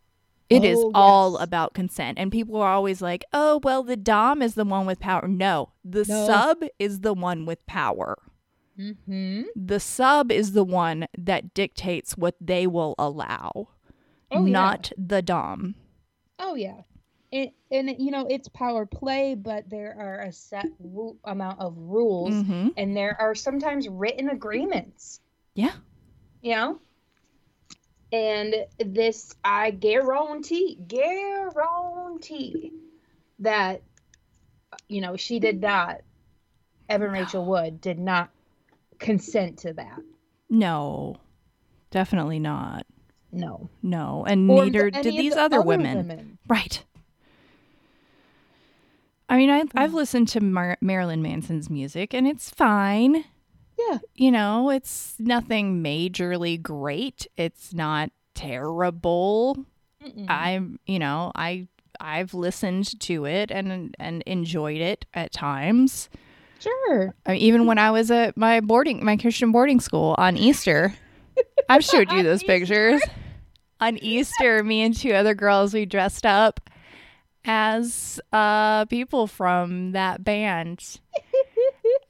It 0.48 0.62
is 0.62 0.78
Oh, 0.78 0.92
all 0.94 1.32
yes. 1.32 1.42
about 1.42 1.74
consent. 1.74 2.18
And 2.18 2.30
people 2.30 2.56
are 2.62 2.72
always 2.72 3.02
like, 3.02 3.24
oh, 3.32 3.60
well, 3.64 3.82
the 3.82 3.96
Dom 3.96 4.42
is 4.42 4.54
the 4.54 4.64
one 4.64 4.86
with 4.86 5.00
power. 5.00 5.26
No, 5.26 5.70
the 5.84 6.04
No. 6.08 6.26
sub 6.26 6.62
is 6.78 7.00
the 7.00 7.14
one 7.14 7.46
with 7.46 7.64
power. 7.66 8.16
Mm-hmm. 8.78 9.42
The 9.56 9.80
sub 9.80 10.30
is 10.30 10.52
the 10.52 10.62
one 10.64 11.06
that 11.16 11.54
dictates 11.54 12.16
what 12.16 12.36
they 12.40 12.66
will 12.66 12.94
allow, 12.98 13.68
Oh, 14.30 14.44
yeah. 14.44 14.52
not 14.52 14.92
the 14.98 15.22
Dom. 15.22 15.74
Oh 16.38 16.54
yeah, 16.54 16.82
and 17.32 17.50
and 17.70 17.94
you 17.98 18.10
know 18.10 18.26
it's 18.28 18.48
power 18.48 18.84
play, 18.84 19.34
but 19.34 19.70
there 19.70 19.96
are 19.98 20.20
a 20.20 20.32
set 20.32 20.66
ru- 20.78 21.16
amount 21.24 21.58
of 21.58 21.74
rules, 21.78 22.34
hmm 22.44 22.68
and 22.76 22.94
there 22.94 23.16
are 23.18 23.34
sometimes 23.34 23.88
written 23.88 24.28
agreements. 24.28 25.20
Yeah. 25.54 25.72
You 26.42 26.54
know. 26.54 26.80
And 28.12 28.54
this, 28.78 29.34
I 29.44 29.72
guarantee, 29.72 30.78
guarantee 30.86 32.72
that, 33.40 33.82
you 34.88 35.00
know, 35.00 35.16
she 35.16 35.40
did 35.40 35.60
not. 35.60 36.02
Evan 36.88 37.10
Rachel 37.10 37.44
Wood 37.44 37.80
did 37.80 37.98
not 37.98 38.30
consent 39.00 39.58
to 39.58 39.72
that. 39.72 39.98
No, 40.48 41.16
definitely 41.90 42.38
not. 42.38 42.86
No. 43.32 43.68
No. 43.82 44.24
And 44.26 44.48
Or 44.50 44.64
neither 44.64 44.90
the- 44.90 45.02
did 45.02 45.14
these 45.14 45.34
the 45.34 45.40
other 45.40 45.60
women. 45.60 46.38
Right. 46.48 46.84
I 49.28 49.36
mean, 49.36 49.50
I, 49.50 49.64
I've 49.74 49.90
mm. 49.90 49.94
listened 49.94 50.28
to 50.28 50.40
Mar- 50.40 50.78
Marilyn 50.80 51.20
Manson's 51.20 51.68
music 51.68 52.14
and 52.14 52.28
it's 52.28 52.50
fine. 52.50 53.24
Yeah. 53.78 53.98
You 54.14 54.30
know, 54.30 54.70
it's 54.70 55.14
nothing 55.18 55.82
majorly 55.82 56.60
great. 56.60 57.26
It's 57.36 57.74
not 57.74 58.10
terrible. 58.34 59.64
Mm-mm. 60.04 60.26
I'm, 60.28 60.78
you 60.86 60.98
know, 60.98 61.32
I 61.34 61.68
I've 62.00 62.34
listened 62.34 62.98
to 63.00 63.24
it 63.26 63.50
and 63.50 63.94
and 63.98 64.22
enjoyed 64.26 64.80
it 64.80 65.04
at 65.14 65.32
times. 65.32 66.08
sure. 66.60 67.14
I 67.26 67.32
mean, 67.32 67.40
even 67.40 67.66
when 67.66 67.78
I 67.78 67.90
was 67.90 68.10
at 68.10 68.36
my 68.36 68.60
boarding 68.60 69.04
my 69.04 69.16
Christian 69.16 69.52
boarding 69.52 69.80
school 69.80 70.14
on 70.18 70.36
Easter. 70.36 70.94
I've 71.68 71.84
showed 71.84 72.10
you 72.12 72.22
those 72.22 72.42
Easter? 72.42 72.46
pictures. 72.58 73.02
On 73.80 73.98
Easter, 73.98 74.62
me 74.64 74.82
and 74.82 74.96
two 74.96 75.12
other 75.12 75.34
girls 75.34 75.74
we 75.74 75.84
dressed 75.84 76.24
up 76.24 76.60
as 77.44 78.20
uh 78.32 78.84
people 78.86 79.26
from 79.26 79.92
that 79.92 80.24
band. 80.24 80.98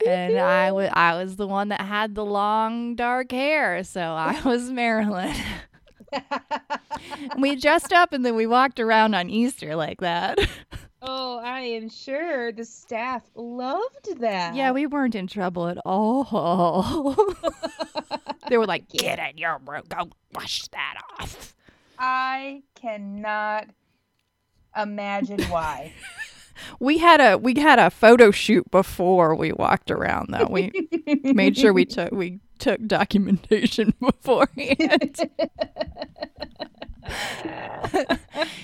And 0.06 0.38
I 0.38 0.72
was 0.72 0.90
I 0.92 1.22
was 1.22 1.36
the 1.36 1.46
one 1.46 1.68
that 1.68 1.80
had 1.80 2.14
the 2.14 2.24
long 2.24 2.94
dark 2.94 3.32
hair, 3.32 3.82
so 3.84 4.00
I 4.00 4.40
was 4.44 4.70
Marilyn. 4.70 5.34
We 7.38 7.56
dressed 7.56 7.92
up 7.92 8.12
and 8.12 8.24
then 8.24 8.36
we 8.36 8.46
walked 8.46 8.80
around 8.80 9.14
on 9.14 9.28
Easter 9.28 9.76
like 9.76 10.00
that. 10.00 10.38
oh, 11.02 11.38
I 11.38 11.60
am 11.60 11.88
sure 11.88 12.52
the 12.52 12.64
staff 12.64 13.22
loved 13.34 14.20
that. 14.20 14.54
Yeah, 14.54 14.70
we 14.70 14.86
weren't 14.86 15.14
in 15.14 15.26
trouble 15.26 15.66
at 15.68 15.78
all. 15.84 17.16
they 18.48 18.56
were 18.56 18.66
like, 18.66 18.88
"Get 18.88 19.18
in 19.18 19.38
your 19.38 19.60
room, 19.66 19.82
go 19.88 20.10
wash 20.32 20.66
that 20.68 20.94
off." 21.18 21.54
I 21.98 22.62
cannot 22.74 23.68
imagine 24.76 25.42
why. 25.44 25.92
We 26.80 26.98
had 26.98 27.20
a 27.20 27.38
we 27.38 27.54
had 27.54 27.78
a 27.78 27.90
photo 27.90 28.30
shoot 28.30 28.70
before 28.70 29.34
we 29.34 29.52
walked 29.52 29.90
around 29.90 30.28
though. 30.30 30.46
We 30.50 30.72
made 31.22 31.56
sure 31.56 31.72
we 31.72 31.84
took 31.84 32.12
we 32.12 32.40
took 32.58 32.84
documentation 32.86 33.94
beforehand. 34.00 35.30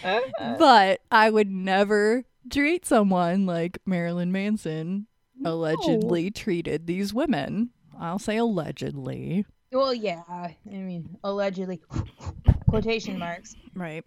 but 0.58 1.00
I 1.10 1.30
would 1.30 1.50
never 1.50 2.24
treat 2.50 2.84
someone 2.86 3.46
like 3.46 3.78
Marilyn 3.86 4.32
Manson 4.32 5.06
allegedly 5.44 6.30
treated 6.30 6.86
these 6.86 7.12
women. 7.14 7.70
I'll 7.98 8.18
say 8.18 8.36
allegedly. 8.36 9.46
Well, 9.70 9.94
yeah. 9.94 10.22
I 10.28 10.56
mean, 10.64 11.16
allegedly, 11.24 11.80
quotation 12.68 13.18
marks. 13.18 13.54
Right. 13.74 14.04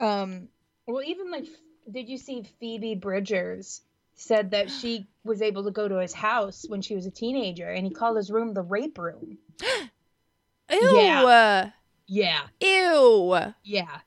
Um. 0.00 0.48
Well, 0.86 1.02
even 1.02 1.30
like, 1.30 1.46
did 1.90 2.08
you 2.08 2.18
see 2.18 2.44
Phoebe 2.60 2.94
Bridgers 2.94 3.82
said 4.14 4.50
that 4.52 4.70
she 4.70 5.06
was 5.24 5.42
able 5.42 5.64
to 5.64 5.70
go 5.70 5.88
to 5.88 5.96
his 5.96 6.12
house 6.12 6.64
when 6.68 6.80
she 6.80 6.94
was 6.94 7.06
a 7.06 7.10
teenager, 7.10 7.68
and 7.68 7.86
he 7.86 7.92
called 7.92 8.16
his 8.16 8.30
room 8.30 8.54
the 8.54 8.62
rape 8.62 8.98
room. 8.98 9.38
Ew. 10.70 10.96
Yeah. 10.96 11.70
Yeah. 12.06 12.40
Ew. 12.60 13.38
Yeah. 13.62 13.98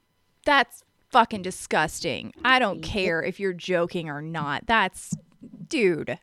That's 0.45 0.83
fucking 1.11 1.41
disgusting. 1.41 2.33
I 2.43 2.59
don't 2.59 2.81
care 2.81 3.21
if 3.21 3.39
you're 3.39 3.53
joking 3.53 4.09
or 4.09 4.21
not. 4.21 4.65
That's 4.65 5.13
dude. 5.67 6.19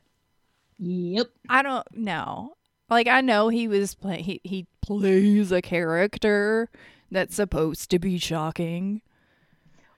Yep. 0.79 1.29
I 1.49 1.63
don't 1.63 1.97
know. 1.97 2.57
Like 2.91 3.07
I 3.07 3.21
know 3.21 3.49
he 3.49 3.69
was 3.69 3.95
play 3.95 4.23
he 4.23 4.41
he 4.45 4.67
plays 4.83 5.53
a 5.53 5.63
character 5.63 6.69
that's 7.11 7.35
supposed 7.35 7.91
to 7.91 7.99
be 7.99 8.19
shocking. 8.19 9.03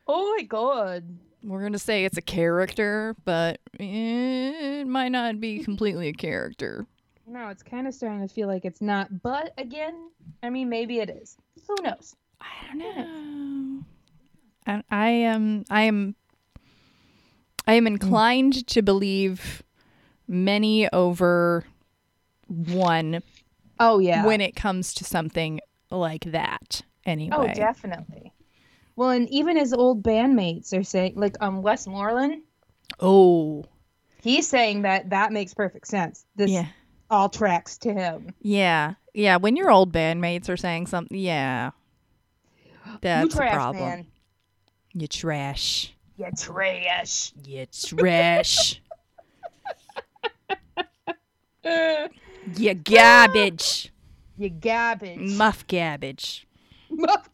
Oh 0.07 0.37
my 0.37 0.45
god. 0.45 1.19
We're 1.43 1.63
gonna 1.63 1.79
say 1.79 2.05
it's 2.05 2.17
a 2.17 2.23
character, 2.23 3.15
but 3.25 3.61
it 3.75 4.87
might 4.87 5.11
not 5.11 5.41
be 5.41 5.61
completely 5.61 6.09
a 6.09 6.13
character. 6.13 6.87
No, 7.27 7.49
it's 7.49 7.63
kind 7.63 7.87
of 7.87 7.95
starting 7.95 8.27
to 8.27 8.33
feel 8.33 8.49
like 8.49 8.65
it's 8.65 8.81
not. 8.81 9.23
But 9.23 9.53
again, 9.59 10.11
I 10.43 10.51
mean, 10.51 10.69
maybe 10.69 11.01
it 11.01 11.11
is. 11.11 11.37
Who 11.67 11.77
knows? 11.83 12.15
I 12.41 12.47
don't 12.69 12.79
know. 12.79 13.85
I, 14.67 14.83
I 14.91 15.09
am 15.09 15.65
I 15.71 15.83
am 15.83 16.15
I 17.67 17.75
am 17.75 17.85
mm. 17.85 17.89
inclined 17.89 18.67
to 18.69 18.83
believe 18.83 19.63
many 20.29 20.89
over 20.93 21.65
one 22.49 23.23
Oh 23.79 23.99
yeah. 23.99 24.25
when 24.25 24.41
it 24.41 24.57
comes 24.57 24.95
to 24.95 25.05
something 25.05 25.61
like 25.91 26.25
that. 26.25 26.83
Anyway. 27.05 27.37
Oh, 27.37 27.47
definitely. 27.55 28.33
Well, 28.97 29.11
and 29.11 29.29
even 29.31 29.57
his 29.57 29.73
old 29.75 30.03
bandmates 30.03 30.77
are 30.79 30.83
saying, 30.83 31.15
like, 31.17 31.37
um, 31.41 31.61
Wes 31.63 31.87
Borland, 31.87 32.43
Oh. 33.01 33.65
he's 34.23 34.49
saying 34.49 34.83
that 34.83 35.11
that 35.11 35.33
makes 35.33 35.53
perfect 35.55 35.87
sense. 35.87 36.25
This 36.35 36.51
Yeah. 36.51 36.67
all 37.11 37.29
tracks 37.29 37.77
to 37.79 37.93
him. 37.93 38.31
Yeah. 38.41 38.95
Yeah. 39.15 39.37
When 39.37 39.55
your 39.57 39.71
old 39.71 39.93
bandmates 39.93 40.49
are 40.49 40.57
saying 40.57 40.87
something, 40.87 41.17
yeah. 41.17 41.73
That's 43.03 43.35
you 43.35 43.41
a 43.41 43.51
problem. 43.51 43.85
man. 43.85 44.07
You 44.95 45.07
trash. 45.09 45.93
You 46.17 46.29
trash. 46.39 47.33
You 47.45 47.67
trash. 47.67 48.81
You 52.57 52.75
garbage. 52.75 53.93
you 54.39 54.49
garbage. 54.51 55.19
Muff 55.37 55.67
garbage. 55.67 56.47
Muff- 56.89 57.29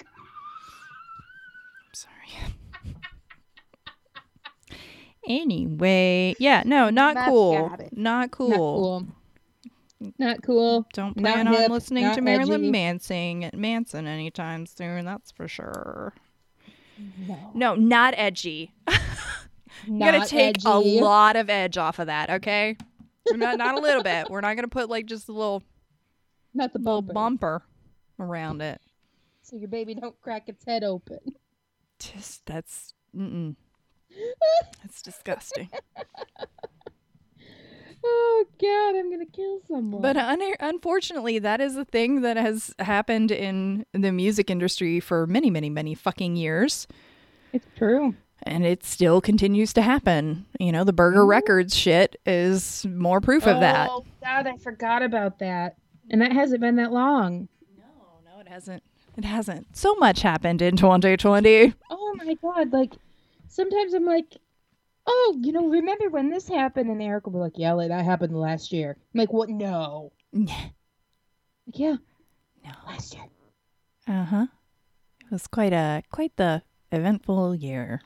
Sorry. 1.92 2.54
Anyway, 5.26 6.34
yeah, 6.38 6.62
no, 6.64 6.88
mm, 6.88 6.94
not 6.94 7.14
Muff 7.14 7.28
cool. 7.28 7.52
Not 7.92 8.30
cool. 8.30 8.48
Not 8.50 8.58
cool. 8.62 9.06
Not 10.18 10.42
cool. 10.42 10.86
Don't 10.92 11.16
Not 11.16 11.34
plan 11.34 11.48
on 11.48 11.54
hip, 11.54 11.70
listening 11.70 12.04
not 12.04 12.14
to 12.14 12.20
Marilyn 12.22 12.62
edgy. 12.62 12.70
Manson 12.70 13.50
Manson 13.54 14.06
anytime 14.06 14.66
soon, 14.66 15.04
that's 15.04 15.30
for 15.30 15.46
sure. 15.46 16.12
No. 17.26 17.50
No, 17.54 17.74
not 17.74 18.14
edgy. 18.16 18.72
Not 19.88 20.12
gotta 20.12 20.28
take 20.28 20.58
edgy. 20.58 20.98
a 20.98 21.02
lot 21.02 21.34
of 21.34 21.50
edge 21.50 21.76
off 21.76 21.98
of 21.98 22.06
that, 22.06 22.30
okay? 22.30 22.76
not 23.30 23.58
not 23.58 23.76
a 23.76 23.80
little 23.80 24.02
bit. 24.02 24.30
We're 24.30 24.40
not 24.40 24.54
gonna 24.54 24.68
put 24.68 24.88
like 24.88 25.06
just 25.06 25.28
a 25.28 25.32
little 25.32 25.62
Not 26.54 26.72
the 26.72 26.78
little 26.78 27.02
bumper. 27.02 27.14
bumper 27.14 27.62
around 28.20 28.62
it. 28.62 28.80
So 29.42 29.56
your 29.56 29.68
baby 29.68 29.94
don't 29.94 30.20
crack 30.20 30.48
its 30.48 30.64
head 30.64 30.84
open. 30.84 31.18
Just 31.98 32.46
that's 32.46 32.94
mm-mm. 33.16 33.56
That's 34.82 35.02
disgusting. 35.02 35.68
Oh 38.04 38.44
God, 38.60 38.96
I'm 38.98 39.10
gonna 39.12 39.26
kill 39.26 39.60
someone. 39.68 40.02
But 40.02 40.16
un- 40.16 40.40
unfortunately, 40.58 41.38
that 41.38 41.60
is 41.60 41.76
a 41.76 41.84
thing 41.84 42.22
that 42.22 42.36
has 42.36 42.74
happened 42.80 43.30
in 43.30 43.86
the 43.92 44.10
music 44.10 44.50
industry 44.50 44.98
for 44.98 45.26
many, 45.26 45.50
many, 45.50 45.70
many 45.70 45.94
fucking 45.94 46.34
years. 46.36 46.88
it's 47.52 47.66
true. 47.76 48.16
And 48.42 48.66
it 48.66 48.82
still 48.82 49.20
continues 49.20 49.72
to 49.74 49.82
happen. 49.82 50.46
You 50.58 50.72
know, 50.72 50.82
the 50.82 50.92
Burger 50.92 51.20
Ooh. 51.22 51.28
Records 51.28 51.76
shit 51.76 52.16
is 52.26 52.84
more 52.86 53.20
proof 53.20 53.46
of 53.46 53.60
that. 53.60 53.88
Oh 53.88 54.04
God, 54.20 54.48
I 54.48 54.56
forgot 54.56 55.04
about 55.04 55.38
that. 55.38 55.76
And 56.10 56.20
that 56.22 56.32
hasn't 56.32 56.60
been 56.60 56.74
that 56.76 56.90
long. 56.90 57.46
No, 57.78 57.84
no, 58.34 58.40
it 58.40 58.48
hasn't. 58.48 58.82
It 59.16 59.24
hasn't. 59.24 59.76
So 59.76 59.94
much 59.94 60.22
happened 60.22 60.60
in 60.60 60.76
2020. 60.76 61.72
Oh 61.88 62.14
my 62.16 62.34
God, 62.42 62.72
like 62.72 62.94
sometimes 63.53 63.94
I'm 63.94 64.05
like, 64.05 64.36
oh, 65.07 65.38
you 65.40 65.53
know, 65.53 65.68
remember 65.68 66.09
when 66.09 66.30
this 66.30 66.48
happened? 66.48 66.90
And 66.90 67.03
Eric 67.03 67.26
will 67.26 67.34
be 67.34 67.38
like, 67.38 67.57
yeah, 67.57 67.72
like, 67.72 67.88
that 67.88 68.05
happened 68.05 68.36
last 68.36 68.72
year. 68.72 68.96
I'm 69.14 69.18
like, 69.18 69.32
what? 69.32 69.48
No. 69.48 70.12
no. 70.32 70.53
Like, 71.66 71.78
yeah, 71.78 71.96
No. 72.64 72.70
last 72.86 73.14
year. 73.14 73.24
Uh 74.09 74.24
huh. 74.24 74.46
It 75.20 75.30
was 75.30 75.46
quite 75.46 75.72
a 75.72 76.03
quite 76.11 76.36
the 76.36 76.62
eventful 76.90 77.55
year. 77.55 78.00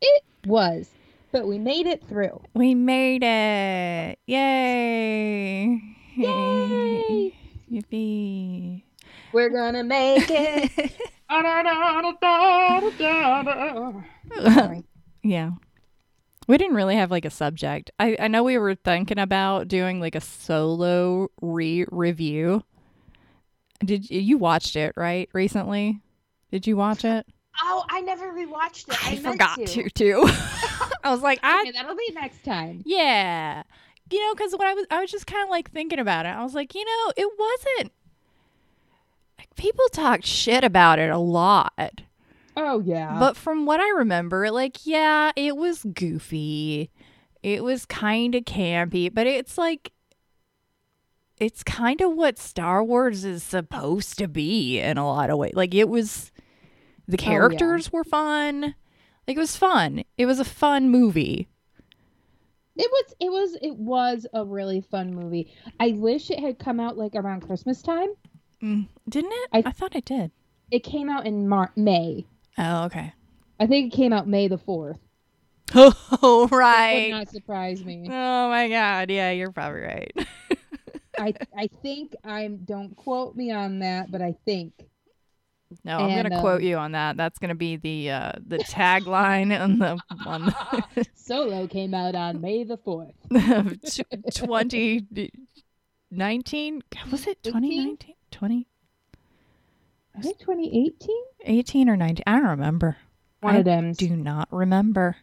It 0.00 0.24
was, 0.46 0.88
but 1.30 1.46
we 1.46 1.58
made 1.58 1.86
it 1.86 2.02
through. 2.08 2.40
We 2.54 2.74
made 2.74 3.22
it! 3.22 4.18
Yay! 4.26 5.80
Yay! 6.16 7.34
Yippee! 7.70 8.82
We're 9.32 9.50
gonna 9.50 9.84
make 9.84 10.30
it. 10.30 10.92
Sorry. 14.34 14.84
yeah. 15.22 15.52
We 16.46 16.58
didn't 16.58 16.76
really 16.76 16.96
have 16.96 17.10
like 17.10 17.24
a 17.24 17.30
subject. 17.30 17.90
I, 17.98 18.16
I 18.20 18.28
know 18.28 18.44
we 18.44 18.58
were 18.58 18.74
thinking 18.74 19.18
about 19.18 19.68
doing 19.68 20.00
like 20.00 20.14
a 20.14 20.20
solo 20.20 21.28
re 21.40 21.86
review. 21.90 22.62
Did 23.84 24.08
you, 24.08 24.38
watched 24.38 24.76
it 24.76 24.94
right 24.96 25.28
recently? 25.32 26.00
Did 26.50 26.66
you 26.66 26.76
watch 26.76 27.04
it? 27.04 27.26
Oh, 27.62 27.84
I 27.90 28.00
never 28.00 28.32
rewatched 28.32 28.88
it. 28.88 29.06
I, 29.06 29.12
I, 29.12 29.16
forgot 29.16 29.58
to. 29.58 29.66
to 29.66 29.90
too. 29.90 30.24
I 31.04 31.10
was 31.10 31.20
like, 31.20 31.40
I 31.42 31.60
Okay, 31.62 31.72
that'll 31.72 31.96
be 31.96 32.10
next 32.14 32.42
time. 32.44 32.82
yeah, 32.86 33.64
you 34.10 34.24
know, 34.24 34.34
because 34.34 34.52
when 34.56 34.68
I 34.68 34.74
was 34.74 34.86
I 34.90 35.00
was 35.00 35.10
just 35.10 35.26
kind 35.26 35.42
of 35.42 35.50
like 35.50 35.70
thinking 35.72 35.98
about 35.98 36.26
it. 36.26 36.30
I 36.30 36.42
was 36.42 36.54
like, 36.54 36.74
you 36.74 36.84
know, 36.84 37.12
it 37.16 37.28
wasn't. 37.38 37.92
Like, 39.38 39.54
people 39.56 39.84
talked 39.92 40.24
shit 40.24 40.64
about 40.64 40.98
it 40.98 41.10
a 41.10 41.18
lot. 41.18 42.02
Oh 42.56 42.80
yeah. 42.80 43.18
But 43.18 43.36
from 43.36 43.66
what 43.66 43.80
I 43.80 43.88
remember, 43.90 44.50
like, 44.50 44.86
yeah, 44.86 45.32
it 45.36 45.56
was 45.56 45.84
goofy. 45.84 46.90
It 47.42 47.62
was 47.62 47.84
kind 47.86 48.34
of 48.34 48.44
campy, 48.44 49.12
but 49.12 49.26
it's 49.26 49.58
like 49.58 49.92
it's 51.38 51.62
kind 51.62 52.00
of 52.00 52.14
what 52.14 52.38
Star 52.38 52.82
Wars 52.82 53.24
is 53.24 53.42
supposed 53.42 54.18
to 54.18 54.26
be 54.28 54.78
in 54.80 54.96
a 54.96 55.06
lot 55.06 55.28
of 55.30 55.38
ways. 55.38 55.52
Like 55.54 55.74
it 55.74 55.88
was 55.88 56.32
the 57.06 57.16
Oh, 57.18 57.22
yeah. 57.22 57.28
characters 57.28 57.92
were 57.92 58.04
fun. 58.04 58.74
Like 59.28 59.36
it 59.36 59.40
was 59.40 59.56
fun. 59.56 60.02
It 60.16 60.26
was 60.26 60.40
a 60.40 60.44
fun 60.44 60.88
movie. 60.88 61.48
It 62.78 62.90
was 62.90 63.14
it 63.20 63.30
was 63.30 63.56
it 63.62 63.76
was 63.76 64.26
a 64.32 64.44
really 64.44 64.80
fun 64.80 65.14
movie. 65.14 65.52
I 65.80 65.92
wish 65.92 66.30
it 66.30 66.38
had 66.40 66.58
come 66.58 66.78
out 66.80 66.96
like 66.96 67.14
around 67.14 67.40
Christmas 67.46 67.82
time. 67.82 68.08
Mm, 68.62 68.88
didn't 69.08 69.32
it? 69.32 69.48
I, 69.52 69.62
I- 69.66 69.72
thought 69.72 69.94
it 69.94 70.04
did. 70.06 70.30
It 70.70 70.80
came 70.80 71.08
out 71.08 71.26
in 71.26 71.48
Mar- 71.48 71.72
May. 71.76 72.26
Oh, 72.58 72.84
okay. 72.86 73.12
I 73.60 73.66
think 73.66 73.92
it 73.92 73.96
came 73.96 74.12
out 74.12 74.26
May 74.28 74.48
the 74.48 74.58
4th. 74.58 74.98
Oh, 75.74 76.48
Would 76.50 76.56
right. 76.56 77.10
not 77.10 77.28
surprise 77.28 77.84
me. 77.84 78.04
Oh 78.06 78.48
my 78.48 78.68
god. 78.68 79.10
Yeah, 79.10 79.30
you're 79.32 79.50
probably 79.52 79.80
right. 79.80 80.12
I 81.18 81.34
I 81.56 81.66
think 81.82 82.14
I'm 82.24 82.58
don't 82.58 82.94
quote 82.94 83.34
me 83.36 83.50
on 83.50 83.80
that, 83.80 84.10
but 84.10 84.22
I 84.22 84.34
think 84.44 84.72
No, 85.84 85.98
I'm 85.98 86.10
And, 86.10 86.22
gonna 86.24 86.36
um, 86.36 86.40
quote 86.42 86.62
you 86.62 86.76
on 86.76 86.92
that. 86.92 87.16
That's 87.16 87.38
gonna 87.38 87.54
be 87.56 87.76
the 87.76 88.10
uh, 88.10 88.32
the 88.46 88.58
tagline 88.58 89.58
on 89.60 89.78
the 89.78 89.98
on 90.24 90.54
Solo 91.14 91.66
came 91.66 91.94
out 91.94 92.14
on 92.14 92.40
May 92.40 92.64
the 92.64 92.76
4th. 92.78 93.14
twenty 94.34 95.06
nineteen. 96.10 96.82
Was 97.10 97.26
it 97.26 97.42
2019? 97.42 97.96
2018 98.30 98.66
I 100.16 100.22
think 100.22 100.38
2018. 100.38 101.88
or 101.88 101.96
nineteen? 101.96 102.24
I 102.26 102.40
don't 102.40 102.48
remember. 102.50 102.96
One 103.40 103.56
I 103.56 103.58
of 103.58 103.64
them. 103.64 103.92
Do 103.92 104.16
not 104.16 104.48
remember. 104.50 105.16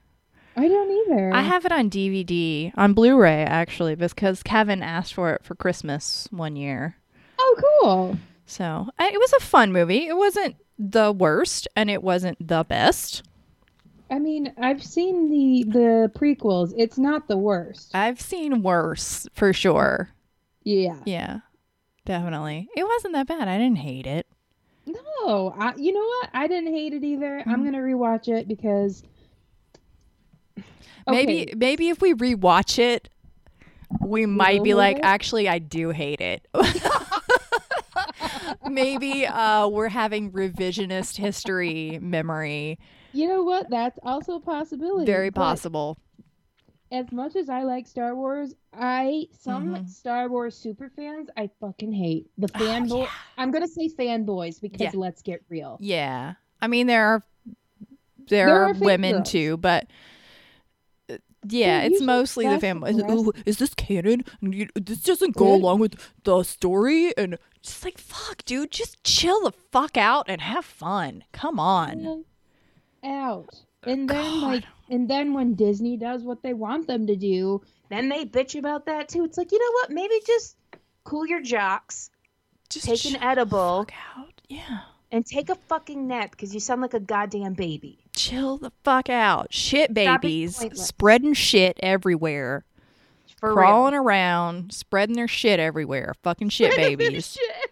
I 0.55 0.67
don't 0.67 0.91
either. 1.11 1.33
I 1.33 1.41
have 1.41 1.65
it 1.65 1.71
on 1.71 1.89
DVD 1.89 2.71
on 2.75 2.93
Blu-ray 2.93 3.43
actually 3.43 3.95
because 3.95 4.43
Kevin 4.43 4.83
asked 4.83 5.13
for 5.13 5.33
it 5.33 5.43
for 5.43 5.55
Christmas 5.55 6.27
one 6.31 6.55
year. 6.55 6.95
Oh, 7.39 7.79
cool. 7.81 8.17
So 8.45 8.87
I, 8.99 9.09
it 9.09 9.19
was 9.19 9.33
a 9.33 9.39
fun 9.39 9.71
movie. 9.71 10.07
It 10.07 10.15
wasn't 10.15 10.57
the 10.77 11.11
worst 11.11 11.67
and 11.75 11.89
it 11.89 12.03
wasn't 12.03 12.47
the 12.47 12.63
best. 12.63 13.23
I 14.11 14.19
mean, 14.19 14.53
I've 14.59 14.83
seen 14.83 15.29
the 15.29 15.71
the 15.71 16.11
prequels. 16.15 16.73
It's 16.77 16.99
not 16.99 17.27
the 17.27 17.37
worst. 17.37 17.95
I've 17.95 18.21
seen 18.21 18.61
worse 18.61 19.27
for 19.33 19.53
sure. 19.53 20.09
Yeah. 20.63 20.99
Yeah, 21.05 21.39
definitely. 22.05 22.69
It 22.75 22.83
wasn't 22.83 23.13
that 23.13 23.27
bad. 23.27 23.47
I 23.47 23.57
didn't 23.57 23.77
hate 23.77 24.05
it. 24.05 24.27
No, 24.93 25.55
I, 25.57 25.73
you 25.75 25.93
know 25.93 26.03
what? 26.03 26.29
I 26.33 26.47
didn't 26.47 26.73
hate 26.73 26.93
it 26.93 27.03
either. 27.03 27.39
Mm-hmm. 27.39 27.49
I'm 27.49 27.63
gonna 27.63 27.79
rewatch 27.79 28.27
it 28.27 28.47
because 28.47 29.03
Maybe 31.07 31.43
Okay, 31.43 31.53
maybe 31.55 31.89
if 31.89 32.01
we 32.01 32.13
rewatch 32.13 32.79
it, 32.79 33.09
we 34.01 34.25
might 34.25 34.63
be 34.63 34.73
like, 34.73 34.99
actually, 35.03 35.49
I 35.49 35.59
do 35.59 35.89
hate 35.89 36.21
it. 36.21 36.47
maybe 38.69 39.25
uh, 39.25 39.67
we're 39.67 39.89
having 39.89 40.31
revisionist 40.31 41.17
history 41.17 41.99
memory. 42.01 42.79
you 43.11 43.27
know 43.27 43.43
what? 43.43 43.69
That's 43.69 43.99
also 44.03 44.35
a 44.35 44.39
possibility. 44.39 45.05
Very 45.05 45.31
possible. 45.31 45.97
As 46.93 47.11
much 47.11 47.35
as 47.35 47.49
I 47.49 47.63
like 47.63 47.87
Star 47.87 48.15
Wars, 48.15 48.53
I 48.71 49.25
some 49.31 49.75
Mhm. 49.75 49.89
Star 49.89 50.29
Wars 50.29 50.55
super 50.55 50.89
fans 50.95 51.27
I 51.35 51.49
fucking 51.59 51.91
hate 51.91 52.29
the 52.37 52.47
Oh, 52.53 52.59
fanboy. 52.59 53.03
yeah. 53.03 53.09
I'm 53.37 53.49
gonna 53.51 53.67
say 53.67 53.89
fanboys 53.89 54.61
because 54.61 54.79
Yeah. 54.79 54.91
let's 54.93 55.21
get 55.23 55.41
real. 55.49 55.77
Yeah. 55.81 56.35
I 56.61 56.67
mean, 56.67 56.85
there 56.87 57.05
are 57.07 57.23
there, 58.29 58.45
There 58.47 58.55
are, 58.55 58.69
are 58.69 58.73
women 58.73 59.15
girls. 59.17 59.31
too, 59.31 59.57
but 59.57 59.87
uh, 61.09 61.17
yeah, 61.49 61.79
They're 61.81 61.91
it's 61.91 62.01
mostly 62.01 62.45
the 62.45 62.51
less 62.51 62.61
family. 62.61 62.91
aggressive. 62.91 63.27
Ooh, 63.27 63.33
is 63.45 63.57
this 63.57 63.73
canon? 63.73 64.23
This 64.75 65.01
doesn't 65.01 65.35
go 65.35 65.53
along 65.53 65.79
with 65.79 65.95
the 66.23 66.43
story, 66.43 67.11
and 67.17 67.37
just 67.61 67.83
like 67.83 67.97
fuck, 67.97 68.45
dude, 68.45 68.71
just 68.71 69.03
chill 69.03 69.41
the 69.41 69.51
fuck 69.51 69.97
out 69.97 70.25
and 70.29 70.39
have 70.41 70.63
fun. 70.63 71.23
Come 71.33 71.59
on. 71.59 72.23
out. 73.03 73.63
And 73.85 74.09
then 74.09 74.39
God. 74.39 74.43
like 74.43 74.63
and 74.89 75.09
then 75.09 75.33
when 75.33 75.55
Disney 75.55 75.97
does 75.97 76.23
what 76.23 76.43
they 76.43 76.53
want 76.53 76.87
them 76.87 77.07
to 77.07 77.15
do, 77.15 77.61
then 77.89 78.09
they 78.09 78.25
bitch 78.25 78.57
about 78.57 78.85
that 78.85 79.09
too. 79.09 79.23
It's 79.23 79.37
like, 79.37 79.51
you 79.51 79.59
know 79.59 79.71
what? 79.73 79.91
Maybe 79.91 80.15
just 80.25 80.57
cool 81.03 81.25
your 81.25 81.41
jocks, 81.41 82.09
Just 82.69 82.85
take 82.85 83.05
an 83.05 83.21
edible, 83.21 83.85
the 83.85 83.91
fuck 83.91 83.93
out. 84.17 84.41
Yeah. 84.49 84.79
and 85.11 85.25
take 85.25 85.49
a 85.49 85.55
fucking 85.55 86.07
nap 86.07 86.31
because 86.31 86.53
you 86.53 86.59
sound 86.59 86.81
like 86.81 86.93
a 86.93 86.99
goddamn 86.99 87.53
baby. 87.53 87.99
Chill 88.15 88.57
the 88.57 88.71
fuck 88.83 89.09
out. 89.09 89.53
Shit 89.53 89.93
babies 89.93 90.63
spreading 90.73 91.33
shit 91.33 91.77
everywhere. 91.81 92.65
For 93.39 93.51
crawling 93.51 93.93
around, 93.93 94.71
spreading 94.71 95.15
their 95.17 95.27
shit 95.27 95.59
everywhere. 95.59 96.13
Fucking 96.23 96.47
shit 96.47 96.75
babies. 96.77 97.33
Shit 97.33 97.62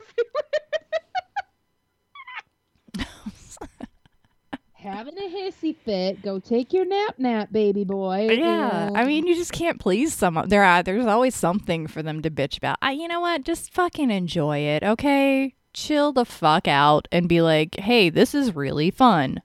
Having 4.81 5.19
a 5.19 5.29
hissy 5.29 5.75
fit, 5.75 6.23
go 6.23 6.39
take 6.39 6.73
your 6.73 6.85
nap 6.85 7.19
nap, 7.19 7.49
baby 7.51 7.83
boy. 7.83 8.29
Yeah, 8.31 8.89
I 8.95 9.05
mean, 9.05 9.27
you 9.27 9.35
just 9.35 9.53
can't 9.53 9.79
please 9.79 10.11
someone. 10.11 10.49
There, 10.49 10.63
are, 10.63 10.81
there's 10.81 11.05
always 11.05 11.35
something 11.35 11.85
for 11.85 12.01
them 12.01 12.23
to 12.23 12.31
bitch 12.31 12.57
about. 12.57 12.79
I, 12.81 12.93
you 12.93 13.07
know 13.07 13.19
what? 13.19 13.43
Just 13.43 13.71
fucking 13.71 14.09
enjoy 14.09 14.57
it, 14.57 14.81
okay? 14.81 15.53
Chill 15.73 16.13
the 16.13 16.25
fuck 16.25 16.67
out 16.67 17.07
and 17.11 17.29
be 17.29 17.41
like, 17.41 17.79
hey, 17.79 18.09
this 18.09 18.33
is 18.33 18.55
really 18.55 18.89
fun. 18.89 19.43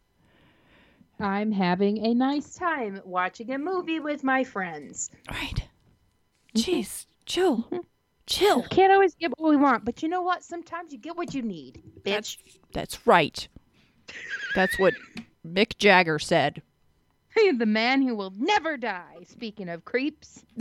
I'm 1.21 1.53
having 1.53 1.99
a 1.99 2.15
nice 2.15 2.55
time 2.55 3.03
watching 3.05 3.53
a 3.53 3.59
movie 3.59 4.01
with 4.01 4.25
my 4.25 4.43
friends. 4.43 5.11
Right? 5.31 5.69
Jeez, 6.57 7.05
chill, 7.27 7.69
chill. 8.27 8.63
Can't 8.63 8.93
always 8.93 9.15
get 9.15 9.33
what 9.37 9.51
we 9.51 9.57
want, 9.57 9.85
but 9.85 10.03
you 10.03 10.09
know 10.09 10.23
what? 10.23 10.45
Sometimes 10.45 10.95
you 10.95 10.99
get 10.99 11.15
what 11.15 11.35
you 11.35 11.43
need, 11.43 11.83
bitch. 12.03 12.39
That's 12.73 13.07
right. 13.07 13.47
That's 14.57 14.79
what 14.79 14.95
Mick 15.47 15.77
Jagger 15.77 16.19
said. 16.19 16.63
the 17.59 17.67
man 17.67 18.01
who 18.01 18.15
will 18.17 18.33
never 18.39 18.79
die. 18.79 19.19
Speaking 19.27 19.69
of 19.69 19.85
creeps, 19.85 20.47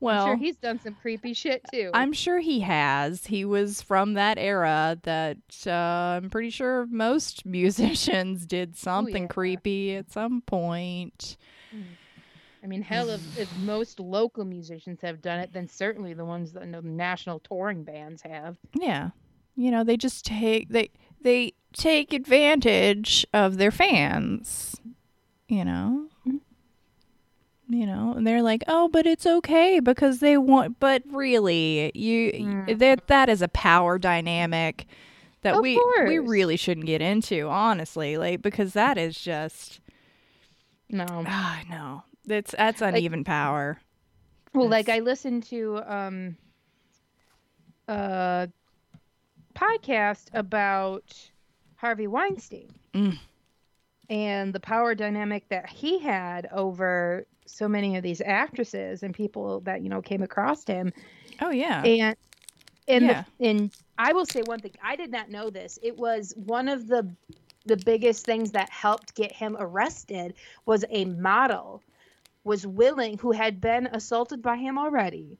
well, 0.00 0.24
I'm 0.24 0.28
sure 0.28 0.36
he's 0.36 0.56
done 0.56 0.80
some 0.80 0.94
creepy 0.94 1.34
shit 1.34 1.60
too. 1.70 1.90
I'm 1.92 2.14
sure 2.14 2.40
he 2.40 2.60
has. 2.60 3.26
He 3.26 3.44
was 3.44 3.82
from 3.82 4.14
that 4.14 4.38
era 4.38 4.98
that 5.02 5.36
uh, 5.66 5.70
I'm 6.22 6.30
pretty 6.30 6.48
sure 6.48 6.86
most 6.86 7.44
musicians 7.46 8.46
did 8.46 8.76
something 8.76 9.24
yeah. 9.24 9.28
creepy 9.28 9.96
at 9.96 10.10
some 10.10 10.40
point. 10.40 11.36
I 12.62 12.66
mean, 12.66 12.80
hell, 12.80 13.10
if, 13.10 13.38
if 13.38 13.54
most 13.58 14.00
local 14.00 14.46
musicians 14.46 15.02
have 15.02 15.20
done 15.20 15.38
it, 15.38 15.52
then 15.52 15.68
certainly 15.68 16.14
the 16.14 16.24
ones 16.24 16.52
that 16.52 16.60
the 16.60 16.80
national 16.80 17.40
touring 17.40 17.84
bands 17.84 18.22
have. 18.22 18.56
Yeah. 18.74 19.10
You 19.54 19.70
know, 19.70 19.84
they 19.84 19.98
just 19.98 20.24
take 20.24 20.70
they 20.70 20.90
they 21.20 21.52
take 21.74 22.12
advantage 22.14 23.26
of 23.34 23.56
their 23.58 23.70
fans. 23.70 24.76
You 25.48 25.64
know? 25.64 26.08
You 27.66 27.86
know, 27.86 28.12
and 28.14 28.26
they're 28.26 28.42
like, 28.42 28.62
"Oh, 28.68 28.88
but 28.88 29.06
it's 29.06 29.26
okay 29.26 29.80
because 29.80 30.20
they 30.20 30.36
want 30.36 30.78
but 30.80 31.02
really, 31.10 31.90
you 31.94 32.30
Mm. 32.32 32.78
that 32.78 33.06
that 33.06 33.28
is 33.30 33.40
a 33.40 33.48
power 33.48 33.98
dynamic 33.98 34.86
that 35.40 35.54
Of 35.56 35.62
we 35.62 35.80
we 36.04 36.18
really 36.18 36.56
shouldn't 36.56 36.86
get 36.86 37.00
into, 37.00 37.48
honestly, 37.48 38.18
like 38.18 38.42
because 38.42 38.74
that 38.74 38.98
is 38.98 39.18
just 39.18 39.80
No. 40.90 41.06
ah, 41.26 41.62
no. 41.70 42.02
That's 42.26 42.52
that's 42.56 42.82
uneven 42.82 43.24
power. 43.24 43.80
Well, 44.52 44.68
like 44.68 44.88
I 44.90 44.98
listened 45.00 45.44
to 45.44 45.80
um 45.86 46.36
a 47.88 48.48
podcast 49.54 50.28
about 50.34 51.30
Harvey 51.84 52.06
Weinstein 52.06 52.74
Mm. 52.94 53.18
and 54.08 54.54
the 54.54 54.60
power 54.60 54.94
dynamic 54.94 55.48
that 55.50 55.68
he 55.68 55.98
had 55.98 56.48
over 56.50 57.26
so 57.46 57.68
many 57.68 57.96
of 57.96 58.02
these 58.02 58.22
actresses 58.22 59.02
and 59.02 59.14
people 59.14 59.60
that 59.60 59.82
you 59.82 59.90
know 59.90 60.00
came 60.00 60.22
across 60.22 60.64
him 60.64 60.92
Oh 61.42 61.50
yeah. 61.50 61.84
and 61.84 62.16
and 62.88 63.08
Yeah. 63.08 63.24
the, 63.38 63.46
and 63.48 63.70
I 63.98 64.12
will 64.14 64.26
say 64.26 64.42
one 64.42 64.60
thing 64.62 64.72
I 64.82 64.96
did 64.96 65.10
not 65.10 65.30
know 65.30 65.50
this 65.50 65.78
it 65.82 65.96
was 65.96 66.32
one 66.36 66.68
of 66.68 66.86
the 66.86 67.14
the 67.66 67.76
biggest 67.76 68.24
things 68.24 68.52
that 68.52 68.70
helped 68.70 69.14
get 69.14 69.32
him 69.32 69.56
arrested 69.58 70.34
was 70.64 70.84
a 70.88 71.04
model 71.04 71.82
was 72.44 72.66
willing 72.66 73.18
who 73.18 73.32
had 73.32 73.60
been 73.60 73.86
assaulted 73.88 74.42
by 74.42 74.56
him 74.56 74.78
already 74.78 75.38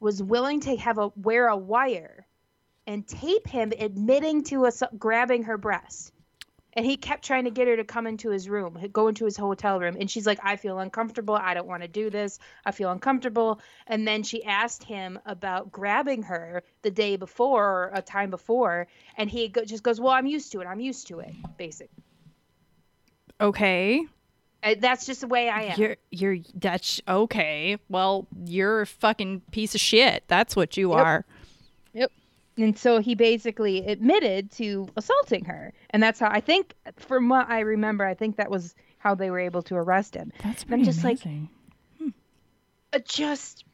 was 0.00 0.22
willing 0.22 0.60
to 0.60 0.76
have 0.76 0.98
a 0.98 1.08
wear 1.16 1.48
a 1.48 1.56
wire 1.56 2.26
and 2.88 3.06
tape 3.06 3.46
him 3.46 3.72
admitting 3.78 4.42
to 4.42 4.66
us 4.66 4.82
grabbing 4.98 5.42
her 5.44 5.58
breast 5.58 6.12
and 6.72 6.86
he 6.86 6.96
kept 6.96 7.24
trying 7.24 7.44
to 7.44 7.50
get 7.50 7.66
her 7.68 7.76
to 7.76 7.84
come 7.84 8.06
into 8.06 8.30
his 8.30 8.48
room 8.48 8.78
go 8.92 9.08
into 9.08 9.24
his 9.24 9.36
hotel 9.36 9.78
room 9.78 9.96
and 10.00 10.10
she's 10.10 10.26
like 10.26 10.38
i 10.42 10.56
feel 10.56 10.78
uncomfortable 10.78 11.34
i 11.34 11.52
don't 11.54 11.66
want 11.66 11.82
to 11.82 11.88
do 11.88 12.08
this 12.08 12.38
i 12.64 12.70
feel 12.70 12.90
uncomfortable 12.90 13.60
and 13.88 14.08
then 14.08 14.22
she 14.22 14.42
asked 14.44 14.82
him 14.82 15.18
about 15.26 15.70
grabbing 15.70 16.22
her 16.22 16.62
the 16.82 16.90
day 16.90 17.16
before 17.16 17.64
or 17.64 17.90
a 17.94 18.00
time 18.02 18.30
before 18.30 18.86
and 19.16 19.28
he 19.30 19.48
go- 19.48 19.64
just 19.64 19.82
goes 19.82 20.00
well 20.00 20.12
i'm 20.12 20.26
used 20.26 20.50
to 20.50 20.60
it 20.60 20.66
i'm 20.66 20.80
used 20.80 21.06
to 21.06 21.20
it 21.20 21.32
basically 21.58 22.02
okay. 23.40 24.04
Uh, 24.62 24.74
That's 24.80 25.06
just 25.06 25.20
the 25.20 25.28
way 25.28 25.48
I 25.48 25.62
am. 25.62 25.80
You're 25.80 25.96
you're 26.10 26.38
that's 26.54 27.00
okay. 27.06 27.78
Well, 27.88 28.26
you're 28.44 28.80
a 28.80 28.86
fucking 28.86 29.42
piece 29.52 29.76
of 29.76 29.80
shit. 29.80 30.24
That's 30.26 30.56
what 30.56 30.76
you 30.76 30.90
Yep. 30.90 30.98
are. 30.98 31.24
And 32.58 32.76
so 32.76 33.00
he 33.00 33.14
basically 33.14 33.86
admitted 33.86 34.50
to 34.52 34.88
assaulting 34.96 35.44
her. 35.46 35.72
And 35.90 36.02
that's 36.02 36.18
how 36.20 36.28
I 36.30 36.40
think, 36.40 36.74
from 36.96 37.28
what 37.28 37.48
I 37.48 37.60
remember, 37.60 38.04
I 38.04 38.14
think 38.14 38.36
that 38.36 38.50
was 38.50 38.74
how 38.98 39.14
they 39.14 39.30
were 39.30 39.38
able 39.38 39.62
to 39.62 39.76
arrest 39.76 40.14
him. 40.14 40.32
That's 40.42 40.64
And 40.64 40.74
I'm 40.74 40.84
just 40.84 41.02
like- 41.04 41.24
amazing. 41.24 41.48
Uh, 42.92 42.98
just, 43.06 43.64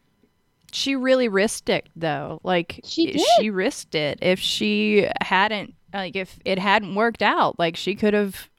she 0.73 0.97
really 0.97 1.29
risked 1.29 1.69
it 1.69 1.89
though. 1.95 2.41
Like 2.43 2.81
She 2.85 3.13
did. 3.13 3.23
she 3.39 3.49
risked 3.51 3.95
it. 3.95 4.19
If 4.21 4.39
she 4.41 5.09
hadn't 5.21 5.75
like 5.93 6.17
if 6.17 6.37
it 6.45 6.59
hadn't 6.59 6.97
worked 6.97 7.23
out, 7.23 7.57
like 7.59 7.77
she 7.77 7.95
could 7.95 8.13
have 8.13 8.51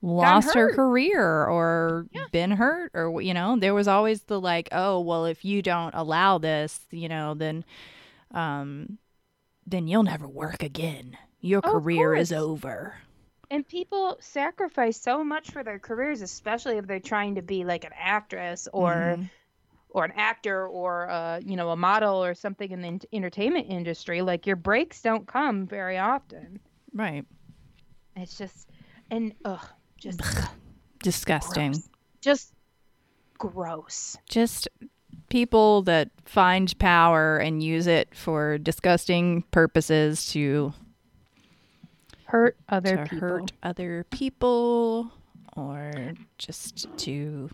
lost 0.00 0.54
her 0.54 0.72
career 0.72 1.44
or 1.44 2.06
Yeah. 2.12 2.26
been 2.30 2.52
hurt 2.52 2.92
or 2.94 3.20
you 3.20 3.34
know, 3.34 3.58
there 3.58 3.74
was 3.74 3.88
always 3.88 4.22
the 4.22 4.40
like, 4.40 4.68
oh, 4.70 5.00
well 5.00 5.24
if 5.26 5.44
you 5.44 5.60
don't 5.60 5.92
allow 5.96 6.38
this, 6.38 6.78
you 6.92 7.08
know, 7.08 7.34
then 7.34 7.64
um 8.30 8.96
then 9.70 9.88
you'll 9.88 10.02
never 10.02 10.26
work 10.28 10.62
again. 10.62 11.16
Your 11.40 11.60
Oh, 11.64 11.70
career 11.72 12.14
is 12.14 12.32
over. 12.32 12.96
and 13.50 13.66
people 13.66 14.16
sacrifice 14.20 15.00
so 15.00 15.24
much 15.24 15.50
for 15.50 15.64
their 15.64 15.78
careers, 15.78 16.22
especially 16.22 16.76
if 16.76 16.86
they're 16.86 17.00
trying 17.00 17.34
to 17.36 17.42
be 17.42 17.64
like 17.64 17.84
an 17.84 17.92
actress 17.96 18.68
or. 18.72 18.92
Mhm. 18.92 19.30
Or 19.92 20.04
an 20.04 20.12
actor, 20.14 20.68
or 20.68 21.10
uh, 21.10 21.40
you 21.44 21.56
know, 21.56 21.70
a 21.70 21.76
model, 21.76 22.22
or 22.22 22.32
something 22.32 22.70
in 22.70 22.80
the 22.80 22.86
ent- 22.86 23.06
entertainment 23.12 23.66
industry. 23.68 24.22
Like 24.22 24.46
your 24.46 24.54
breaks 24.54 25.02
don't 25.02 25.26
come 25.26 25.66
very 25.66 25.98
often. 25.98 26.60
Right. 26.94 27.26
It's 28.14 28.38
just, 28.38 28.68
and 29.10 29.34
ugh, 29.44 29.66
just, 29.98 30.20
Disgusting. 31.02 31.72
Gross. 31.72 31.88
just 32.20 32.52
gross. 33.36 34.16
just 34.28 34.68
people 35.30 35.80
that 35.82 36.10
find 36.26 36.78
power 36.78 37.38
and 37.38 37.62
use 37.62 37.86
it 37.86 38.14
for 38.14 38.58
disgusting 38.58 39.42
purposes 39.50 40.26
to, 40.32 40.74
Hurt 42.26 42.56
other 42.68 42.96
to 42.98 43.02
people. 43.04 43.18
hurt 43.18 43.52
other 43.62 44.04
people 44.10 45.10
or 45.56 46.12
just 46.38 46.86
to 46.98 47.50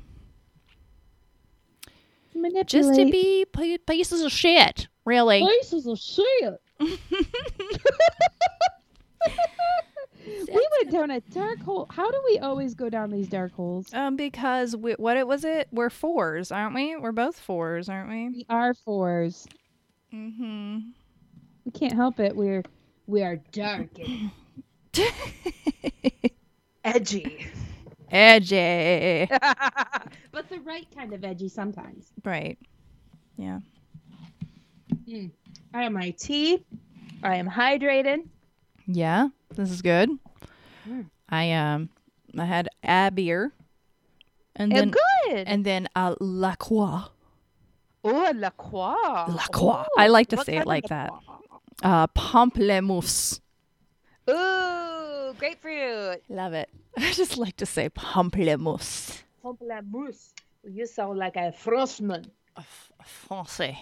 Manipulate. 2.35 2.67
just 2.67 2.95
to 2.95 3.05
be 3.11 3.47
pi- 3.53 3.79
pieces 3.87 4.21
of 4.23 4.31
shit 4.31 4.89
really 5.07 5.41
places 5.41 5.87
of 5.87 5.99
shit. 5.99 6.61
we 10.27 10.67
went 10.79 10.91
down 10.91 11.11
a 11.11 11.21
dark 11.21 11.63
hole. 11.63 11.87
How 11.91 12.11
do 12.11 12.23
we 12.31 12.39
always 12.39 12.75
go 12.75 12.89
down 12.89 13.11
these 13.11 13.29
dark 13.29 13.53
holes? 13.53 13.87
um 13.93 14.17
because 14.17 14.77
we, 14.77 14.93
what 14.95 15.17
it 15.17 15.27
was 15.27 15.45
it 15.45 15.69
we're 15.73 15.91
fours 15.91 16.51
aren't 16.51 16.75
we 16.75 16.97
we're 16.97 17.13
both 17.13 17.39
fours 17.39 17.89
aren't 17.89 18.09
we 18.11 18.29
We 18.31 18.47
are 18.49 18.75
fours. 18.75 19.47
mm-hmm 20.13 20.79
We 21.65 21.73
can't 21.73 21.95
help 21.95 22.21
it. 22.21 22.37
We're 22.37 22.63
we 23.07 23.23
are 23.23 23.37
dark 23.53 23.99
and 23.99 24.31
edgy, 26.85 27.47
edgy 28.11 29.29
but 30.33 30.49
the 30.49 30.61
right 30.61 30.87
kind 30.95 31.13
of 31.13 31.25
edgy 31.25 31.49
sometimes. 31.49 32.13
right 32.25 32.59
yeah 33.37 33.61
I 35.75 35.83
have 35.83 35.93
my 35.93 36.11
tea. 36.11 36.65
I 37.23 37.37
am 37.37 37.49
hydrated. 37.49 38.29
Yeah, 38.87 39.29
this 39.55 39.71
is 39.71 39.83
good. 39.83 40.11
Mm. 40.89 41.07
I 41.29 41.53
um 41.53 41.89
I 42.39 42.45
had 42.45 42.69
a 42.85 43.11
beer 43.11 43.53
and 44.55 44.71
then 44.73 44.91
good. 44.91 45.45
and 45.47 45.65
then 45.65 45.89
a 45.97 46.15
La 46.21 46.55
Croix. 46.55 47.03
oh, 48.05 48.33
La 48.35 48.51
Croix. 48.51 49.27
La 49.29 49.47
Croix. 49.53 49.85
I 49.99 50.09
like 50.09 50.29
to 50.29 50.43
say 50.45 50.57
it 50.59 50.67
like 50.67 50.87
that. 50.89 51.11
Uh 51.83 52.07
pamplemousse. 52.09 53.41
Ooh, 54.31 55.35
grapefruit. 55.39 56.23
Love 56.29 56.53
it. 56.55 56.69
I 56.99 57.13
just 57.13 57.37
like 57.37 57.57
to 57.59 57.67
say 57.67 57.89
pamplemousse. 57.91 59.23
Pamplemousse. 59.45 60.33
You 60.65 60.87
sound 60.87 61.19
like 61.19 61.37
a 61.37 61.53
Frenchman. 61.53 62.27
Uh, 62.57 62.63
Français. 63.29 63.77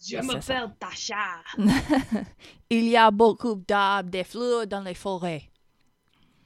Je 0.00 0.16
m'appelle 0.22 0.72
Tasha. 0.80 1.42
Il 2.70 2.88
y 2.88 2.96
a 2.96 3.10
beaucoup 3.10 3.56
d'arbres 3.66 4.10
des 4.10 4.24
fleurs 4.24 4.66
dans 4.66 4.82
les 4.84 4.94
forêts. 4.94 5.48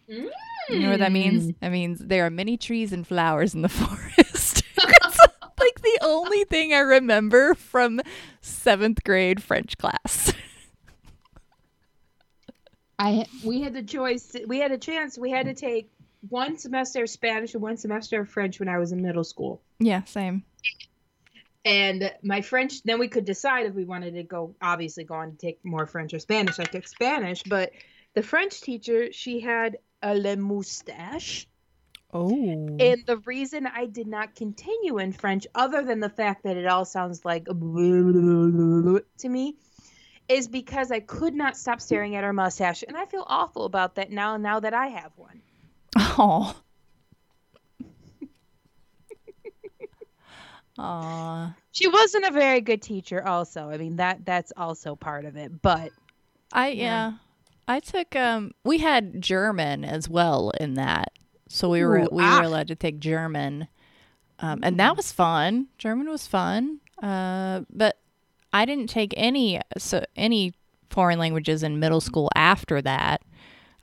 Hmm. 0.08 0.26
You 0.68 0.80
know 0.80 0.90
what 0.90 1.00
that 1.00 1.12
means? 1.12 1.52
That 1.60 1.70
means 1.70 1.98
there 1.98 2.24
are 2.24 2.30
many 2.30 2.56
trees 2.56 2.92
and 2.92 3.06
flowers 3.06 3.54
in 3.54 3.62
the 3.62 3.68
forest. 3.80 4.62
it's 4.76 5.18
like 5.60 5.80
the 5.82 5.98
only 6.02 6.44
thing 6.44 6.72
I 6.72 6.78
remember 6.80 7.54
from 7.54 8.00
seventh 8.40 9.04
grade 9.04 9.42
French 9.42 9.76
class. 9.76 10.32
I 12.98 13.26
we 13.44 13.60
had 13.62 13.74
the 13.74 13.82
choice. 13.82 14.34
We 14.46 14.58
had 14.60 14.70
a 14.72 14.78
chance. 14.78 15.18
We 15.18 15.30
had 15.30 15.46
to 15.46 15.54
take 15.54 15.90
one 16.28 16.56
semester 16.56 17.02
of 17.02 17.10
Spanish 17.10 17.54
and 17.54 17.62
one 17.62 17.76
semester 17.76 18.20
of 18.20 18.28
French 18.28 18.60
when 18.60 18.68
I 18.68 18.78
was 18.78 18.92
in 18.92 19.02
middle 19.02 19.24
school. 19.24 19.60
yeah, 19.80 20.04
same. 20.04 20.44
And 21.64 22.12
my 22.22 22.40
French, 22.40 22.82
then 22.82 22.98
we 22.98 23.08
could 23.08 23.24
decide 23.24 23.66
if 23.66 23.74
we 23.74 23.84
wanted 23.84 24.14
to 24.14 24.24
go, 24.24 24.54
obviously, 24.60 25.04
go 25.04 25.14
on 25.14 25.32
to 25.32 25.36
take 25.36 25.64
more 25.64 25.86
French 25.86 26.12
or 26.12 26.18
Spanish. 26.18 26.58
I 26.58 26.64
took 26.64 26.88
Spanish, 26.88 27.42
but 27.44 27.70
the 28.14 28.22
French 28.22 28.60
teacher, 28.60 29.12
she 29.12 29.40
had 29.40 29.78
a 30.02 30.14
le 30.14 30.36
moustache. 30.36 31.46
Oh. 32.12 32.28
And 32.30 33.06
the 33.06 33.22
reason 33.24 33.66
I 33.66 33.86
did 33.86 34.06
not 34.06 34.34
continue 34.34 34.98
in 34.98 35.12
French, 35.12 35.46
other 35.54 35.82
than 35.82 36.00
the 36.00 36.10
fact 36.10 36.42
that 36.44 36.56
it 36.56 36.66
all 36.66 36.84
sounds 36.84 37.24
like 37.24 37.46
to 37.46 39.04
me, 39.28 39.56
is 40.28 40.48
because 40.48 40.90
I 40.90 41.00
could 41.00 41.34
not 41.34 41.56
stop 41.56 41.80
staring 41.80 42.16
at 42.16 42.24
her 42.24 42.32
mustache, 42.32 42.84
and 42.86 42.96
I 42.96 43.06
feel 43.06 43.24
awful 43.26 43.64
about 43.64 43.94
that 43.94 44.10
now. 44.10 44.36
Now 44.36 44.60
that 44.60 44.74
I 44.74 44.88
have 44.88 45.12
one, 45.16 45.40
Oh. 45.96 46.54
Aw. 50.78 51.54
she 51.70 51.88
wasn't 51.88 52.24
a 52.24 52.30
very 52.30 52.60
good 52.60 52.82
teacher. 52.82 53.26
Also, 53.26 53.68
I 53.70 53.76
mean 53.76 53.96
that 53.96 54.24
that's 54.24 54.52
also 54.56 54.96
part 54.96 55.24
of 55.24 55.36
it. 55.36 55.62
But 55.62 55.90
I 56.52 56.68
Yeah. 56.68 56.84
yeah. 56.84 57.12
I 57.68 57.80
took 57.80 58.16
um 58.16 58.52
we 58.64 58.78
had 58.78 59.20
German 59.20 59.84
as 59.84 60.08
well 60.08 60.50
in 60.60 60.74
that. 60.74 61.12
So 61.48 61.68
we 61.68 61.84
were 61.84 61.98
Ooh, 62.00 62.08
we 62.10 62.24
ah. 62.24 62.38
were 62.38 62.46
allowed 62.46 62.68
to 62.68 62.76
take 62.76 62.98
German. 62.98 63.68
Um 64.38 64.60
and 64.62 64.78
that 64.80 64.96
was 64.96 65.12
fun. 65.12 65.68
German 65.78 66.08
was 66.08 66.26
fun. 66.26 66.80
Uh 67.02 67.62
but 67.70 67.98
I 68.52 68.64
didn't 68.64 68.88
take 68.88 69.14
any 69.16 69.60
so 69.78 70.04
any 70.16 70.52
foreign 70.90 71.18
languages 71.18 71.62
in 71.62 71.80
middle 71.80 72.00
school 72.00 72.30
after 72.34 72.82
that. 72.82 73.22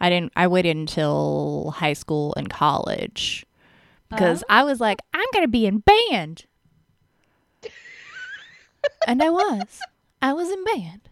I 0.01 0.09
didn't 0.09 0.31
I 0.35 0.47
waited 0.47 0.75
until 0.77 1.73
high 1.77 1.93
school 1.93 2.33
and 2.37 2.49
college 2.49 3.45
because 4.09 4.43
I 4.49 4.63
was 4.63 4.79
like 4.79 5.01
I'm 5.13 5.27
going 5.33 5.43
to 5.43 5.49
be 5.49 5.65
in 5.65 5.79
band. 5.79 6.45
And 9.07 9.21
I 9.21 9.29
was. 9.29 9.79
I 10.21 10.33
was 10.33 10.49
in 10.49 10.63
band. 10.63 11.09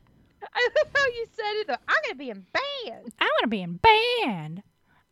I 0.54 0.70
love 0.78 0.92
how 0.96 1.06
you 1.06 1.26
said 1.36 1.54
it. 1.62 1.68
Though. 1.68 1.76
I'm 1.88 1.98
gonna 2.06 2.16
be 2.16 2.30
in 2.30 2.46
band. 2.54 3.14
I 3.20 3.26
want 3.26 3.42
to 3.44 3.48
be 3.48 3.62
in 3.62 3.80
band. 3.80 4.64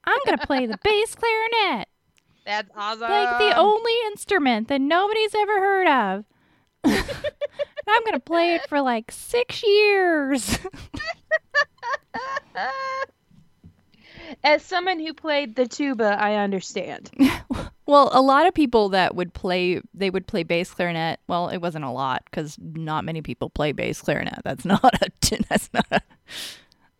I'm 0.08 0.20
going 0.26 0.38
to 0.38 0.46
play 0.46 0.66
the 0.68 0.78
bass 0.84 1.16
clarinet, 1.16 1.88
That's 2.46 2.70
awesome. 2.76 3.10
like 3.10 3.40
the 3.40 3.58
only 3.58 3.94
instrument 4.08 4.68
that 4.68 4.80
nobody's 4.80 5.34
ever 5.34 5.60
heard 5.60 5.88
of. 5.88 6.26
I'm 7.88 8.04
going 8.04 8.14
to 8.14 8.20
play 8.20 8.54
it 8.56 8.70
for 8.70 8.82
like 8.82 9.12
six 9.12 9.64
years. 9.64 10.60
As 14.44 14.64
someone 14.64 15.00
who 15.00 15.14
played 15.14 15.56
the 15.56 15.68
tuba, 15.68 16.18
I 16.20 16.36
understand. 16.36 17.12
well, 17.86 18.10
a 18.14 18.22
lot 18.22 18.48
of 18.48 18.54
people 18.54 18.90
that 18.90 19.16
would 19.16 19.34
play, 19.34 19.82
they 19.94 20.10
would 20.10 20.28
play 20.28 20.44
bass 20.44 20.72
clarinet. 20.72 21.20
Well, 21.28 21.50
it 21.50 21.58
wasn't 21.58 21.86
a 21.86 21.92
lot 21.92 22.24
because 22.26 22.58
not 22.60 23.04
many 23.06 23.22
people 23.22 23.50
play 23.50 23.72
bass 23.72 24.02
clarinet. 24.02 24.42
That's 24.44 24.66
not 24.66 24.84
a. 25.02 25.12
That's 25.50 25.70
not 25.74 25.88
a. 25.92 26.02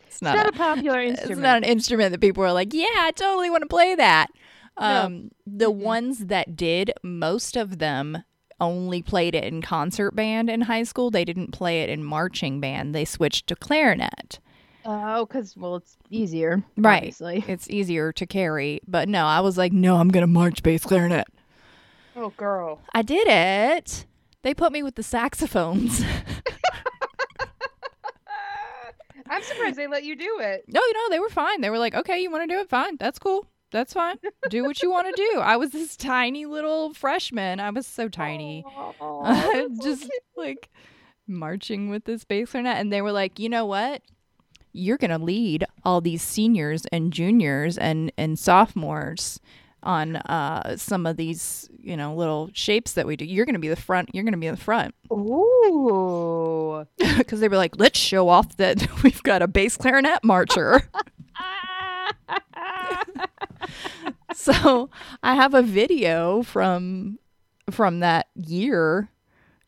It's 0.08 0.22
It's 0.22 0.22
not, 0.22 0.36
not 0.36 0.46
a, 0.48 0.50
a 0.50 0.54
popular 0.54 1.02
instrument. 1.02 1.32
It's 1.32 1.40
not 1.40 1.58
an 1.58 1.64
instrument 1.64 2.12
that 2.12 2.22
people 2.22 2.44
are 2.44 2.54
like, 2.54 2.74
yeah, 2.74 2.86
I 2.98 3.12
totally 3.16 3.50
want 3.50 3.64
to 3.64 3.68
play 3.68 3.96
that. 3.96 4.28
No. 4.80 5.06
Um, 5.06 5.32
the 5.46 5.72
Mm-mm. 5.72 5.76
ones 5.84 6.26
that 6.28 6.56
did, 6.56 6.92
most 7.04 7.56
of 7.58 7.80
them 7.80 8.24
only 8.60 9.02
played 9.02 9.36
it 9.36 9.44
in 9.44 9.62
concert 9.62 10.12
band 10.12 10.50
in 10.50 10.62
high 10.62 10.84
school. 10.84 11.12
They 11.12 11.26
didn't 11.26 11.52
play 11.52 11.82
it 11.82 11.90
in 11.90 12.04
marching 12.04 12.60
band. 12.62 12.96
They 12.96 13.06
switched 13.06 13.48
to 13.48 13.56
clarinet. 13.56 14.40
Uh, 14.86 15.18
oh, 15.18 15.26
because 15.26 15.58
well, 15.58 15.78
it's 15.78 15.98
easier, 16.10 16.64
Right. 16.78 16.98
Obviously. 16.98 17.44
It's 17.48 17.70
easier 17.70 18.12
to 18.14 18.26
carry. 18.26 18.82
But 18.88 19.10
no, 19.10 19.26
I 19.26 19.40
was 19.40 19.58
like, 19.58 19.74
no, 19.74 19.98
I'm 19.98 20.10
gonna 20.10 20.28
march 20.28 20.62
bass 20.64 20.86
clarinet. 20.86 21.28
Oh, 22.16 22.30
girl. 22.38 22.80
I 22.94 23.02
did 23.02 23.28
it. 23.28 24.06
They 24.44 24.54
put 24.54 24.72
me 24.72 24.84
with 24.84 24.96
the 24.96 25.04
saxophones. 25.04 26.04
I'm 29.28 29.42
surprised 29.42 29.76
they 29.76 29.88
let 29.88 30.04
you 30.04 30.16
do 30.16 30.38
it. 30.40 30.66
no, 30.68 30.80
you 30.80 30.94
know, 30.94 31.10
they 31.10 31.20
were 31.20 31.30
fine. 31.30 31.62
They 31.62 31.72
were 31.72 31.80
like, 31.80 31.96
okay, 31.96 32.22
you 32.22 32.30
want 32.30 32.48
to 32.48 32.56
do 32.56 32.60
it? 32.62 32.70
Fine. 32.70 32.98
That's 33.00 33.18
cool. 33.18 33.48
That's 33.72 33.92
fine. 33.92 34.18
Do 34.50 34.64
what 34.64 34.84
you 34.84 34.92
want 34.92 35.14
to 35.14 35.22
do. 35.34 35.40
I 35.40 35.58
was 35.58 35.72
this 35.72 35.98
tiny 35.98 36.46
little 36.46 36.94
freshman. 36.94 37.60
I 37.60 37.72
was 37.72 37.88
so 37.88 38.08
tiny. 38.08 38.64
Just 39.84 40.10
like 40.38 40.70
marching 41.28 41.90
with 41.90 42.06
this 42.06 42.24
bass 42.24 42.52
clarinet 42.52 42.78
and 42.78 42.94
they 42.94 43.02
were 43.02 43.12
like 43.12 43.40
you 43.40 43.50
know 43.50 43.66
what 43.66 44.04
you're 44.76 44.98
gonna 44.98 45.18
lead 45.18 45.64
all 45.84 46.02
these 46.02 46.22
seniors 46.22 46.86
and 46.92 47.14
juniors 47.14 47.78
and 47.78 48.12
and 48.18 48.38
sophomores 48.38 49.40
on 49.84 50.18
uh 50.18 50.76
some 50.76 51.06
of 51.06 51.16
these 51.16 51.70
you 51.80 51.96
know 51.96 52.14
little 52.14 52.50
shapes 52.54 52.94
that 52.94 53.08
we 53.08 53.16
do. 53.16 53.26
You're 53.26 53.46
gonna 53.46 53.60
be 53.60 53.70
the 53.70 53.76
front 53.76 54.10
you're 54.14 54.24
gonna 54.24 54.38
be 54.38 54.48
in 54.48 54.56
the 54.56 54.62
front. 54.62 54.94
Ooh. 55.12 56.86
because 57.18 57.40
they 57.40 57.48
were 57.48 57.58
like 57.58 57.80
let's 57.80 57.98
show 57.98 58.28
off 58.28 58.58
that 58.58 58.86
we've 59.04 59.24
got 59.24 59.42
a 59.42 59.48
bass 59.48 59.78
clarinet 59.78 60.24
marcher. 60.24 60.90
So 64.34 64.90
i 65.24 65.34
have 65.34 65.54
a 65.54 65.62
video 65.64 66.44
from 66.44 67.18
from 67.72 68.02
that 68.02 68.28
year 68.36 69.10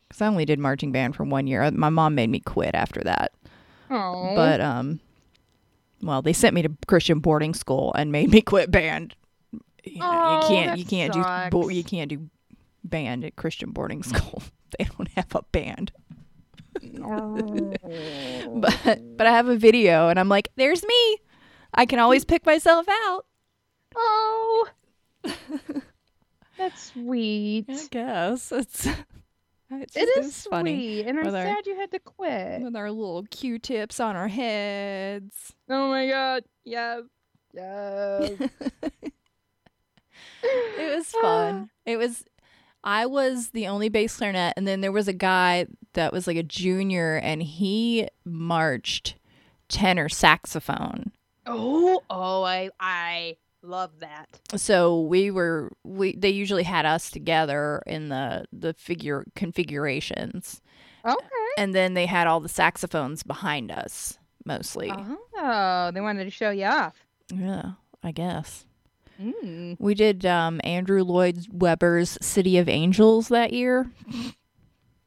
because 0.06 0.20
i 0.22 0.26
only 0.26 0.44
did 0.44 0.58
marching 0.58 0.92
band 0.92 1.16
for 1.16 1.24
one 1.24 1.46
year. 1.46 1.68
My 1.70 1.88
mom 1.88 2.14
made 2.14 2.30
me 2.30 2.38
quit 2.38 2.74
after 2.74 3.00
that 3.02 3.32
Oh. 3.90 4.32
but 4.36 4.60
um 4.60 5.00
well 6.02 6.22
they 6.22 6.32
sent 6.32 6.54
me 6.54 6.62
to 6.62 6.70
christian 6.86 7.18
boarding 7.20 7.54
school 7.54 7.92
and 7.94 8.12
made 8.12 8.30
me 8.30 8.40
quit 8.42 8.70
band. 8.70 9.14
You, 9.84 10.00
know, 10.00 10.06
you 10.06 10.12
Oh, 10.42 10.48
can't 10.48 10.78
you 10.78 10.84
can't 10.84 11.12
do 11.12 11.22
bo- 11.50 11.68
you 11.70 11.82
can't 11.84 12.10
do 12.10 12.28
band 12.84 13.24
at 13.24 13.36
christian 13.36 13.70
boarding 13.70 14.02
school. 14.12 14.42
They 14.78 14.84
don't 14.84 15.08
have 15.16 15.34
a 15.34 15.42
band. 15.50 15.92
But 16.80 17.80
but 19.16 19.26
i 19.26 19.30
have 19.30 19.48
a 19.48 19.56
video 19.56 20.08
and 20.10 20.20
i'm 20.20 20.28
like 20.28 20.48
there's 20.56 20.84
me. 20.84 21.16
I 21.74 21.86
can 21.86 21.98
always 21.98 22.24
pick 22.24 22.46
myself 22.46 22.86
out. 22.88 23.24
Oh. 23.96 24.68
That's 26.56 26.92
sweet. 26.92 27.66
i 27.68 27.78
guess. 27.90 28.52
It's 28.52 28.86
it's, 29.70 29.96
It 29.96 30.08
just- 30.16 30.28
is 30.28 30.46
funny 30.48 30.74
sweet, 30.74 31.06
and 31.06 31.18
I'm 31.18 31.26
with 31.26 31.34
our- 31.34 31.44
sad 31.44 31.66
you 31.66 31.76
had 31.76 31.90
to 31.92 31.98
quit. 31.98 32.62
with 32.62 32.76
our 32.76 32.90
little 32.90 33.24
q-tips 33.30 34.00
on 34.00 34.16
our 34.16 34.28
heads 34.28 35.52
Oh 35.68 35.88
my 35.90 36.06
god. 36.08 36.44
Yes. 36.64 37.02
Yes. 37.54 38.32
it 40.42 40.96
was 40.96 41.06
fun. 41.10 41.70
It 41.86 41.96
was. 41.96 42.24
I 42.84 43.06
was 43.06 43.50
the 43.50 43.66
only 43.66 43.88
bass 43.88 44.16
clarinet, 44.16 44.54
and 44.56 44.66
then 44.68 44.80
there 44.82 44.92
was 44.92 45.08
a 45.08 45.12
guy 45.12 45.66
that 45.94 46.12
was 46.12 46.26
like 46.26 46.36
a 46.36 46.42
junior, 46.42 47.16
and 47.16 47.42
he 47.42 48.08
marched 48.24 49.16
tenor 49.68 50.08
saxophone. 50.08 51.12
oh, 51.46 52.02
oh, 52.10 52.42
I 52.44 52.70
I 52.78 53.36
love 53.62 54.00
that. 54.00 54.28
So 54.56 55.00
we 55.02 55.30
were 55.30 55.70
we. 55.84 56.14
They 56.16 56.30
usually 56.30 56.62
had 56.64 56.86
us 56.86 57.10
together 57.10 57.82
in 57.86 58.08
the 58.08 58.44
the 58.52 58.74
figure 58.74 59.24
configurations, 59.34 60.60
Okay. 61.04 61.24
and 61.58 61.74
then 61.74 61.94
they 61.94 62.06
had 62.06 62.26
all 62.26 62.40
the 62.40 62.48
saxophones 62.48 63.22
behind 63.22 63.70
us 63.70 64.18
mostly. 64.44 64.92
Oh, 65.36 65.90
they 65.92 66.00
wanted 66.00 66.24
to 66.24 66.30
show 66.30 66.50
you 66.50 66.64
off. 66.64 66.94
Yeah, 67.32 67.72
I 68.02 68.12
guess. 68.12 68.64
Mm. 69.20 69.76
We 69.80 69.94
did 69.94 70.24
um, 70.24 70.60
Andrew 70.64 71.02
Lloyd 71.02 71.46
Webber's 71.52 72.16
City 72.22 72.56
of 72.58 72.68
Angels 72.68 73.28
that 73.28 73.52
year. 73.52 73.90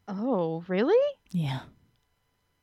Oh, 0.07 0.63
really? 0.67 0.99
Yeah. 1.31 1.61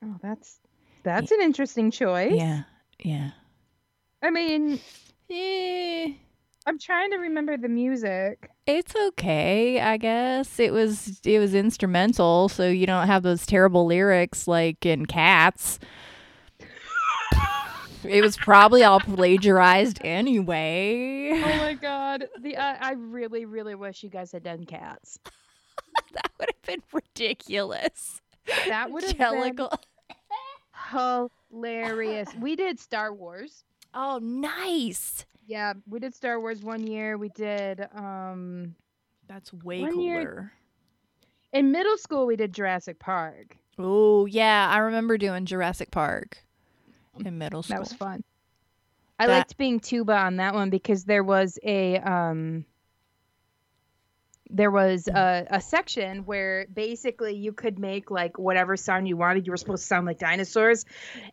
Oh, 0.04 0.16
that's 0.22 0.60
that's 1.02 1.30
an 1.32 1.40
interesting 1.40 1.90
choice. 1.90 2.34
Yeah. 2.34 2.62
Yeah. 3.02 3.30
I 4.22 4.30
mean, 4.30 4.78
Eh, 5.30 6.12
I'm 6.66 6.78
trying 6.78 7.10
to 7.10 7.16
remember 7.18 7.56
the 7.56 7.68
music. 7.68 8.50
it's 8.66 8.94
okay, 8.96 9.80
I 9.80 9.96
guess. 9.96 10.58
It 10.58 10.72
was 10.72 11.20
it 11.24 11.38
was 11.38 11.54
instrumental, 11.54 12.48
so 12.48 12.68
you 12.68 12.86
don't 12.86 13.06
have 13.06 13.22
those 13.22 13.46
terrible 13.46 13.86
lyrics 13.86 14.48
like 14.48 14.84
in 14.86 15.06
Cats. 15.06 15.78
it 18.04 18.22
was 18.22 18.36
probably 18.36 18.84
all 18.84 19.00
plagiarized 19.00 20.00
anyway. 20.04 21.30
Oh 21.34 21.56
my 21.58 21.74
god. 21.80 22.24
The 22.40 22.56
uh, 22.56 22.76
I 22.80 22.92
really 22.92 23.44
really 23.44 23.74
wish 23.74 24.02
you 24.02 24.08
guys 24.10 24.32
had 24.32 24.42
done 24.42 24.64
cats. 24.64 25.18
that 26.14 26.30
would 26.38 26.48
have 26.48 26.62
been 26.62 26.82
ridiculous. 26.92 28.20
That 28.66 28.90
would 28.90 29.04
have 29.04 29.18
been 29.18 29.68
hilarious. 31.50 32.28
We 32.40 32.56
did 32.56 32.80
Star 32.80 33.12
Wars. 33.12 33.64
Oh, 33.94 34.18
nice. 34.22 35.24
Yeah, 35.46 35.74
we 35.88 35.98
did 35.98 36.14
Star 36.14 36.38
Wars 36.40 36.62
one 36.62 36.86
year. 36.86 37.16
We 37.16 37.30
did 37.30 37.86
um 37.94 38.74
That's 39.28 39.52
way 39.52 39.80
One 39.82 40.00
year- 40.00 40.24
cooler. 40.24 40.52
in 41.52 41.72
middle 41.72 41.96
school 41.96 42.26
we 42.26 42.36
did 42.36 42.52
Jurassic 42.52 42.98
Park. 42.98 43.56
Oh, 43.78 44.26
yeah, 44.26 44.68
I 44.70 44.78
remember 44.78 45.16
doing 45.18 45.46
Jurassic 45.46 45.90
Park 45.90 46.38
in 47.24 47.38
middle 47.38 47.62
school. 47.62 47.76
That 47.76 47.80
was 47.80 47.92
fun. 47.92 48.24
I 49.18 49.26
That- 49.26 49.36
liked 49.38 49.56
being 49.56 49.80
tuba 49.80 50.16
on 50.16 50.36
that 50.36 50.54
one 50.54 50.70
because 50.70 51.04
there 51.04 51.24
was 51.24 51.58
a 51.62 51.96
um 51.98 52.64
there 54.50 54.70
was 54.70 55.08
a, 55.08 55.46
a 55.50 55.60
section 55.60 56.24
where 56.24 56.66
basically 56.72 57.34
you 57.36 57.52
could 57.52 57.78
make 57.78 58.10
like 58.10 58.38
whatever 58.38 58.76
sound 58.76 59.08
you 59.08 59.16
wanted. 59.16 59.46
You 59.46 59.52
were 59.52 59.56
supposed 59.56 59.82
to 59.82 59.86
sound 59.86 60.06
like 60.06 60.18
dinosaurs, 60.18 60.84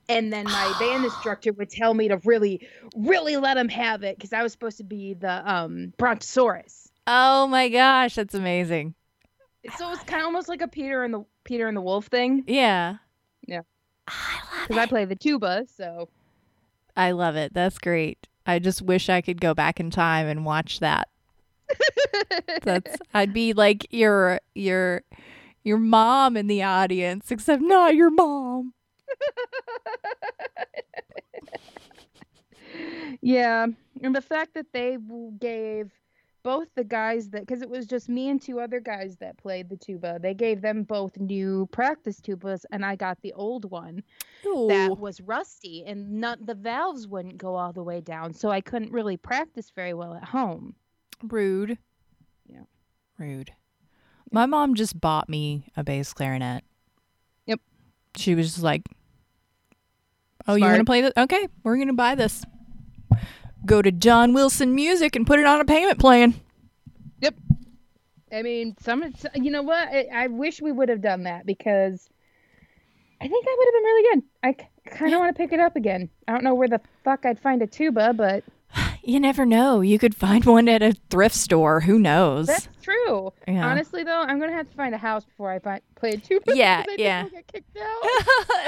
and 0.09 0.31
then 0.33 0.45
my 0.45 0.75
band 0.79 1.05
instructor 1.05 1.53
would 1.53 1.69
tell 1.69 1.93
me 1.93 2.07
to 2.09 2.17
really, 2.25 2.67
really 2.95 3.37
let 3.37 3.57
him 3.57 3.69
have 3.69 4.03
it 4.03 4.17
because 4.17 4.33
I 4.33 4.43
was 4.43 4.51
supposed 4.51 4.77
to 4.77 4.83
be 4.83 5.13
the 5.13 5.49
um 5.51 5.93
Brontosaurus. 5.97 6.89
Oh 7.07 7.47
my 7.47 7.69
gosh, 7.69 8.15
that's 8.15 8.33
amazing. 8.35 8.95
So 9.77 9.91
it's 9.91 10.03
kind 10.03 10.21
of 10.21 10.25
almost 10.27 10.47
like 10.47 10.61
a 10.61 10.67
Peter 10.67 11.03
and 11.03 11.13
the 11.13 11.25
Peter 11.43 11.67
and 11.67 11.75
the 11.75 11.81
Wolf 11.81 12.07
thing 12.07 12.43
Yeah. 12.47 12.97
Yeah. 13.47 13.61
I 14.07 14.39
love 14.59 14.67
because 14.67 14.77
I 14.79 14.83
it. 14.83 14.89
play 14.89 15.05
the 15.05 15.15
tuba. 15.15 15.65
So 15.75 16.09
I 16.95 17.11
love 17.11 17.35
it. 17.35 17.53
That's 17.53 17.77
great. 17.77 18.27
I 18.45 18.59
just 18.59 18.81
wish 18.81 19.09
I 19.09 19.21
could 19.21 19.41
go 19.41 19.53
back 19.53 19.79
in 19.79 19.89
time 19.89 20.27
and 20.27 20.45
watch 20.45 20.79
that. 20.79 21.09
That's 22.63 22.97
I'd 23.13 23.33
be 23.33 23.53
like 23.53 23.87
your 23.91 24.39
your 24.53 25.03
your 25.63 25.77
mom 25.77 26.37
in 26.37 26.47
the 26.47 26.63
audience, 26.63 27.31
except 27.31 27.61
not 27.61 27.95
your 27.95 28.09
mom. 28.09 28.73
Yeah, 33.21 33.67
and 34.03 34.15
the 34.15 34.21
fact 34.21 34.53
that 34.55 34.67
they 34.73 34.97
gave 35.39 35.91
both 36.43 36.67
the 36.75 36.83
guys 36.83 37.29
that 37.31 37.41
because 37.41 37.63
it 37.63 37.69
was 37.69 37.87
just 37.87 38.07
me 38.07 38.29
and 38.29 38.39
two 38.39 38.59
other 38.59 38.79
guys 38.79 39.17
that 39.17 39.35
played 39.37 39.67
the 39.67 39.77
tuba. 39.77 40.19
They 40.21 40.35
gave 40.35 40.61
them 40.61 40.83
both 40.83 41.17
new 41.17 41.67
practice 41.71 42.21
tubas, 42.21 42.65
and 42.71 42.85
I 42.85 42.95
got 42.95 43.19
the 43.21 43.33
old 43.33 43.71
one 43.71 44.03
that 44.43 44.97
was 44.99 45.19
rusty, 45.21 45.83
and 45.87 46.21
not 46.21 46.45
the 46.45 46.53
valves 46.53 47.07
wouldn't 47.07 47.37
go 47.37 47.55
all 47.55 47.73
the 47.73 47.81
way 47.81 47.99
down, 47.99 48.33
so 48.33 48.51
I 48.51 48.61
couldn't 48.61 48.91
really 48.91 49.17
practice 49.17 49.71
very 49.75 49.95
well 49.95 50.13
at 50.13 50.23
home. 50.23 50.75
Rude. 51.23 51.77
Yeah. 52.47 52.63
Rude. 53.17 53.51
My 54.31 54.45
mom 54.45 54.75
just 54.75 54.99
bought 54.99 55.29
me 55.29 55.71
a 55.77 55.83
bass 55.83 56.13
clarinet. 56.13 56.63
Yep. 57.45 57.59
She 58.15 58.35
was 58.35 58.47
just 58.47 58.63
like, 58.63 58.83
"Oh, 60.47 60.55
you're 60.55 60.71
gonna 60.71 60.85
play 60.85 61.01
this? 61.01 61.13
Okay, 61.15 61.47
we're 61.63 61.77
gonna 61.77 61.93
buy 61.93 62.15
this. 62.15 62.43
Go 63.65 63.81
to 63.81 63.91
John 63.91 64.33
Wilson 64.33 64.75
Music 64.75 65.15
and 65.15 65.25
put 65.25 65.39
it 65.39 65.45
on 65.45 65.61
a 65.61 65.65
payment 65.65 65.99
plan." 65.99 66.35
Yep. 67.21 67.35
I 68.31 68.41
mean, 68.41 68.75
some 68.81 69.03
you 69.35 69.51
know 69.51 69.61
what? 69.61 69.87
I, 69.87 70.07
I 70.13 70.27
wish 70.27 70.61
we 70.61 70.71
would 70.71 70.89
have 70.89 71.01
done 71.01 71.23
that 71.23 71.45
because 71.45 72.09
I 73.21 73.27
think 73.27 73.45
that 73.45 73.55
would 73.57 73.67
have 73.67 73.73
been 73.73 73.83
really 73.83 74.15
good. 74.15 74.23
I 74.43 74.89
kind 74.89 75.13
of 75.13 75.19
want 75.19 75.35
to 75.35 75.41
pick 75.41 75.53
it 75.53 75.59
up 75.59 75.75
again. 75.75 76.09
I 76.27 76.33
don't 76.33 76.43
know 76.43 76.55
where 76.55 76.67
the 76.67 76.81
fuck 77.03 77.25
I'd 77.25 77.39
find 77.39 77.61
a 77.61 77.67
tuba, 77.67 78.13
but 78.13 78.43
You 79.07 79.19
never 79.19 79.45
know. 79.45 79.81
You 79.81 79.99
could 79.99 80.15
find 80.15 80.43
one 80.45 80.67
at 80.67 80.81
a 80.81 80.93
thrift 81.09 81.35
store. 81.35 81.81
Who 81.81 81.99
knows? 81.99 82.47
That's 82.47 82.67
true. 82.81 83.31
Yeah. 83.47 83.67
Honestly, 83.67 84.03
though, 84.03 84.21
I'm 84.21 84.39
gonna 84.39 84.53
have 84.53 84.69
to 84.69 84.75
find 84.75 84.95
a 84.95 84.97
house 84.97 85.23
before 85.25 85.51
I 85.51 85.59
find, 85.59 85.81
play 85.95 86.11
a 86.11 86.17
tuba. 86.17 86.55
Yeah, 86.55 86.83
yeah. 86.97 87.29
get 87.29 87.47
kicked 87.47 87.77
out. 87.77 87.85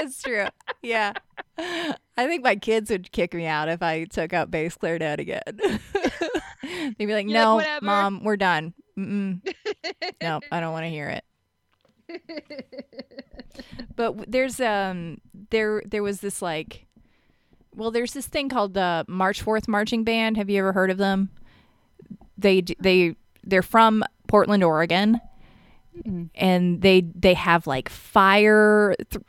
it's 0.00 0.22
true. 0.22 0.46
Yeah. 0.82 1.12
I 1.58 2.26
think 2.26 2.44
my 2.44 2.54
kids 2.54 2.90
would 2.90 3.10
kick 3.10 3.34
me 3.34 3.46
out 3.46 3.68
if 3.68 3.82
I 3.82 4.04
took 4.04 4.32
out 4.32 4.50
bass 4.50 4.76
clarinet 4.76 5.18
again. 5.18 5.42
They'd 6.62 6.98
be 6.98 7.06
like, 7.06 7.26
You're 7.26 7.34
"No, 7.34 7.56
"Whatever." 7.56 7.84
mom, 7.84 8.22
we're 8.22 8.36
done. 8.36 8.74
No, 8.96 9.40
I 10.22 10.60
don't 10.60 10.72
want 10.72 10.84
to 10.84 10.90
hear 10.90 11.08
it." 11.08 11.24
But 13.96 14.30
there's 14.30 14.60
um 14.60 15.18
there 15.50 15.82
there 15.84 16.02
was 16.02 16.20
this 16.20 16.40
like, 16.40 16.86
well, 17.74 17.90
there's 17.90 18.12
this 18.12 18.26
thing 18.26 18.48
called 18.48 18.74
the 18.74 19.04
March 19.08 19.42
Fourth 19.42 19.68
Marching 19.68 20.04
Band. 20.04 20.36
Have 20.36 20.50
you 20.50 20.58
ever 20.60 20.72
heard 20.72 20.90
of 20.90 20.98
them? 20.98 21.30
They 22.36 22.62
they 22.80 23.16
they're 23.44 23.62
from 23.62 24.04
Portland, 24.28 24.62
Oregon, 24.64 25.20
Mm-mm. 25.96 26.28
and 26.34 26.80
they 26.82 27.00
they 27.14 27.34
have 27.34 27.66
like 27.66 27.88
fire 27.88 28.94
th- 29.10 29.24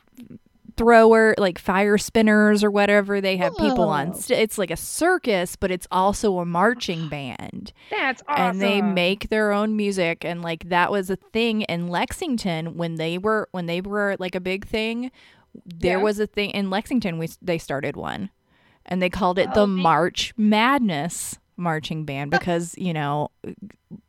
thrower, 0.76 1.34
like 1.36 1.58
fire 1.58 1.98
spinners 1.98 2.64
or 2.64 2.70
whatever. 2.70 3.20
They 3.20 3.36
have 3.36 3.54
people 3.56 3.88
on. 3.88 4.10
Oh. 4.10 4.18
St- 4.18 4.40
it's 4.40 4.56
like 4.58 4.70
a 4.70 4.76
circus, 4.76 5.56
but 5.56 5.70
it's 5.70 5.86
also 5.90 6.38
a 6.38 6.46
marching 6.46 7.08
band. 7.08 7.72
That's 7.90 8.22
awesome. 8.28 8.44
and 8.44 8.62
they 8.62 8.80
make 8.80 9.28
their 9.28 9.52
own 9.52 9.76
music 9.76 10.24
and 10.24 10.40
like 10.42 10.68
that 10.68 10.90
was 10.90 11.10
a 11.10 11.16
thing 11.16 11.62
in 11.62 11.88
Lexington 11.88 12.76
when 12.76 12.94
they 12.94 13.18
were 13.18 13.48
when 13.52 13.66
they 13.66 13.80
were 13.80 14.16
like 14.18 14.34
a 14.34 14.40
big 14.40 14.66
thing 14.66 15.10
there 15.64 15.98
Yeah. 15.98 16.02
was 16.04 16.18
a 16.20 16.26
thing 16.26 16.50
in 16.50 16.70
Lexington 16.70 17.18
we 17.18 17.28
they 17.42 17.58
started 17.58 17.96
one 17.96 18.30
and 18.86 19.00
they 19.02 19.10
called 19.10 19.38
it 19.38 19.48
Oh, 19.52 19.54
the 19.54 19.66
neat. 19.66 19.82
March 19.82 20.32
Madness 20.36 21.38
marching 21.56 22.04
band 22.04 22.30
because 22.30 22.74
you 22.78 22.92
know 22.92 23.30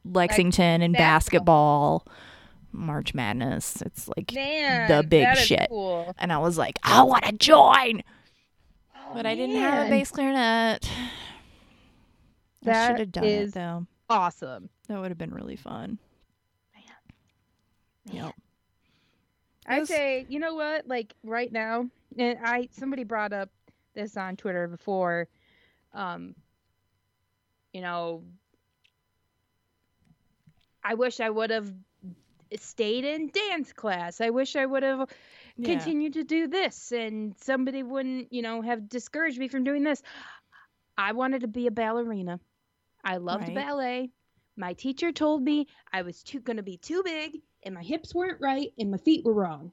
Lexington 0.05 0.81
and 0.81 0.93
basketball. 0.93 2.05
March 2.73 3.13
Madness 3.13 3.81
it's 3.81 4.07
like 4.15 4.31
Man, 4.33 4.87
the 4.87 5.03
big 5.05 5.35
shit. 5.35 5.67
Cool. 5.69 6.15
and 6.17 6.31
I 6.31 6.37
was 6.37 6.57
like 6.57 6.79
I 6.83 7.03
want 7.03 7.25
to 7.25 7.33
join 7.33 8.01
Oh, 8.95 9.13
but 9.13 9.25
I 9.25 9.35
didn't 9.35 9.57
have 9.57 9.87
a 9.87 9.89
bass 9.89 10.09
clarinet 10.11 10.87
I 10.89 11.09
That 12.63 12.87
should 12.87 12.99
have 12.99 13.11
done 13.11 13.23
is- 13.25 13.49
it 13.49 13.53
though 13.55 13.87
Awesome. 14.09 14.69
that 14.87 14.99
would 15.01 15.09
have 15.11 15.17
been 15.17 15.33
really 15.33 15.57
fun 15.57 15.97
Man. 18.05 18.15
yep 18.25 18.35
I'd 19.65 19.87
say, 19.87 20.25
you 20.27 20.39
know 20.39 20.55
what? 20.55 20.87
Like 20.87 21.13
right 21.23 21.51
now, 21.51 21.89
and 22.17 22.39
I 22.43 22.69
somebody 22.71 23.03
brought 23.03 23.33
up 23.33 23.49
this 23.95 24.17
on 24.17 24.35
Twitter 24.35 24.67
before. 24.67 25.27
Um, 25.93 26.35
you 27.73 27.81
know, 27.81 28.23
I 30.83 30.93
wish 30.95 31.19
I 31.19 31.29
would 31.29 31.49
have 31.51 31.71
stayed 32.57 33.05
in 33.05 33.29
dance 33.29 33.73
class. 33.73 34.21
I 34.21 34.29
wish 34.29 34.55
I 34.55 34.65
would 34.65 34.83
have 34.83 35.09
Yeah. 35.57 35.65
continued 35.65 36.13
to 36.13 36.23
do 36.23 36.47
this, 36.47 36.91
and 36.91 37.35
somebody 37.39 37.83
wouldn't, 37.83 38.31
you 38.33 38.41
know, 38.41 38.61
have 38.61 38.89
discouraged 38.89 39.39
me 39.39 39.47
from 39.47 39.63
doing 39.63 39.83
this. 39.83 40.01
I 40.97 41.13
wanted 41.13 41.41
to 41.41 41.47
be 41.47 41.67
a 41.67 41.71
ballerina. 41.71 42.39
I 43.03 43.17
loved 43.17 43.45
Right. 43.45 43.53
ballet. 43.53 44.11
My 44.57 44.73
teacher 44.73 45.11
told 45.11 45.41
me 45.43 45.67
I 45.91 46.01
was 46.03 46.23
too 46.23 46.39
going 46.39 46.57
to 46.57 46.63
be 46.63 46.77
too 46.77 47.03
big, 47.03 47.41
and 47.63 47.75
my 47.75 47.83
hips 47.83 48.13
weren't 48.13 48.41
right, 48.41 48.71
and 48.77 48.91
my 48.91 48.97
feet 48.97 49.25
were 49.25 49.33
wrong. 49.33 49.71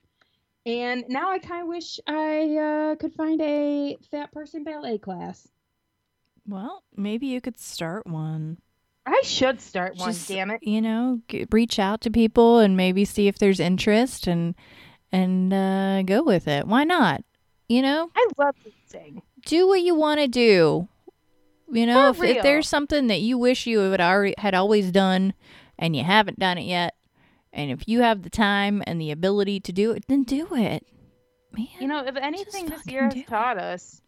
And 0.67 1.05
now 1.09 1.31
I 1.31 1.39
kind 1.39 1.63
of 1.63 1.69
wish 1.69 1.99
I 2.07 2.57
uh, 2.57 2.97
could 2.97 3.15
find 3.15 3.41
a 3.41 3.97
fat 4.11 4.33
person 4.33 4.65
ballet 4.65 4.99
class. 4.99 5.49
Well, 6.47 6.83
maybe 6.97 7.27
you 7.27 7.41
could 7.41 7.59
start 7.59 8.07
one. 8.07 8.59
I 9.07 9.23
should 9.25 9.61
start 9.61 9.97
one. 9.97 10.13
Just, 10.13 10.29
damn 10.29 10.51
it! 10.51 10.63
You 10.63 10.83
know, 10.83 11.21
g 11.29 11.47
reach 11.51 11.79
out 11.79 12.03
to 12.03 12.11
people 12.11 12.59
and 12.59 12.77
maybe 12.77 13.05
see 13.05 13.29
if 13.29 13.39
there's 13.39 13.61
interest 13.61 14.27
and 14.27 14.55
and 15.11 15.53
uh, 15.53 16.03
go 16.03 16.23
with 16.23 16.47
it. 16.47 16.67
Why 16.67 16.85
not? 16.85 17.25
You 17.69 17.83
know, 17.83 18.11
I 18.15 18.29
love 18.37 18.55
to 18.65 18.73
sing. 18.87 19.23
do 19.47 19.67
what 19.69 19.81
you 19.81 19.95
want 19.95 20.21
to 20.21 20.29
do. 20.29 20.89
You 21.71 21.87
know, 21.87 22.11
if, 22.11 22.23
if 22.23 22.43
there's 22.43 22.69
something 22.69 23.09
that 23.09 23.21
you 23.21 23.37
wish 23.37 23.67
you 23.67 23.79
had 23.79 24.01
already 24.01 24.35
had 24.39 24.55
always 24.55 24.91
done 24.91 25.35
and 25.79 25.95
you 25.95 26.03
haven't 26.03 26.39
done 26.39 26.57
it 26.57 26.65
yet, 26.65 26.95
and 27.53 27.71
if 27.71 27.87
you 27.89 28.01
have 28.03 28.23
the 28.23 28.31
time 28.31 28.83
and 28.87 29.01
the 29.01 29.11
ability 29.11 29.61
to 29.61 29.73
do 29.73 29.91
it, 29.93 30.05
then 30.09 30.23
do 30.25 30.47
it. 30.55 30.87
Man, 31.53 31.67
You 31.81 31.89
know, 31.89 32.05
if 32.05 32.17
anything 32.17 32.67
this 32.67 32.87
year 32.87 33.05
has 33.05 33.15
it. 33.17 33.27
taught 33.27 33.59
us, 33.59 34.01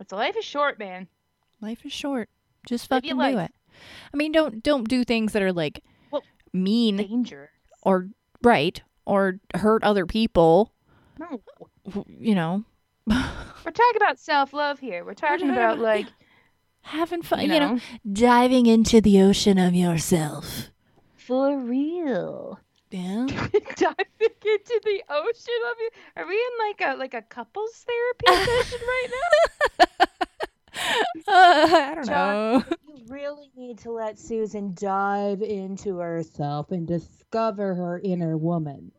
it's 0.00 0.12
life 0.12 0.36
is 0.36 0.44
short, 0.44 0.78
man. 0.78 1.08
life 1.60 1.84
is 1.86 1.92
short. 1.92 2.28
Just 2.68 2.90
Live 2.90 3.02
fucking 3.02 3.16
do 3.16 3.18
life. 3.36 3.48
it. 3.50 3.54
I 4.12 4.16
mean, 4.16 4.32
don't 4.32 4.62
don't 4.62 4.88
do 4.88 5.04
things 5.04 5.32
that 5.32 5.42
are 5.42 5.52
like 5.52 5.82
Well, 6.10 6.22
mean 6.52 6.96
Danger. 6.96 7.50
or 7.82 8.08
right 8.42 8.82
or 9.04 9.38
hurt 9.54 9.84
other 9.84 10.06
people 10.06 10.72
No, 11.18 11.40
you 12.08 12.34
know 12.34 12.64
we're 13.06 13.70
talking 13.70 13.96
about 13.96 14.18
self 14.18 14.52
love 14.52 14.80
here. 14.80 15.04
We're 15.04 15.14
talking 15.14 15.46
talking 15.46 15.50
about 15.50 15.74
about- 15.74 15.84
like 15.84 16.06
having 16.80 17.22
fun 17.22 17.40
you 17.46 17.52
you 17.54 17.60
know, 17.60 17.74
know 17.74 17.80
diving 18.12 18.66
into 18.66 19.00
the 19.00 19.20
ocean 19.22 19.58
of 19.58 19.74
yourself 19.74 20.70
for 21.26 21.58
real. 21.58 22.58
yeah 22.90 23.26
diving 23.26 24.06
into 24.20 24.80
the 24.84 25.02
ocean 25.10 25.60
of 25.70 25.76
you. 25.80 25.90
Are 26.16 26.26
we 26.26 26.34
in 26.34 26.66
like 26.68 26.80
a 26.80 26.96
like 26.98 27.14
a 27.14 27.22
couples 27.22 27.84
therapy 27.86 28.44
session 28.46 28.78
right 28.86 29.06
now? 29.10 29.96
uh, 31.28 31.32
i 31.32 31.94
don't 31.94 32.06
John- 32.06 32.34
know 32.34 32.64
You 32.86 33.04
really 33.08 33.50
need 33.56 33.78
to 33.80 33.90
let 33.92 34.18
Susan 34.18 34.74
dive 34.74 35.42
into 35.42 35.98
herself 35.98 36.70
and 36.70 36.86
discover 36.86 37.74
her 37.74 38.00
inner 38.04 38.36
woman. 38.36 38.92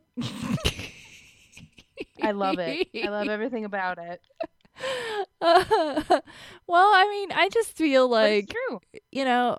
I 2.22 2.32
love 2.32 2.58
it. 2.58 2.88
I 3.02 3.08
love 3.08 3.28
everything 3.28 3.64
about 3.64 3.98
it. 3.98 4.20
Uh, 5.40 6.02
well 6.68 6.90
i 6.94 7.08
mean 7.10 7.32
i 7.32 7.48
just 7.48 7.76
feel 7.76 8.08
like 8.08 8.48
true. 8.48 8.80
you 9.10 9.24
know 9.24 9.56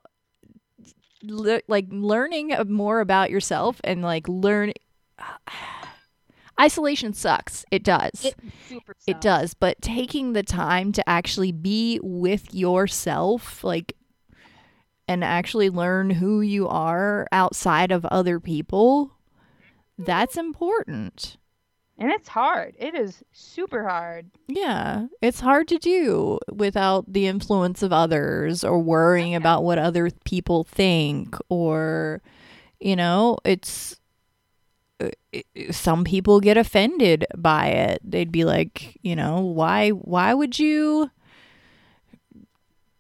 le- 1.23 1.61
like 1.67 1.87
learning 1.89 2.53
more 2.67 2.99
about 2.99 3.29
yourself 3.29 3.79
and 3.83 4.01
like 4.01 4.27
learn 4.27 4.73
isolation 6.59 7.13
sucks. 7.13 7.65
It 7.71 7.83
does. 7.83 8.25
It 8.25 8.35
super 8.67 8.95
It 9.07 9.21
does, 9.21 9.53
but 9.53 9.81
taking 9.81 10.33
the 10.33 10.43
time 10.43 10.91
to 10.93 11.09
actually 11.09 11.51
be 11.51 11.99
with 12.03 12.53
yourself, 12.53 13.63
like, 13.63 13.95
and 15.07 15.23
actually 15.23 15.69
learn 15.69 16.09
who 16.11 16.41
you 16.41 16.67
are 16.67 17.27
outside 17.31 17.91
of 17.91 18.05
other 18.05 18.39
people, 18.39 19.07
mm-hmm. 19.07 20.03
that's 20.03 20.37
important. 20.37 21.37
And 21.99 22.11
it's 22.11 22.29
hard. 22.29 22.75
It 22.79 22.95
is 22.95 23.21
super 23.33 23.87
hard. 23.87 24.31
Yeah, 24.47 25.07
it's 25.21 25.41
hard 25.41 25.67
to 25.67 25.77
do 25.77 26.39
without 26.51 27.11
the 27.11 27.27
influence 27.27 27.83
of 27.83 27.91
others 27.91 28.63
or 28.63 28.79
worrying 28.79 29.35
about 29.35 29.63
what 29.65 29.77
other 29.77 30.09
people 30.23 30.63
think 30.63 31.35
or, 31.49 32.21
you 32.79 32.95
know, 32.95 33.37
it's. 33.43 33.99
uh, 35.01 35.09
it- 35.33 35.75
Some 35.75 36.03
people 36.05 36.39
get 36.39 36.55
offended 36.57 37.25
by 37.37 37.67
it. 37.67 37.99
They'd 38.03 38.31
be 38.31 38.45
like, 38.45 38.97
you 39.01 39.15
know, 39.15 39.41
why? 39.41 39.89
Why 39.89 40.33
would 40.33 40.57
you? 40.57 41.11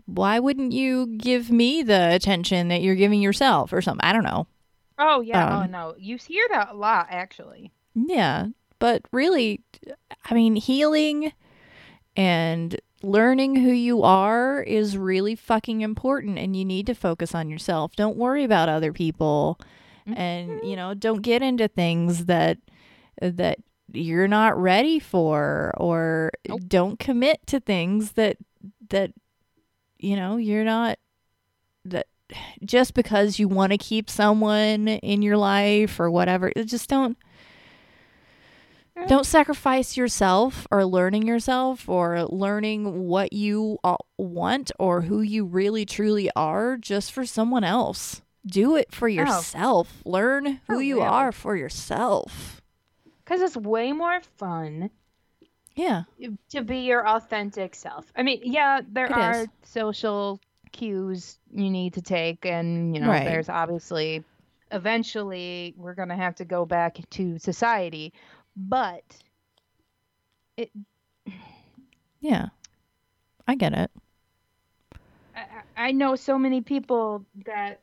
Why 0.05 0.39
wouldn't 0.39 0.71
you 0.71 1.05
give 1.17 1.51
me 1.51 1.83
the 1.83 2.13
attention 2.13 2.67
that 2.69 2.81
you're 2.81 2.95
giving 2.95 3.21
yourself 3.21 3.71
or 3.71 3.81
something? 3.81 4.03
I 4.03 4.11
don't 4.11 4.23
know. 4.23 4.47
Oh 4.97 5.21
yeah. 5.21 5.59
oh 5.59 5.63
Um, 5.63 5.71
no. 5.71 5.95
You 5.97 6.17
hear 6.17 6.47
that 6.51 6.69
a 6.71 6.75
lot 6.75 7.07
actually. 7.09 7.71
Yeah, 7.95 8.47
but 8.79 9.03
really, 9.11 9.61
I 10.25 10.33
mean, 10.33 10.55
healing 10.55 11.33
and 12.15 12.79
learning 13.03 13.55
who 13.55 13.71
you 13.71 14.03
are 14.03 14.61
is 14.61 14.97
really 14.97 15.35
fucking 15.35 15.81
important, 15.81 16.37
and 16.37 16.55
you 16.55 16.65
need 16.65 16.87
to 16.87 16.95
focus 16.95 17.35
on 17.35 17.49
yourself. 17.49 17.95
Don't 17.95 18.17
worry 18.17 18.43
about 18.43 18.69
other 18.69 18.93
people, 18.93 19.59
and 20.05 20.49
mm-hmm. 20.49 20.65
you 20.65 20.75
know, 20.75 20.93
don't 20.93 21.21
get 21.21 21.41
into 21.41 21.67
things 21.67 22.25
that 22.25 22.57
that 23.21 23.59
you're 23.91 24.27
not 24.27 24.57
ready 24.57 24.99
for, 24.99 25.73
or 25.77 26.31
Nope. 26.47 26.61
don't 26.67 26.99
commit 26.99 27.45
to 27.47 27.59
things 27.59 28.13
that 28.13 28.37
that 28.89 29.11
you 29.97 30.15
know 30.15 30.37
you're 30.37 30.63
not 30.63 30.97
that 31.85 32.07
just 32.63 32.93
because 32.93 33.39
you 33.39 33.47
want 33.47 33.71
to 33.71 33.77
keep 33.77 34.09
someone 34.09 34.87
in 34.87 35.21
your 35.21 35.37
life 35.37 35.99
or 35.99 36.11
whatever 36.11 36.51
just 36.65 36.89
don't 36.89 37.17
don't 39.07 39.25
sacrifice 39.25 39.95
yourself 39.97 40.67
or 40.71 40.85
learning 40.85 41.25
yourself 41.27 41.87
or 41.89 42.23
learning 42.25 43.07
what 43.07 43.33
you 43.33 43.77
uh, 43.83 43.97
want 44.17 44.71
or 44.79 45.01
who 45.01 45.21
you 45.21 45.45
really 45.45 45.85
truly 45.85 46.29
are 46.35 46.77
just 46.77 47.11
for 47.11 47.25
someone 47.25 47.63
else. 47.63 48.21
Do 48.45 48.75
it 48.75 48.91
for 48.93 49.07
yourself. 49.07 50.01
Learn 50.05 50.45
who 50.67 50.75
For 50.77 50.81
you 50.81 50.97
real. 51.01 51.05
are 51.07 51.31
for 51.31 51.55
yourself. 51.55 52.61
Because 53.23 53.41
it's 53.41 53.57
way 53.57 53.91
more 53.91 54.19
fun 54.37 54.89
Yeah. 55.75 56.03
to 56.49 56.61
be 56.63 56.79
your 56.79 57.07
authentic 57.07 57.75
self. 57.75 58.11
I 58.15 58.23
mean, 58.23 58.39
yeah, 58.43 58.81
there 58.87 59.05
It 59.05 59.11
are 59.11 59.41
is. 59.41 59.47
social 59.63 60.39
cues 60.71 61.37
you 61.51 61.69
need 61.69 61.93
to 61.95 62.01
take, 62.01 62.45
and 62.45 62.95
you 62.95 63.01
know, 63.01 63.09
Right. 63.09 63.25
there's 63.25 63.49
obviously 63.49 64.23
eventually 64.71 65.73
we're 65.77 65.93
gonna 65.95 66.15
have 66.15 66.35
to 66.35 66.45
go 66.45 66.65
back 66.65 66.97
to 67.11 67.37
society, 67.39 68.13
but 68.59 69.03
it. 70.57 70.69
Yeah. 72.19 72.47
I 73.47 73.55
get 73.55 73.73
it. 73.73 73.89
I, 75.35 75.39
I 75.39 75.87
I 75.87 75.91
know 75.91 76.15
so 76.15 76.37
many 76.37 76.61
people 76.61 77.25
that 77.45 77.79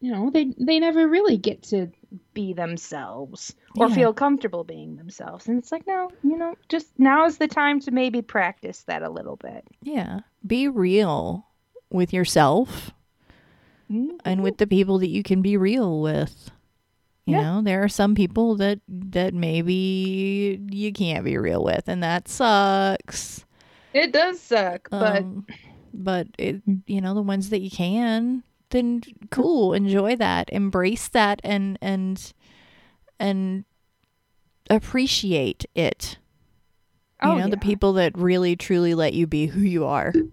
you 0.00 0.12
know 0.12 0.30
they 0.30 0.54
they 0.58 0.78
never 0.78 1.08
really 1.08 1.36
get 1.36 1.62
to 1.64 1.90
be 2.32 2.52
themselves 2.52 3.54
or 3.76 3.88
Yeah. 3.88 3.94
feel 3.94 4.12
comfortable 4.14 4.62
being 4.62 4.96
themselves 4.96 5.48
and 5.48 5.58
it's 5.58 5.72
like 5.72 5.86
no 5.86 6.10
you 6.22 6.36
know 6.36 6.54
just 6.68 6.86
now 6.98 7.24
is 7.26 7.38
the 7.38 7.48
time 7.48 7.80
to 7.80 7.90
maybe 7.90 8.22
practice 8.22 8.82
that 8.84 9.02
a 9.02 9.10
little 9.10 9.36
bit 9.36 9.66
Yeah. 9.82 10.20
Be 10.46 10.68
real 10.68 11.46
with 11.90 12.12
yourself 12.12 12.92
Mm-hmm. 13.90 14.16
and 14.24 14.42
with 14.42 14.56
the 14.56 14.66
people 14.66 14.98
that 15.00 15.10
you 15.10 15.22
can 15.22 15.42
be 15.42 15.56
real 15.58 16.00
with. 16.00 16.50
You 17.26 17.36
Yeah. 17.36 17.42
know, 17.42 17.62
there 17.62 17.82
are 17.82 17.88
some 17.88 18.14
people 18.14 18.54
that 18.56 18.80
that 18.86 19.32
maybe 19.32 20.60
you 20.70 20.92
can't 20.92 21.24
be 21.24 21.38
real 21.38 21.64
with, 21.64 21.88
and 21.88 22.02
that 22.02 22.28
sucks. 22.28 23.44
It 23.94 24.12
does 24.12 24.40
suck, 24.40 24.88
but 24.90 25.22
Um, 25.22 25.46
but 25.94 26.26
it, 26.38 26.60
you 26.86 27.00
know, 27.00 27.14
the 27.14 27.22
ones 27.22 27.48
that 27.50 27.60
you 27.60 27.70
can, 27.70 28.42
then 28.70 29.00
cool, 29.30 29.72
enjoy 29.72 30.16
that, 30.16 30.50
embrace 30.52 31.08
that, 31.08 31.40
and 31.44 31.78
and 31.80 32.32
and 33.18 33.64
appreciate 34.68 35.64
it. 35.74 36.18
You 37.22 37.30
oh, 37.30 37.38
know, 37.38 37.48
the 37.48 37.56
people 37.56 37.94
that 37.94 38.18
really 38.18 38.54
truly 38.56 38.94
let 38.94 39.14
you 39.14 39.26
be 39.26 39.46
who 39.46 39.60
you 39.60 39.86
are, 39.86 40.12
Because 40.12 40.28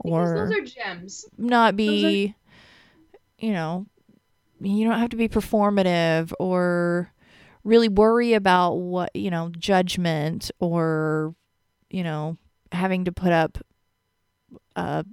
or 0.00 0.50
those 0.50 0.58
are 0.58 0.64
gems. 0.64 1.24
not 1.38 1.74
those 1.76 2.04
are- 2.04 2.10
be, 2.10 2.34
you 3.38 3.52
know, 3.52 3.86
you 4.60 4.86
don't 4.86 4.98
have 4.98 5.10
to 5.10 5.16
be 5.16 5.28
performative 5.28 6.32
or 6.38 7.12
really 7.64 7.88
worry 7.88 8.34
about 8.34 8.74
what 8.74 9.10
you 9.14 9.30
know 9.30 9.50
judgment 9.58 10.50
or 10.58 11.34
you 11.90 12.02
know 12.02 12.36
having 12.72 13.04
to 13.04 13.12
put 13.12 13.32
up 13.32 13.58
a 14.76 15.04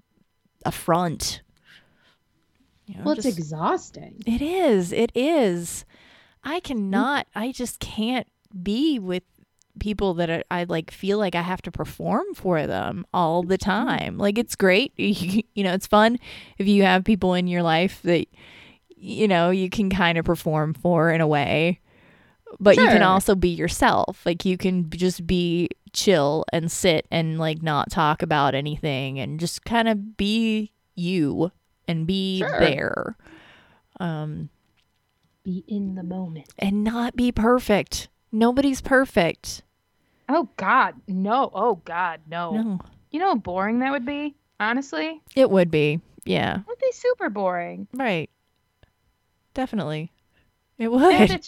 a 0.66 0.72
front. 0.72 1.42
You 2.88 2.96
know, 2.96 3.02
Well, 3.06 3.16
it's 3.16 3.24
just- 3.24 3.38
exhausting. 3.38 4.22
it 4.28 4.42
is. 4.42 4.92
It 4.92 5.12
is. 5.16 5.86
I 6.44 6.60
cannot. 6.60 7.26
Mm. 7.36 7.42
I 7.42 7.52
just 7.52 7.80
can't 7.80 8.28
be 8.62 9.00
with 9.00 9.24
people 9.80 10.14
that 10.14 10.30
I, 10.30 10.44
I 10.52 10.64
like 10.66 10.92
feel 10.92 11.18
like 11.18 11.36
I 11.36 11.42
have 11.42 11.62
to 11.64 11.72
perform 11.72 12.26
for 12.36 12.66
them 12.68 13.06
all 13.14 13.42
the 13.44 13.58
time. 13.58 14.18
Like 14.18 14.38
it's 14.38 14.56
great. 14.56 14.94
you 14.98 15.64
know, 15.64 15.74
it's 15.74 15.88
fun 15.88 16.18
if 16.58 16.68
you 16.68 16.84
have 16.84 17.04
people 17.04 17.34
in 17.34 17.48
your 17.48 17.64
life 17.64 18.00
that 18.04 18.28
you 19.06 19.28
know 19.28 19.50
you 19.52 19.70
can 19.70 19.90
kind 19.90 20.18
of 20.18 20.26
perform 20.26 20.74
for 20.74 21.12
in 21.12 21.22
a 21.22 21.28
way. 21.28 21.80
But 22.60 22.78
you 22.78 22.86
can 22.88 23.04
also 23.04 23.36
be 23.36 23.50
yourself. 23.50 24.26
Like 24.26 24.46
you 24.46 24.58
can 24.58 24.90
just 24.90 25.26
be 25.28 25.70
chill 25.94 26.46
and 26.54 26.72
sit 26.72 27.06
and 27.12 27.38
like 27.38 27.62
not 27.62 27.90
talk 27.92 28.22
about 28.22 28.56
anything 28.56 29.20
and 29.20 29.40
just 29.40 29.66
kind 29.66 29.88
of 29.90 30.16
be 30.18 30.72
you 30.96 31.52
and 31.88 32.08
be 32.08 32.40
Sure. 32.40 32.60
there. 32.60 33.18
Um 34.00 34.50
Be 35.44 35.64
in 35.68 35.96
the 35.96 36.04
moment. 36.04 36.48
and 36.60 36.84
not 36.84 37.16
be 37.16 37.32
perfect. 37.32 38.08
Nobody's 38.32 38.82
perfect. 38.82 39.62
Oh 40.30 40.50
God, 40.58 40.96
no. 41.08 41.52
Oh 41.54 41.76
God, 41.86 42.22
no. 42.30 42.52
No. 42.52 42.80
You 43.12 43.20
know 43.20 43.28
how 43.30 43.36
boring 43.36 43.80
that 43.80 43.92
would 43.92 44.06
be. 44.06 44.36
Honestly, 44.60 45.22
It 45.36 45.50
would 45.50 45.70
be. 45.72 46.00
Yeah. 46.26 46.60
it 46.60 46.68
would 46.68 46.80
be 46.80 46.92
super 46.94 47.30
boring. 47.30 47.88
Right. 47.94 48.30
Definitely. 49.56 50.12
It 50.78 50.92
would. 50.92 51.48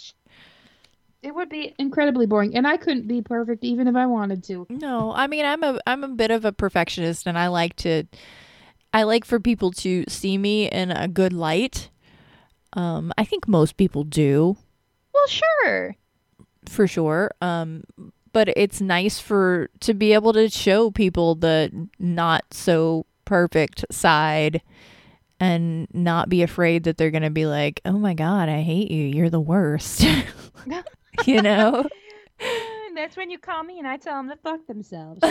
it 1.22 1.34
would 1.34 1.48
be 1.48 1.74
incredibly 1.78 2.26
boring, 2.26 2.56
and 2.56 2.66
I 2.66 2.76
couldn't 2.76 3.06
be 3.06 3.22
perfect 3.22 3.62
even 3.62 3.86
if 3.86 3.94
I 3.94 4.06
wanted 4.06 4.42
to. 4.44 4.66
No, 4.70 5.12
I 5.12 5.28
mean 5.28 5.44
I'm 5.44 5.62
a 5.62 5.78
I'm 5.86 6.02
a 6.02 6.08
bit 6.08 6.32
of 6.32 6.44
a 6.44 6.52
perfectionist 6.52 7.26
and 7.26 7.38
I 7.38 7.48
like 7.48 7.76
to 7.76 8.04
I 8.92 9.04
like 9.04 9.24
for 9.24 9.38
people 9.38 9.70
to 9.72 10.04
see 10.08 10.36
me 10.38 10.68
in 10.68 10.90
a 10.90 11.06
good 11.06 11.32
light. 11.32 11.90
Um 12.72 13.12
I 13.16 13.24
think 13.24 13.46
most 13.46 13.76
people 13.76 14.02
do. 14.02 14.56
Well, 15.12 15.26
sure. 15.26 15.96
for 16.66 16.86
sure. 16.86 17.30
Um, 17.40 17.84
but 18.32 18.48
it's 18.56 18.80
nice 18.80 19.18
for 19.18 19.68
to 19.80 19.94
be 19.94 20.12
able 20.12 20.32
to 20.32 20.48
show 20.48 20.90
people 20.90 21.34
the 21.34 21.88
not 21.98 22.44
so 22.52 23.04
perfect 23.24 23.84
side 23.90 24.62
and 25.40 25.86
not 25.94 26.28
be 26.28 26.42
afraid 26.42 26.84
that 26.84 26.96
they're 26.98 27.10
gonna 27.10 27.30
be 27.30 27.46
like, 27.46 27.80
"Oh 27.84 27.98
my 27.98 28.14
god, 28.14 28.48
I 28.48 28.62
hate 28.62 28.90
you. 28.90 29.04
You're 29.04 29.30
the 29.30 29.40
worst." 29.40 30.02
you 31.26 31.42
know. 31.42 31.86
And 32.86 32.96
that's 32.96 33.16
when 33.16 33.30
you 33.30 33.38
call 33.38 33.62
me 33.64 33.78
and 33.78 33.86
I 33.88 33.96
tell 33.96 34.16
them 34.16 34.28
to 34.30 34.36
fuck 34.36 34.66
themselves. 34.66 35.20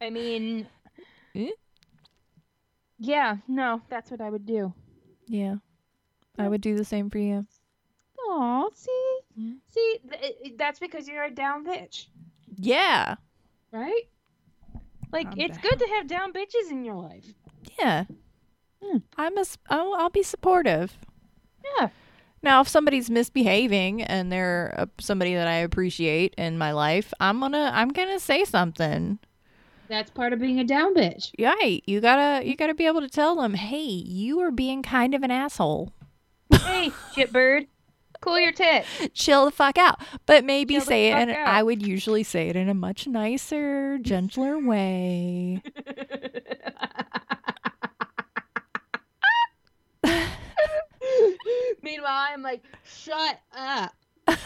I 0.00 0.10
mean, 0.10 0.66
Eh? 1.34 1.50
yeah, 2.98 3.36
no, 3.48 3.80
that's 3.88 4.10
what 4.10 4.20
I 4.20 4.28
would 4.30 4.44
do. 4.46 4.72
yeah, 5.26 5.56
I 6.38 6.48
would 6.48 6.60
do 6.60 6.76
the 6.76 6.84
same 6.84 7.08
for 7.10 7.18
you. 7.18 7.46
Aw, 8.28 8.68
see, 8.74 9.18
Yeah. 9.36 9.52
see, 9.68 9.98
th- 10.10 10.54
that's 10.58 10.78
because 10.78 11.08
you're 11.08 11.24
a 11.24 11.30
down 11.30 11.64
bitch, 11.64 12.06
Yeah, 12.58 13.16
right? 13.72 14.02
Like 15.12 15.28
I'm 15.28 15.38
it's 15.40 15.56
down. 15.56 15.70
good 15.70 15.78
to 15.78 15.86
have 15.96 16.06
down 16.08 16.32
bitches 16.32 16.70
in 16.70 16.84
your 16.84 16.96
life. 16.96 17.24
Yeah. 17.78 18.04
Hmm. 18.82 18.98
I'm 19.16 19.36
a. 19.38 19.44
I'll, 19.68 19.94
I'll 19.94 20.10
be 20.10 20.22
supportive. 20.22 20.98
Yeah, 21.78 21.88
Now, 22.42 22.60
if 22.60 22.68
somebody's 22.68 23.10
misbehaving 23.10 24.02
and 24.02 24.30
they're 24.30 24.74
uh, 24.78 24.86
somebody 25.00 25.34
that 25.34 25.48
I 25.48 25.54
appreciate 25.56 26.34
in 26.38 26.58
my 26.58 26.72
life, 26.72 27.12
I'm 27.18 27.40
gonna 27.40 27.70
I'm 27.74 27.88
gonna 27.88 28.20
say 28.20 28.44
something. 28.44 29.18
that's 29.88 30.10
part 30.10 30.32
of 30.32 30.38
being 30.38 30.60
a 30.60 30.64
down 30.64 30.94
bitch. 30.94 31.32
Right. 31.40 31.82
You 31.86 32.00
gotta 32.00 32.46
you 32.46 32.54
gotta 32.54 32.74
be 32.74 32.86
able 32.86 33.00
to 33.00 33.08
tell 33.08 33.36
them, 33.36 33.54
hey, 33.54 33.82
you 33.82 34.38
are 34.40 34.50
being 34.52 34.82
kind 34.82 35.14
of 35.14 35.22
an 35.24 35.30
asshole. 35.32 35.92
hey, 36.52 36.90
shitbird, 37.16 37.66
cool 38.20 38.38
your 38.38 38.52
tits. 38.52 38.86
Chill 39.14 39.46
the 39.46 39.50
fuck 39.50 39.76
out. 39.78 40.00
But 40.26 40.44
maybe 40.44 40.74
Chill 40.74 40.84
say 40.84 41.10
it 41.10 41.14
and. 41.14 41.30
I 41.32 41.62
would 41.64 41.84
usually 41.84 42.22
say 42.22 42.48
it 42.48 42.54
in 42.54 42.68
a 42.68 42.74
much 42.74 43.08
nicer, 43.08 43.98
gentler 43.98 44.58
way. 44.58 45.62
Meanwhile, 51.82 52.26
I'm 52.32 52.42
like, 52.42 52.62
shut 52.84 53.38
up. 53.56 53.94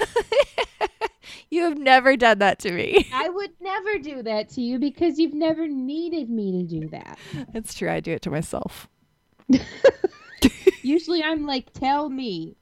you 1.51 1.63
have 1.63 1.79
never 1.79 2.17
done 2.17 2.39
that 2.39 2.59
to 2.61 2.73
me. 2.73 3.09
I 3.13 3.29
would 3.29 3.53
never 3.61 3.99
do 3.99 4.23
that 4.23 4.49
to 4.51 4.61
you 4.61 4.79
because 4.79 5.19
you've 5.19 5.35
never 5.35 5.67
needed 5.67 6.29
me 6.31 6.53
to 6.53 6.81
do 6.81 6.89
that. 6.89 7.19
It's 7.55 7.75
true, 7.75 7.91
I 7.91 8.01
do 8.01 8.13
it 8.13 8.23
to 8.23 8.31
myself. 8.31 8.89
Usually 10.83 11.23
I'm 11.23 11.47
like, 11.47 11.73
tell 11.73 12.09
me 12.09 12.57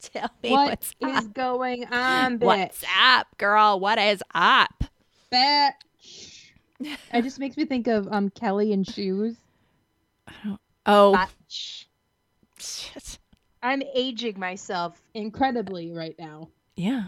Tell 0.00 0.30
me 0.42 0.50
what 0.50 0.68
what's 0.68 0.94
is 1.00 1.26
up. 1.26 1.34
going 1.34 1.84
on, 1.86 2.38
bitch. 2.38 2.44
What's 2.44 2.84
up, 3.02 3.26
girl? 3.36 3.80
What 3.80 3.98
is 3.98 4.22
up? 4.34 4.84
Bitch. 5.32 6.50
It 6.80 7.22
just 7.22 7.40
makes 7.40 7.56
me 7.56 7.64
think 7.64 7.88
of 7.88 8.06
um 8.12 8.30
Kelly 8.30 8.72
and 8.72 8.86
shoes. 8.86 9.36
Oh 10.86 11.26
shit. 11.48 13.18
I'm 13.62 13.82
aging 13.94 14.38
myself 14.38 15.00
incredibly 15.14 15.92
right 15.92 16.14
now. 16.18 16.48
Yeah. 16.76 17.04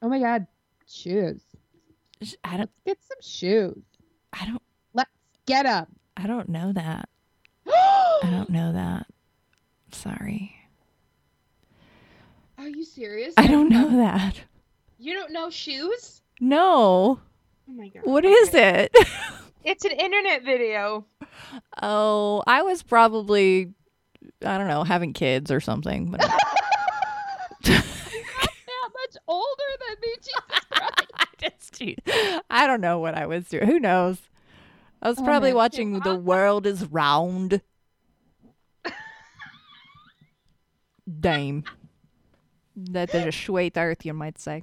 Oh 0.00 0.08
my 0.08 0.20
god, 0.20 0.46
shoes. 0.86 1.42
I 2.44 2.56
don't 2.56 2.70
Let's 2.86 2.98
get 2.98 2.98
some 3.02 3.18
shoes. 3.20 3.82
I 4.32 4.46
don't 4.46 4.62
Let's 4.94 5.10
get 5.46 5.66
up. 5.66 5.88
I 6.16 6.26
don't 6.26 6.48
know 6.48 6.72
that. 6.72 7.08
I 7.66 8.28
don't 8.30 8.50
know 8.50 8.72
that. 8.72 9.06
Sorry. 9.90 10.56
Are 12.58 12.68
you 12.68 12.84
serious? 12.84 13.34
I 13.36 13.48
don't 13.48 13.68
know 13.68 13.88
um, 13.88 13.96
that. 13.96 14.40
You 14.98 15.14
don't 15.14 15.32
know 15.32 15.50
shoes? 15.50 16.22
No. 16.40 17.18
Oh 17.68 17.72
my 17.72 17.88
god. 17.88 18.02
What 18.04 18.24
is 18.24 18.54
it? 18.54 18.96
It's 19.64 19.84
an 19.84 19.92
internet 19.92 20.44
video. 20.44 21.04
oh, 21.82 22.42
I 22.46 22.62
was 22.62 22.82
probably 22.82 23.72
I 24.44 24.58
don't 24.58 24.68
know, 24.68 24.84
having 24.84 25.12
kids 25.12 25.50
or 25.50 25.60
something. 25.60 26.10
But 26.10 26.20
that 27.64 27.84
much 28.94 29.16
older 29.28 29.46
than 29.88 29.96
me, 30.02 30.14
Jesus 30.16 30.64
Christ. 30.70 31.12
I 31.16 31.26
just 31.38 31.82
I 32.50 32.66
don't 32.66 32.80
know 32.80 32.98
what 32.98 33.14
I 33.14 33.26
was 33.26 33.48
doing. 33.48 33.66
Who 33.66 33.78
knows? 33.80 34.18
I 35.00 35.08
was 35.08 35.18
Oh, 35.18 35.24
probably 35.24 35.50
man. 35.50 35.56
watching 35.56 36.00
The 36.00 36.14
World 36.16 36.66
is 36.66 36.84
Round. 36.86 37.60
Dame. 41.20 41.64
That 42.76 43.14
is 43.14 43.26
a 43.26 43.32
sweet 43.32 43.76
earth, 43.76 44.04
you 44.06 44.14
might 44.14 44.38
say. 44.38 44.62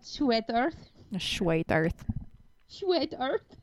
Sweat 0.00 0.44
earth. 0.48 0.90
A 1.14 1.20
sweet 1.20 1.66
earth. 1.70 2.04
Sweat 2.66 3.12
earth. 3.20 3.56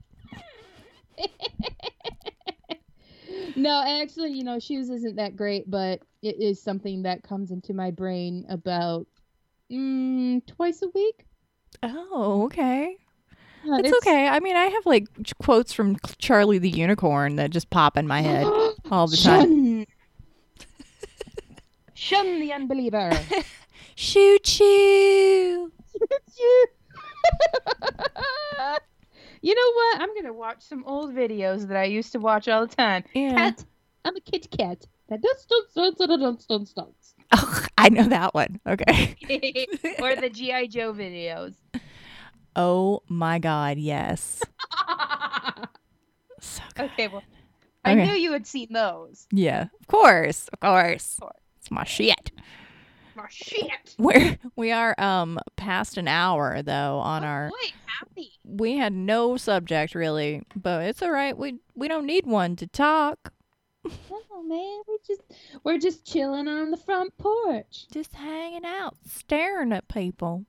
no, 3.56 3.84
actually, 3.86 4.32
you 4.32 4.44
know, 4.44 4.60
shoes 4.60 4.90
isn't 4.90 5.16
that 5.16 5.36
great, 5.36 5.70
but 5.70 6.02
it 6.22 6.40
is 6.40 6.62
something 6.62 7.04
that 7.04 7.24
comes 7.24 7.52
into 7.52 7.74
my 7.74 7.92
brain 7.92 8.46
about 8.50 9.08
mm, 9.72 10.46
twice 10.48 10.82
a 10.82 10.90
week. 10.90 11.26
Oh, 11.82 12.44
okay. 12.46 12.98
Yeah, 13.66 13.80
It's, 13.84 14.06
okay. 14.06 14.28
I 14.28 14.40
mean, 14.40 14.56
I 14.56 14.66
have 14.66 14.86
like 14.86 15.08
quotes 15.42 15.74
from 15.74 15.98
Charlie 16.18 16.60
the 16.60 16.70
Unicorn 16.70 17.38
that 17.38 17.52
just 17.52 17.70
pop 17.70 17.98
in 17.98 18.08
my 18.08 18.22
head 18.22 18.46
all 18.92 19.08
the 19.08 19.18
time. 19.18 19.48
Shun. 19.48 19.86
Shun 21.94 22.40
the 22.40 22.52
unbeliever. 22.52 23.12
Shoo 23.96 24.38
choo. 24.40 25.72
you. 26.38 26.68
You 29.44 29.54
know 29.54 29.72
what? 29.76 30.02
I'm 30.02 30.16
gonna 30.16 30.34
watch 30.34 30.64
some 30.64 30.84
old 30.88 31.14
videos 31.14 31.68
that 31.68 31.78
I 31.78 31.84
used 31.84 32.12
to 32.14 32.20
watch 32.20 32.48
all 32.48 32.66
the 32.66 32.76
time. 32.76 33.04
Yeah. 33.14 33.36
Cat 33.36 33.66
I'm 34.06 34.16
a 34.16 34.20
kid 34.22 34.50
cat. 34.58 34.86
That 35.10 35.22
does 35.22 35.46
don't 35.46 35.68
don't 35.76 35.98
don't 35.98 36.20
don't 36.20 36.48
don't 36.48 36.76
don't. 36.76 36.96
Oh, 37.34 37.66
I 37.78 37.90
know 37.90 38.08
that 38.08 38.34
one. 38.34 38.60
Okay. 38.68 39.16
or 40.02 40.16
the 40.16 40.30
GI 40.30 40.68
Joe 40.70 40.94
videos. 40.94 41.54
Oh 42.56 43.02
my 43.08 43.38
God, 43.40 43.78
yes. 43.78 44.42
So 46.40 46.62
good. 46.76 46.92
okay, 46.92 47.08
well, 47.08 47.24
I 47.86 47.94
Okay. 47.94 48.06
knew 48.06 48.14
you 48.16 48.34
had 48.34 48.46
seen 48.46 48.68
those. 48.72 49.28
Yeah, 49.32 49.68
of 49.80 49.88
course, 49.88 50.50
of 50.52 50.60
course. 50.60 51.14
Of 51.16 51.22
course. 51.22 51.38
It's 51.60 51.72
my 51.72 51.86
shit. 51.86 52.32
Shit. 53.30 53.96
We're 53.98 54.38
we 54.56 54.72
are 54.72 54.96
um 55.00 55.40
past 55.56 55.98
an 55.98 56.08
hour 56.08 56.62
though 56.62 57.00
on 57.00 57.24
Oh, 57.24 57.28
our. 57.28 57.50
boy, 57.50 57.74
happy. 57.86 58.32
We 58.44 58.78
had 58.78 58.94
no 58.94 59.38
subject 59.38 59.96
really, 59.96 60.44
but 60.56 60.84
it's 60.84 61.02
all 61.02 61.12
right. 61.12 61.38
We 61.38 61.60
we 61.76 61.88
don't 61.88 62.06
need 62.06 62.26
one 62.26 62.56
to 62.58 62.68
talk. 62.68 63.34
Oh 63.86 64.44
man, 64.44 64.82
we 64.88 64.98
just 65.06 65.22
we're 65.64 65.78
just 65.78 66.06
chilling 66.06 66.48
on 66.48 66.72
the 66.72 66.78
front 66.78 67.18
porch, 67.18 67.86
Just 67.92 68.14
hanging 68.14 68.64
out, 68.66 68.96
staring 69.06 69.74
at 69.74 69.88
people. 69.90 70.46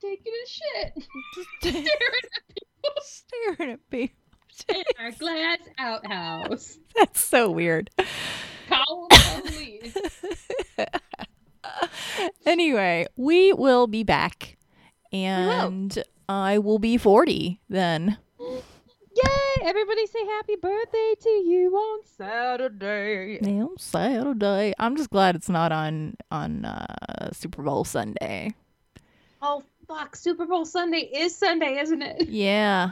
taking 0.00 0.32
a 0.32 0.48
shit, 0.48 1.06
Just 1.34 1.48
staring 1.60 1.86
at 1.86 2.48
people, 2.48 2.90
staring 3.02 3.70
at 3.72 3.90
people. 3.90 4.16
in 4.68 4.82
our 4.98 5.10
glass 5.12 5.58
outhouse. 5.78 6.78
That's 6.96 7.24
so 7.24 7.50
weird. 7.50 7.90
Call 8.68 9.06
the 9.10 9.42
police. 9.44 9.96
anyway, 12.46 13.06
we 13.16 13.52
will 13.52 13.86
be 13.86 14.02
back, 14.02 14.56
and 15.12 16.02
I 16.28 16.58
will 16.58 16.78
be 16.78 16.96
forty 16.96 17.60
then. 17.68 18.18
Yay! 18.40 19.62
Everybody 19.62 20.06
say 20.06 20.24
happy 20.26 20.56
birthday 20.56 21.14
to 21.20 21.28
you 21.28 21.72
on 21.74 22.00
Saturday. 22.16 23.38
Yeah, 23.40 23.66
Saturday. 23.78 24.74
I'm 24.78 24.96
just 24.96 25.10
glad 25.10 25.36
it's 25.36 25.48
not 25.48 25.72
on 25.72 26.16
on 26.30 26.64
uh, 26.64 27.30
Super 27.32 27.62
Bowl 27.62 27.84
Sunday. 27.84 28.54
Oh 29.40 29.62
fuck! 29.86 30.16
Super 30.16 30.46
Bowl 30.46 30.64
Sunday 30.64 31.10
is 31.14 31.36
Sunday, 31.36 31.78
isn't 31.78 32.02
it? 32.02 32.28
Yeah, 32.28 32.90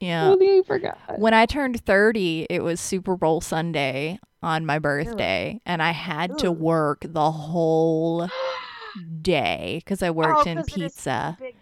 yeah. 0.00 0.34
Oh, 0.38 0.62
forgot. 0.64 0.98
When 1.18 1.34
I 1.34 1.46
turned 1.46 1.80
30, 1.84 2.46
it 2.50 2.62
was 2.62 2.80
Super 2.80 3.16
Bowl 3.16 3.40
Sunday 3.40 4.18
on 4.42 4.66
my 4.66 4.78
birthday, 4.78 5.60
and 5.66 5.82
I 5.82 5.90
had 5.92 6.38
to 6.38 6.52
work 6.52 7.04
the 7.08 7.30
whole 7.30 8.28
day 9.22 9.80
because 9.84 10.02
I 10.02 10.10
worked 10.10 10.46
oh, 10.46 10.50
in 10.50 10.62
pizza. 10.64 11.36
Pizza 11.38 11.56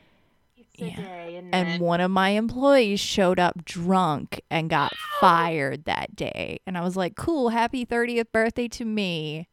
Yeah. 0.77 1.01
and, 1.01 1.55
And 1.55 1.81
one 1.81 2.01
of 2.01 2.11
my 2.11 2.31
employees 2.31 3.01
showed 3.01 3.39
up 3.39 3.65
drunk 3.65 4.41
and 4.51 4.69
got 4.69 4.93
fired 5.21 5.85
that 5.85 6.17
day. 6.17 6.59
And 6.67 6.77
I 6.77 6.83
was 6.83 6.97
like, 6.97 7.15
cool, 7.17 7.51
happy 7.51 7.87
30th 7.87 8.33
birthday 8.33 8.69
to 8.69 8.85
me. 8.85 9.49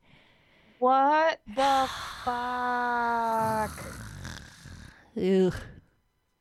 what 0.79 1.39
the 1.47 1.87
fuck? 2.25 3.71
Ugh. 5.17 5.53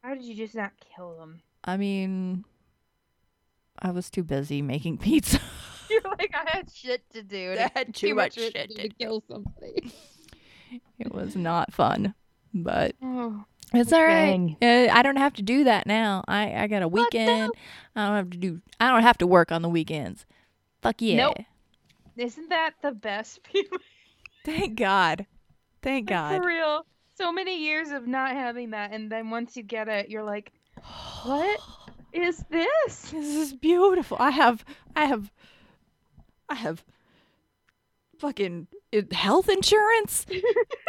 How 0.03 0.15
did 0.15 0.25
you 0.25 0.35
just 0.35 0.55
not 0.55 0.73
kill 0.97 1.17
them? 1.19 1.43
I 1.65 1.77
mean, 1.77 2.45
I 3.79 3.91
was 3.91 4.11
too 4.11 4.23
busy 4.23 4.63
making 4.63 4.99
pizza. 4.99 5.41
You're 5.89 6.03
like, 6.03 6.35
I 6.35 6.49
had 6.51 6.71
shit 6.71 7.03
to 7.11 7.23
do. 7.23 7.57
I 7.59 7.71
had 7.75 7.95
too 7.95 8.15
much 8.15 8.35
shit 8.35 8.55
to 8.55 8.67
to 8.69 8.89
kill 8.89 9.23
somebody. 9.29 9.93
it 10.99 11.13
was 11.13 11.35
not 11.35 11.73
fun, 11.73 12.15
but 12.55 12.95
Oh, 13.03 13.45
it's 13.75 13.93
all 13.93 14.05
right. 14.05 14.31
Dang. 14.31 14.57
Uh, 14.63 14.93
I 14.93 15.03
don't 15.03 15.17
have 15.17 15.35
to 15.35 15.43
do 15.43 15.65
that 15.65 15.87
now. 15.87 16.25
I, 16.29 16.63
I 16.63 16.67
got 16.67 16.83
a 16.83 16.89
weekend. 16.89 17.53
I 17.97 18.07
don't 18.07 18.17
have 18.17 18.31
to 18.31 18.39
do. 18.39 18.61
I 18.79 18.91
don't 18.91 19.03
have 19.03 19.19
to 19.19 19.27
work 19.27 19.51
on 19.53 19.63
the 19.63 19.69
weekends. 19.69 20.27
Fuck 20.83 21.03
yeah! 21.03 21.17
Nope. 21.17 21.37
isn't 22.17 22.49
that 22.49 22.73
the 22.83 22.93
best 22.93 23.41
feeling? 23.53 23.69
Thank 24.45 24.77
God. 24.79 25.27
Thank 25.83 26.09
God. 26.09 26.41
For 26.41 26.47
real. 26.49 26.87
So 27.17 27.33
many 27.33 27.63
years 27.63 27.91
of 27.91 28.07
not 28.07 28.33
having 28.33 28.71
that, 28.71 28.93
and 28.93 29.11
then 29.11 29.29
once 29.31 29.57
you 29.57 29.63
get 29.63 29.89
it, 29.89 30.09
you're 30.09 30.23
like, 30.23 30.53
what 31.25 31.61
is 32.13 32.45
this? 32.51 33.11
This 33.11 33.37
is 33.37 33.53
beautiful. 33.53 34.17
I 34.21 34.31
have, 34.31 34.65
I 34.97 35.07
have, 35.07 35.31
I 36.49 36.55
have 36.55 36.85
fucking 38.19 38.67
uh, 38.95 39.03
health 39.13 39.49
insurance 39.49 40.27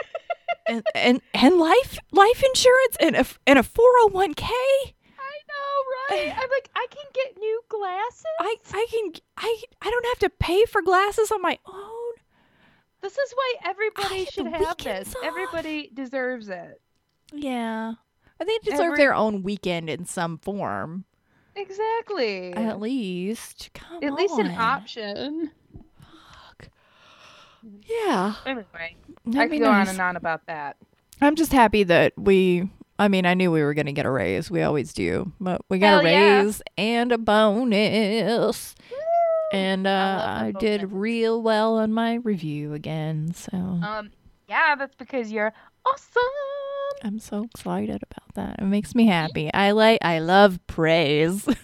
and, 0.68 0.84
and 0.94 1.22
and 1.34 1.58
life 1.58 1.98
life 2.12 2.44
insurance 2.44 2.98
and 3.00 3.16
a 3.16 3.26
and 3.48 3.58
a 3.58 3.64
four 3.64 3.90
hundred 4.00 4.14
one 4.14 4.34
k. 4.34 4.46
I 4.48 5.38
know, 5.48 6.18
right? 6.18 6.34
I'm 6.36 6.50
like, 6.50 6.70
I 6.76 6.88
can 6.90 7.06
get 7.14 7.38
new 7.38 7.62
glasses. 7.70 8.26
I 8.40 8.56
I 8.74 8.86
can 8.90 9.12
I 9.38 9.62
I 9.82 9.90
don't 9.90 10.06
have 10.08 10.20
to 10.20 10.30
pay 10.30 10.66
for 10.66 10.82
glasses 10.82 11.32
on 11.32 11.42
my 11.42 11.58
own. 11.66 12.14
This 13.02 13.18
is 13.18 13.34
why 13.34 13.54
everybody 13.66 14.26
should 14.26 14.48
have 14.48 14.78
this. 14.78 15.16
off. 15.16 15.24
Everybody 15.24 15.90
deserves 15.94 16.50
it. 16.50 16.80
Yeah, 17.34 17.94
I 18.42 18.46
think 18.46 18.64
they 18.64 18.72
deserve 18.72 18.86
Every- 18.88 18.98
their 18.98 19.14
own 19.14 19.44
weekend 19.44 19.90
in 19.90 20.06
some 20.06 20.38
form, 20.40 21.06
Exactly. 21.56 22.52
at 22.54 22.80
least. 22.80 23.70
Come 23.74 24.04
At 24.04 24.14
least 24.14 24.38
an 24.40 24.52
option. 24.52 25.52
Fuck. 26.00 26.70
Yeah, 27.84 28.34
Anyway, 28.46 28.66
that'd 29.26 29.40
I 29.40 29.48
could 29.48 29.60
go 29.60 29.70
on 29.70 29.88
and 29.88 30.02
on 30.02 30.16
about 30.16 30.46
that. 30.48 30.78
I'm 31.22 31.36
just 31.36 31.52
happy 31.54 31.84
that 31.84 32.14
we. 32.18 32.68
I 32.98 33.08
mean, 33.08 33.26
I 33.26 33.34
knew 33.36 33.52
we 33.52 33.62
were 33.64 33.74
gonna 33.76 33.92
get 33.94 34.06
a 34.06 34.12
raise. 34.12 34.50
We 34.52 34.62
always 34.64 34.94
do, 34.94 35.32
but 35.40 35.62
we 35.70 35.78
got 35.80 36.04
Hell 36.04 36.08
a 36.08 36.12
yeah. 36.12 36.42
raise 36.42 36.62
and 36.78 37.12
a 37.12 37.18
bonus. 37.20 38.76
And 39.54 39.86
uh, 39.86 40.24
I, 40.26 40.48
a 40.56 40.60
did 40.60 40.92
real 40.92 41.42
well 41.42 41.76
on 41.78 41.92
my 41.94 42.16
review 42.16 42.74
again. 42.74 43.34
So 43.34 43.58
Um, 43.58 44.12
yeah, 44.48 44.76
that's 44.76 44.96
because 44.96 45.32
you're 45.32 45.52
awesome. 45.86 46.22
I'm 47.04 47.20
so 47.20 47.44
excited 47.44 48.02
about 48.04 48.34
that. 48.36 48.60
It 48.60 48.66
makes 48.66 48.94
me 48.94 49.08
happy. 49.08 49.52
I 49.54 49.72
like. 49.72 50.00
I 50.04 50.20
love 50.20 50.60
praise. 50.68 51.48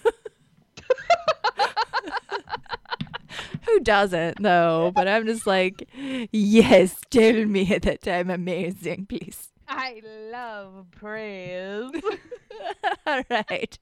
Who 3.66 3.80
doesn't 3.82 4.42
though? 4.42 4.92
But 4.96 5.08
I'm 5.08 5.26
just 5.26 5.46
like, 5.46 5.88
yes, 6.32 6.96
tell 7.10 7.46
me 7.46 7.66
that 7.66 8.08
I'm 8.08 8.30
amazing, 8.30 9.06
please. 9.08 9.50
I 9.68 10.02
love 10.32 10.88
praise. 10.92 11.92
All 13.06 13.22
right. 13.30 13.78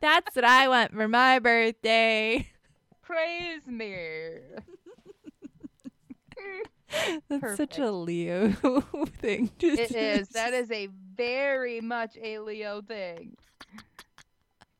That's 0.00 0.36
what 0.36 0.44
I 0.44 0.68
want 0.68 0.92
for 0.92 1.08
my 1.08 1.38
birthday. 1.38 2.46
praise 3.02 3.66
me. 3.66 3.96
That's 7.28 7.56
such 7.56 7.78
a 7.78 7.90
Leo 7.90 8.50
thing 9.20 9.50
to 9.58 9.66
It 9.66 9.90
is. 9.94 10.28
That 10.32 10.54
is 10.54 10.70
a 10.70 10.88
very 11.14 11.80
much 11.80 12.16
a 12.22 12.38
Leo 12.38 12.80
thing. 12.82 13.36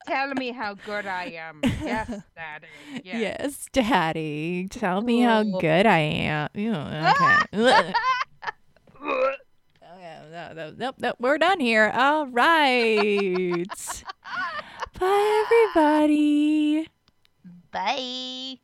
Tell 0.07 0.33
me 0.35 0.53
how 0.53 0.73
good 0.75 1.05
I 1.07 1.25
am. 1.37 1.61
Yes, 1.83 2.09
Daddy. 2.35 2.67
Yes. 3.05 3.21
Yes, 3.41 3.67
Daddy. 3.73 4.67
Tell 4.71 5.03
me 5.03 5.21
how 5.21 5.41
Oh. 5.41 5.61
good 5.61 5.85
I 5.85 5.99
am. 5.99 6.49
Okay, 6.55 7.43
no, 10.31 10.53
no, 10.55 10.73
nope, 10.77 10.95
nope, 10.99 11.17
we're 11.19 11.39
done 11.39 11.61
here. 11.61 11.91
All 11.95 12.27
right. 12.27 13.67
Bye, 14.99 15.45
everybody. 15.75 16.89
Bye. 17.71 18.59